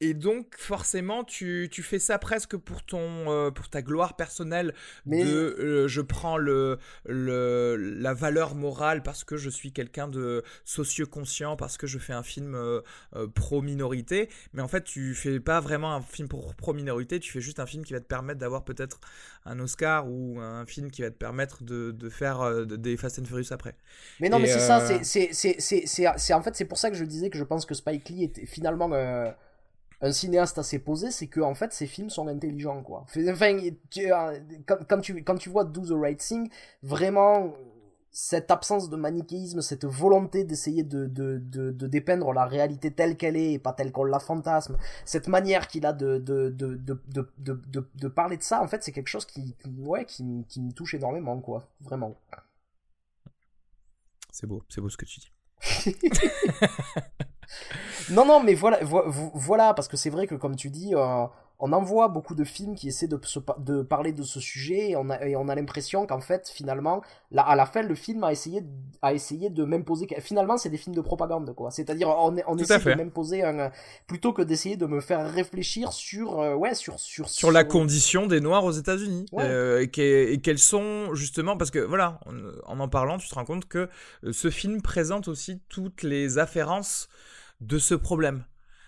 Et 0.00 0.12
donc, 0.12 0.56
forcément, 0.58 1.22
tu, 1.22 1.68
tu, 1.70 1.82
fais 1.82 2.00
ça 2.00 2.18
presque 2.18 2.56
pour, 2.56 2.82
ton, 2.82 3.30
euh, 3.30 3.50
pour 3.52 3.68
ta 3.68 3.80
gloire 3.80 4.16
personnelle. 4.16 4.74
Mais... 5.06 5.24
De, 5.24 5.30
euh, 5.30 5.88
je 5.88 6.00
prends 6.00 6.36
le, 6.36 6.78
le, 7.06 7.76
la 7.76 8.12
valeur 8.12 8.56
morale 8.56 9.02
parce 9.02 9.22
que 9.22 9.36
je 9.36 9.48
suis 9.48 9.72
quelqu'un 9.72 10.08
de 10.08 10.42
socio-conscient, 10.64 11.56
parce 11.56 11.78
que 11.78 11.86
je 11.86 11.98
fais 11.98 12.12
un 12.12 12.24
film 12.24 12.56
euh, 12.56 12.82
pro-minorité. 13.34 14.28
Mais 14.52 14.62
en 14.62 14.68
fait, 14.68 14.82
tu 14.82 15.14
fais 15.14 15.38
pas 15.38 15.60
vraiment 15.60 15.94
un 15.94 16.02
film 16.02 16.26
pour 16.26 16.56
pro-minorité, 16.56 17.20
tu 17.20 17.30
fais 17.30 17.40
juste 17.40 17.60
un 17.60 17.66
film 17.66 17.84
qui 17.84 17.92
va 17.92 18.00
te 18.00 18.06
permettre 18.06 18.40
d'avoir 18.40 18.64
peut-être 18.64 18.98
un 19.44 19.60
Oscar 19.60 20.10
ou 20.10 20.40
un 20.40 20.66
film 20.66 20.90
qui 20.90 21.02
va 21.02 21.10
te 21.10 21.16
permettre 21.16 21.62
de, 21.62 21.92
de 21.92 22.08
faire 22.08 22.66
des 22.66 22.96
Fast 22.96 23.20
and 23.20 23.26
Furious 23.26 23.52
après. 23.52 23.76
Mais 24.18 24.28
non, 24.28 24.40
mais 24.40 24.48
c'est 24.48 24.58
ça, 24.58 24.80
c'est 25.04 26.34
en 26.34 26.42
fait, 26.42 26.56
c'est 26.56 26.64
pour 26.64 26.78
ça 26.78 26.90
que 26.90 26.96
je 26.96 27.04
disais 27.04 27.30
que 27.30 27.38
je 27.38 27.44
pense 27.44 27.64
que 27.64 27.74
Spike 27.74 28.08
Lee 28.08 28.24
était 28.24 28.46
finalement 28.46 28.88
un 30.04 30.12
cinéaste 30.12 30.58
assez 30.58 30.78
posé, 30.78 31.10
c'est 31.10 31.28
que 31.28 31.40
en 31.40 31.54
fait 31.54 31.72
ces 31.72 31.86
films 31.86 32.10
sont 32.10 32.28
intelligents 32.28 32.82
quoi. 32.82 33.06
Enfin, 33.28 33.58
quand, 34.66 35.00
tu 35.00 35.24
quand 35.24 35.36
tu 35.36 35.48
vois 35.48 35.64
Do 35.64 35.80
the 35.80 35.98
Right 35.98 36.18
Thing, 36.18 36.50
vraiment 36.82 37.54
cette 38.10 38.50
absence 38.52 38.90
de 38.90 38.96
manichéisme, 38.96 39.60
cette 39.60 39.86
volonté 39.86 40.44
d'essayer 40.44 40.84
de, 40.84 41.06
de, 41.06 41.38
de, 41.38 41.86
dépeindre 41.88 42.32
la 42.32 42.44
réalité 42.44 42.92
telle 42.92 43.16
qu'elle 43.16 43.36
est 43.36 43.54
et 43.54 43.58
pas 43.58 43.72
telle 43.72 43.90
qu'on 43.90 44.04
la 44.04 44.20
fantasme, 44.20 44.76
cette 45.04 45.26
manière 45.26 45.66
qu'il 45.66 45.84
a 45.84 45.92
de, 45.92 46.18
de, 46.18 46.48
de, 46.50 46.80
de, 46.84 47.88
de, 47.92 48.08
parler 48.08 48.36
de 48.36 48.42
ça, 48.44 48.62
en 48.62 48.68
fait, 48.68 48.84
c'est 48.84 48.92
quelque 48.92 49.08
chose 49.08 49.24
qui, 49.24 49.56
ouais, 49.78 50.04
qui, 50.04 50.46
qui 50.48 50.60
me 50.60 50.70
touche 50.70 50.94
énormément, 50.94 51.40
quoi. 51.40 51.68
Vraiment. 51.80 52.16
C'est 54.30 54.46
beau, 54.46 54.62
c'est 54.68 54.80
beau 54.80 54.88
ce 54.88 54.96
que 54.96 55.06
tu 55.06 55.18
dis. 55.18 55.32
non, 58.10 58.24
non, 58.24 58.42
mais 58.42 58.54
voilà, 58.54 58.78
voilà 58.82 59.74
parce 59.74 59.88
que 59.88 59.96
c'est 59.96 60.10
vrai 60.10 60.26
que 60.26 60.34
comme 60.34 60.56
tu 60.56 60.70
dis, 60.70 60.94
euh, 60.94 61.26
on 61.60 61.72
en 61.72 61.82
voit 61.82 62.08
beaucoup 62.08 62.34
de 62.34 62.44
films 62.44 62.74
qui 62.74 62.88
essaient 62.88 63.06
de, 63.06 63.18
de 63.58 63.82
parler 63.82 64.12
de 64.12 64.22
ce 64.22 64.40
sujet 64.40 64.90
et 64.90 64.96
on 64.96 65.08
a, 65.08 65.24
on 65.36 65.48
a 65.48 65.54
l'impression 65.54 66.06
qu'en 66.06 66.20
fait, 66.20 66.50
finalement, 66.52 67.00
là, 67.30 67.42
à 67.42 67.54
la 67.54 67.64
fin, 67.64 67.82
le 67.82 67.94
film 67.94 68.24
a 68.24 68.32
essayé, 68.32 68.62
a 69.02 69.14
essayé 69.14 69.50
de 69.50 69.64
m'imposer. 69.64 70.08
Finalement, 70.18 70.56
c'est 70.56 70.68
des 70.68 70.76
films 70.76 70.96
de 70.96 71.00
propagande, 71.00 71.54
quoi. 71.54 71.70
C'est-à-dire, 71.70 72.08
on, 72.08 72.36
on 72.46 72.58
essaie 72.58 72.78
de 72.78 72.94
m'imposer 72.94 73.44
un. 73.44 73.70
Plutôt 74.06 74.32
que 74.32 74.42
d'essayer 74.42 74.76
de 74.76 74.86
me 74.86 75.00
faire 75.00 75.30
réfléchir 75.32 75.92
sur. 75.92 76.40
Euh, 76.40 76.54
ouais, 76.54 76.74
sur, 76.74 76.98
sur, 76.98 77.28
sur. 77.28 77.52
la 77.52 77.64
condition 77.64 78.26
des 78.26 78.40
Noirs 78.40 78.64
aux 78.64 78.72
États-Unis. 78.72 79.26
Euh, 79.34 79.86
et, 79.96 80.32
et 80.32 80.38
quels 80.40 80.58
sont, 80.58 81.14
justement, 81.14 81.56
parce 81.56 81.70
que 81.70 81.78
voilà, 81.78 82.20
en 82.66 82.80
en 82.80 82.88
parlant, 82.88 83.16
tu 83.16 83.28
te 83.28 83.34
rends 83.34 83.44
compte 83.44 83.66
que 83.66 83.88
ce 84.32 84.50
film 84.50 84.82
présente 84.82 85.28
aussi 85.28 85.60
toutes 85.68 86.02
les 86.02 86.36
afférences 86.36 87.08
de 87.66 87.78
ce 87.78 87.94
problème. 87.94 88.44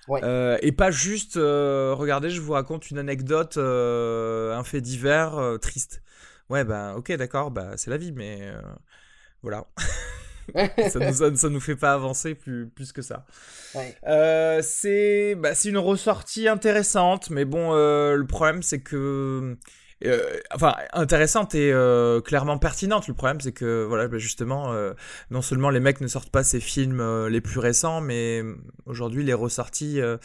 Euh, 0.08 0.58
et 0.62 0.72
pas 0.72 0.90
juste, 0.90 1.36
euh, 1.36 1.94
regardez, 1.94 2.30
je 2.30 2.40
vous 2.40 2.52
raconte 2.52 2.90
une 2.90 2.98
anecdote, 2.98 3.56
euh, 3.56 4.54
un 4.54 4.64
fait 4.64 4.80
divers 4.80 5.58
triste. 5.60 6.02
Ouais, 6.48 6.64
bah 6.64 6.94
ok, 6.96 7.12
d'accord, 7.12 7.50
bah 7.50 7.72
c'est 7.76 7.90
la 7.90 7.96
vie, 7.96 8.12
mais 8.12 8.52
voilà. 9.42 9.66
ça, 10.88 11.00
nous, 11.00 11.36
ça, 11.36 11.48
nous 11.48 11.60
fait 11.60 11.74
pas 11.74 11.92
avancer 11.92 12.36
plus, 12.36 12.68
plus 12.68 12.92
que 12.92 13.02
ça. 13.02 13.26
c'est 14.62 15.34
bah, 15.34 15.52
une 15.64 15.78
ressortie 15.78 16.46
intéressante, 16.46 17.30
mais 17.30 17.44
bon, 17.44 17.72
le 17.74 18.26
problème 18.26 18.62
c'est 18.62 18.80
que 18.80 19.56
euh, 20.04 20.38
enfin 20.54 20.74
intéressante 20.92 21.54
et 21.54 21.72
euh, 21.72 22.20
clairement 22.20 22.58
pertinente. 22.58 23.08
Le 23.08 23.14
problème 23.14 23.40
c'est 23.40 23.52
que 23.52 23.84
voilà 23.84 24.08
bah, 24.08 24.18
justement 24.18 24.72
euh, 24.72 24.92
non 25.30 25.40
seulement 25.40 25.70
les 25.70 25.80
mecs 25.80 26.02
ne 26.02 26.06
sortent 26.06 26.30
pas 26.30 26.44
ces 26.44 26.60
films 26.60 27.26
les 27.28 27.40
plus 27.40 27.60
récents, 27.60 28.00
mais 28.00 28.42
aujourd'hui 28.84 29.24
les 29.24 29.34
ressorties, 29.34 29.96
il 29.96 30.18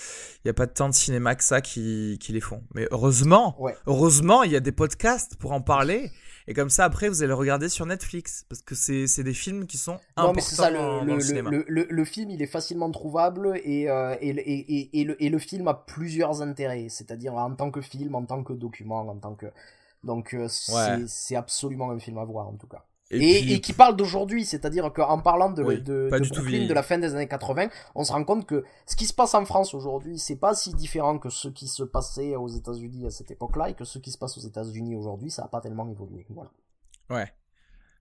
n'y 0.45 0.51
a 0.51 0.53
pas 0.53 0.67
tant 0.67 0.89
de 0.89 0.93
cinéma 0.93 1.35
que 1.35 1.43
ça 1.43 1.61
qui, 1.61 2.17
qui 2.19 2.33
les 2.33 2.41
font. 2.41 2.63
Mais 2.73 2.87
heureusement, 2.91 3.57
heureusement 3.87 4.43
il 4.43 4.51
y 4.51 4.55
a 4.55 4.59
des 4.59 4.73
podcasts 4.73 5.37
pour 5.37 5.53
en 5.53 5.61
parler. 5.61 6.11
Et 6.47 6.53
comme 6.53 6.69
ça, 6.69 6.85
après, 6.85 7.09
vous 7.09 7.23
allez 7.23 7.33
regarder 7.33 7.69
sur 7.69 7.85
Netflix. 7.85 8.45
Parce 8.49 8.61
que 8.61 8.75
c'est 8.75 9.23
des 9.23 9.33
films 9.33 9.65
qui 9.67 9.77
sont 9.77 9.99
importants 10.15 10.27
non, 10.27 10.33
mais 10.33 10.41
ça, 10.41 10.69
le, 10.69 10.77
dans 10.77 11.15
le, 11.15 11.19
cinéma. 11.19 11.49
Le, 11.49 11.65
le, 11.67 12.05
film, 12.05 12.29
il 12.29 12.41
est 12.41 12.47
facilement 12.47 12.91
trouvable 12.91 13.59
et, 13.63 13.89
euh, 13.89 14.15
et, 14.21 14.29
et, 14.29 15.01
et, 15.01 15.03
le, 15.03 15.21
et 15.23 15.29
le 15.29 15.39
film 15.39 15.67
a 15.67 15.73
plusieurs 15.73 16.41
intérêts. 16.41 16.87
C'est-à-dire 16.89 17.35
en 17.35 17.55
tant 17.55 17.71
que 17.71 17.81
film, 17.81 18.15
en 18.15 18.25
tant 18.25 18.43
que 18.43 18.53
document, 18.53 19.07
en 19.07 19.17
tant 19.17 19.35
que... 19.35 19.47
Donc 20.03 20.33
euh, 20.33 20.47
c'est 21.07 21.35
absolument 21.35 21.91
un 21.91 21.99
film 21.99 22.17
à 22.17 22.25
voir 22.25 22.47
en 22.47 22.53
tout 22.53 22.67
cas. 22.67 22.83
Et, 23.11 23.59
qui 23.61 23.73
parle 23.73 23.95
d'aujourd'hui, 23.95 24.45
c'est-à-dire 24.45 24.91
qu'en 24.93 25.19
parlant 25.19 25.49
de, 25.49 25.63
de, 25.63 25.77
de 25.77 26.67
de 26.67 26.73
la 26.73 26.83
fin 26.83 26.97
des 26.97 27.13
années 27.13 27.27
80, 27.27 27.67
on 27.95 28.03
se 28.03 28.11
rend 28.11 28.23
compte 28.23 28.45
que 28.45 28.63
ce 28.85 28.95
qui 28.95 29.05
se 29.05 29.13
passe 29.13 29.33
en 29.33 29.45
France 29.45 29.73
aujourd'hui, 29.73 30.17
c'est 30.17 30.37
pas 30.37 30.55
si 30.55 30.73
différent 30.73 31.17
que 31.17 31.29
ce 31.29 31.49
qui 31.49 31.67
se 31.67 31.83
passait 31.83 32.35
aux 32.35 32.47
États-Unis 32.47 33.05
à 33.05 33.09
cette 33.09 33.31
époque-là, 33.31 33.69
et 33.69 33.73
que 33.73 33.85
ce 33.85 33.99
qui 33.99 34.11
se 34.11 34.17
passe 34.17 34.37
aux 34.37 34.41
États-Unis 34.41 34.95
aujourd'hui, 34.95 35.29
ça 35.29 35.43
a 35.43 35.47
pas 35.47 35.61
tellement 35.61 35.89
évolué. 35.89 36.25
Voilà. 36.29 36.51
Ouais. 37.09 37.31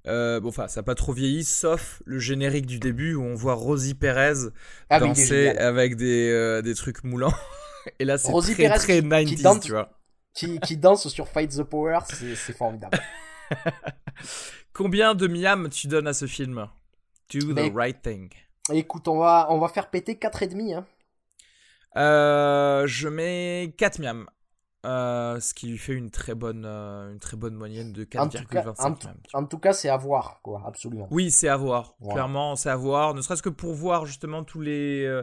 Euh, 0.06 0.40
bon, 0.40 0.48
enfin, 0.48 0.68
ça 0.68 0.80
n'a 0.80 0.84
pas 0.84 0.94
trop 0.94 1.12
vieilli, 1.12 1.44
sauf 1.44 2.02
le 2.06 2.18
générique 2.18 2.66
du 2.66 2.78
début 2.78 3.14
où 3.14 3.22
on 3.22 3.34
voit 3.34 3.54
Rosie 3.54 3.94
Perez 3.94 4.48
ah 4.88 4.98
danser 4.98 5.48
avec 5.48 5.96
des, 5.96 6.30
euh, 6.30 6.62
des 6.62 6.74
trucs 6.74 7.04
moulants. 7.04 7.34
Et 7.98 8.04
là, 8.04 8.16
c'est 8.16 8.32
très, 8.32 8.54
Perez 8.54 8.78
très 8.78 9.02
90 9.02 9.60
tu 9.62 9.72
vois. 9.72 9.90
Qui, 10.32 10.60
qui 10.60 10.76
danse 10.76 11.08
sur 11.08 11.28
Fight 11.28 11.50
the 11.50 11.64
Power, 11.64 11.98
c'est 12.08 12.52
formidable. 12.52 12.98
Combien 14.72 15.14
de 15.14 15.26
miam 15.26 15.68
tu 15.68 15.88
donnes 15.88 16.06
à 16.06 16.12
ce 16.12 16.26
film 16.26 16.68
Do 17.32 17.54
the 17.54 17.72
right 17.74 18.00
thing. 18.02 18.30
Écoute, 18.72 19.08
on 19.08 19.18
va, 19.18 19.46
on 19.50 19.58
va 19.58 19.68
faire 19.68 19.90
péter 19.90 20.14
4,5. 20.14 20.74
Hein. 20.74 20.86
Euh, 21.96 22.86
je 22.86 23.08
mets 23.08 23.74
4 23.76 24.00
miam. 24.00 24.26
Euh, 24.86 25.38
ce 25.40 25.52
qui 25.52 25.66
lui 25.66 25.76
fait 25.76 25.92
une 25.92 26.10
très 26.10 26.34
bonne, 26.34 26.64
euh, 26.66 27.12
une 27.12 27.18
très 27.18 27.36
bonne 27.36 27.54
moyenne 27.54 27.92
de 27.92 28.04
4,25 28.04 29.08
en, 29.34 29.42
en, 29.42 29.44
tout 29.44 29.58
cas, 29.58 29.74
c'est 29.74 29.90
à 29.90 29.98
voir, 29.98 30.40
quoi, 30.42 30.62
absolument. 30.66 31.06
Oui, 31.10 31.30
c'est 31.30 31.48
à 31.48 31.56
voir. 31.58 31.96
Clairement, 32.10 32.56
c'est 32.56 32.70
à 32.70 32.76
voir. 32.76 33.14
Ne 33.14 33.20
serait-ce 33.20 33.42
que 33.42 33.50
pour 33.50 33.74
voir 33.74 34.06
justement 34.06 34.42
tous 34.42 34.62
les, 34.62 35.20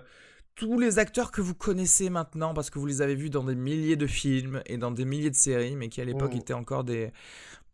tous 0.55 0.77
les 0.77 0.99
acteurs 0.99 1.31
que 1.31 1.41
vous 1.41 1.55
connaissez 1.55 2.11
maintenant, 2.11 2.53
parce 2.53 2.69
que 2.69 2.77
vous 2.77 2.85
les 2.85 3.01
avez 3.01 3.15
vus 3.15 3.31
dans 3.31 3.45
des 3.45 3.55
milliers 3.55 3.95
de 3.95 4.05
films 4.05 4.61
et 4.67 4.77
dans 4.77 4.91
des 4.91 5.05
milliers 5.05 5.31
de 5.31 5.35
séries, 5.35 5.75
mais 5.75 5.89
qui 5.89 6.01
à 6.01 6.05
l'époque 6.05 6.35
mm. 6.35 6.37
étaient 6.37 6.53
encore 6.53 6.83
des, 6.83 7.11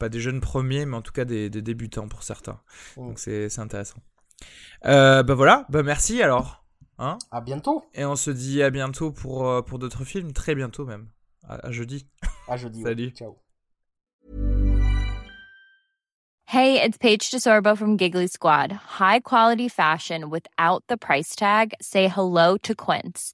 pas 0.04 0.10
des 0.10 0.20
jeunes 0.20 0.42
premiers, 0.42 0.86
mais 0.86 0.98
en 0.98 1.02
tout 1.02 1.14
cas 1.14 1.24
des, 1.24 1.50
débutants 1.50 2.10
pour 2.10 2.24
certains. 2.24 2.60
Mm. 2.98 3.08
Donc 3.08 3.20
c'est 3.20 3.60
intéressant. 3.60 4.00
Euh, 4.84 5.24
bah 5.24 5.34
voilà, 5.34 5.66
bah 5.70 5.82
merci 5.82 6.22
alors. 6.22 6.66
Hein 7.00 7.18
à 7.32 7.40
bientôt. 7.40 7.86
Et 7.94 8.04
on 8.04 8.18
se 8.18 8.30
dit 8.30 8.62
à 8.62 8.70
bientôt 8.70 9.14
pour, 9.14 9.48
euh, 9.48 9.62
pour 9.62 9.80
d'autres 9.80 10.04
films, 10.04 10.34
très 10.34 10.56
bientôt 10.56 10.86
même. 10.86 11.08
À, 11.48 11.72
jeudi. 11.72 12.06
À 12.50 12.58
jeudi. 12.58 12.82
Salut. 12.82 13.12
Ciao. 13.12 13.38
Hey, 16.46 16.82
it's 16.82 16.98
Paige 16.98 17.32
DeSorbo 17.32 17.78
from 17.78 17.98
Giggly 17.98 18.28
Squad. 18.28 18.74
High 19.00 19.22
quality 19.22 19.70
fashion 19.70 20.30
without 20.30 20.84
the 20.88 20.98
price 20.98 21.34
tag. 21.34 21.74
Say 21.82 22.10
hello 22.10 22.58
to 22.58 22.76
Quince. 22.76 23.34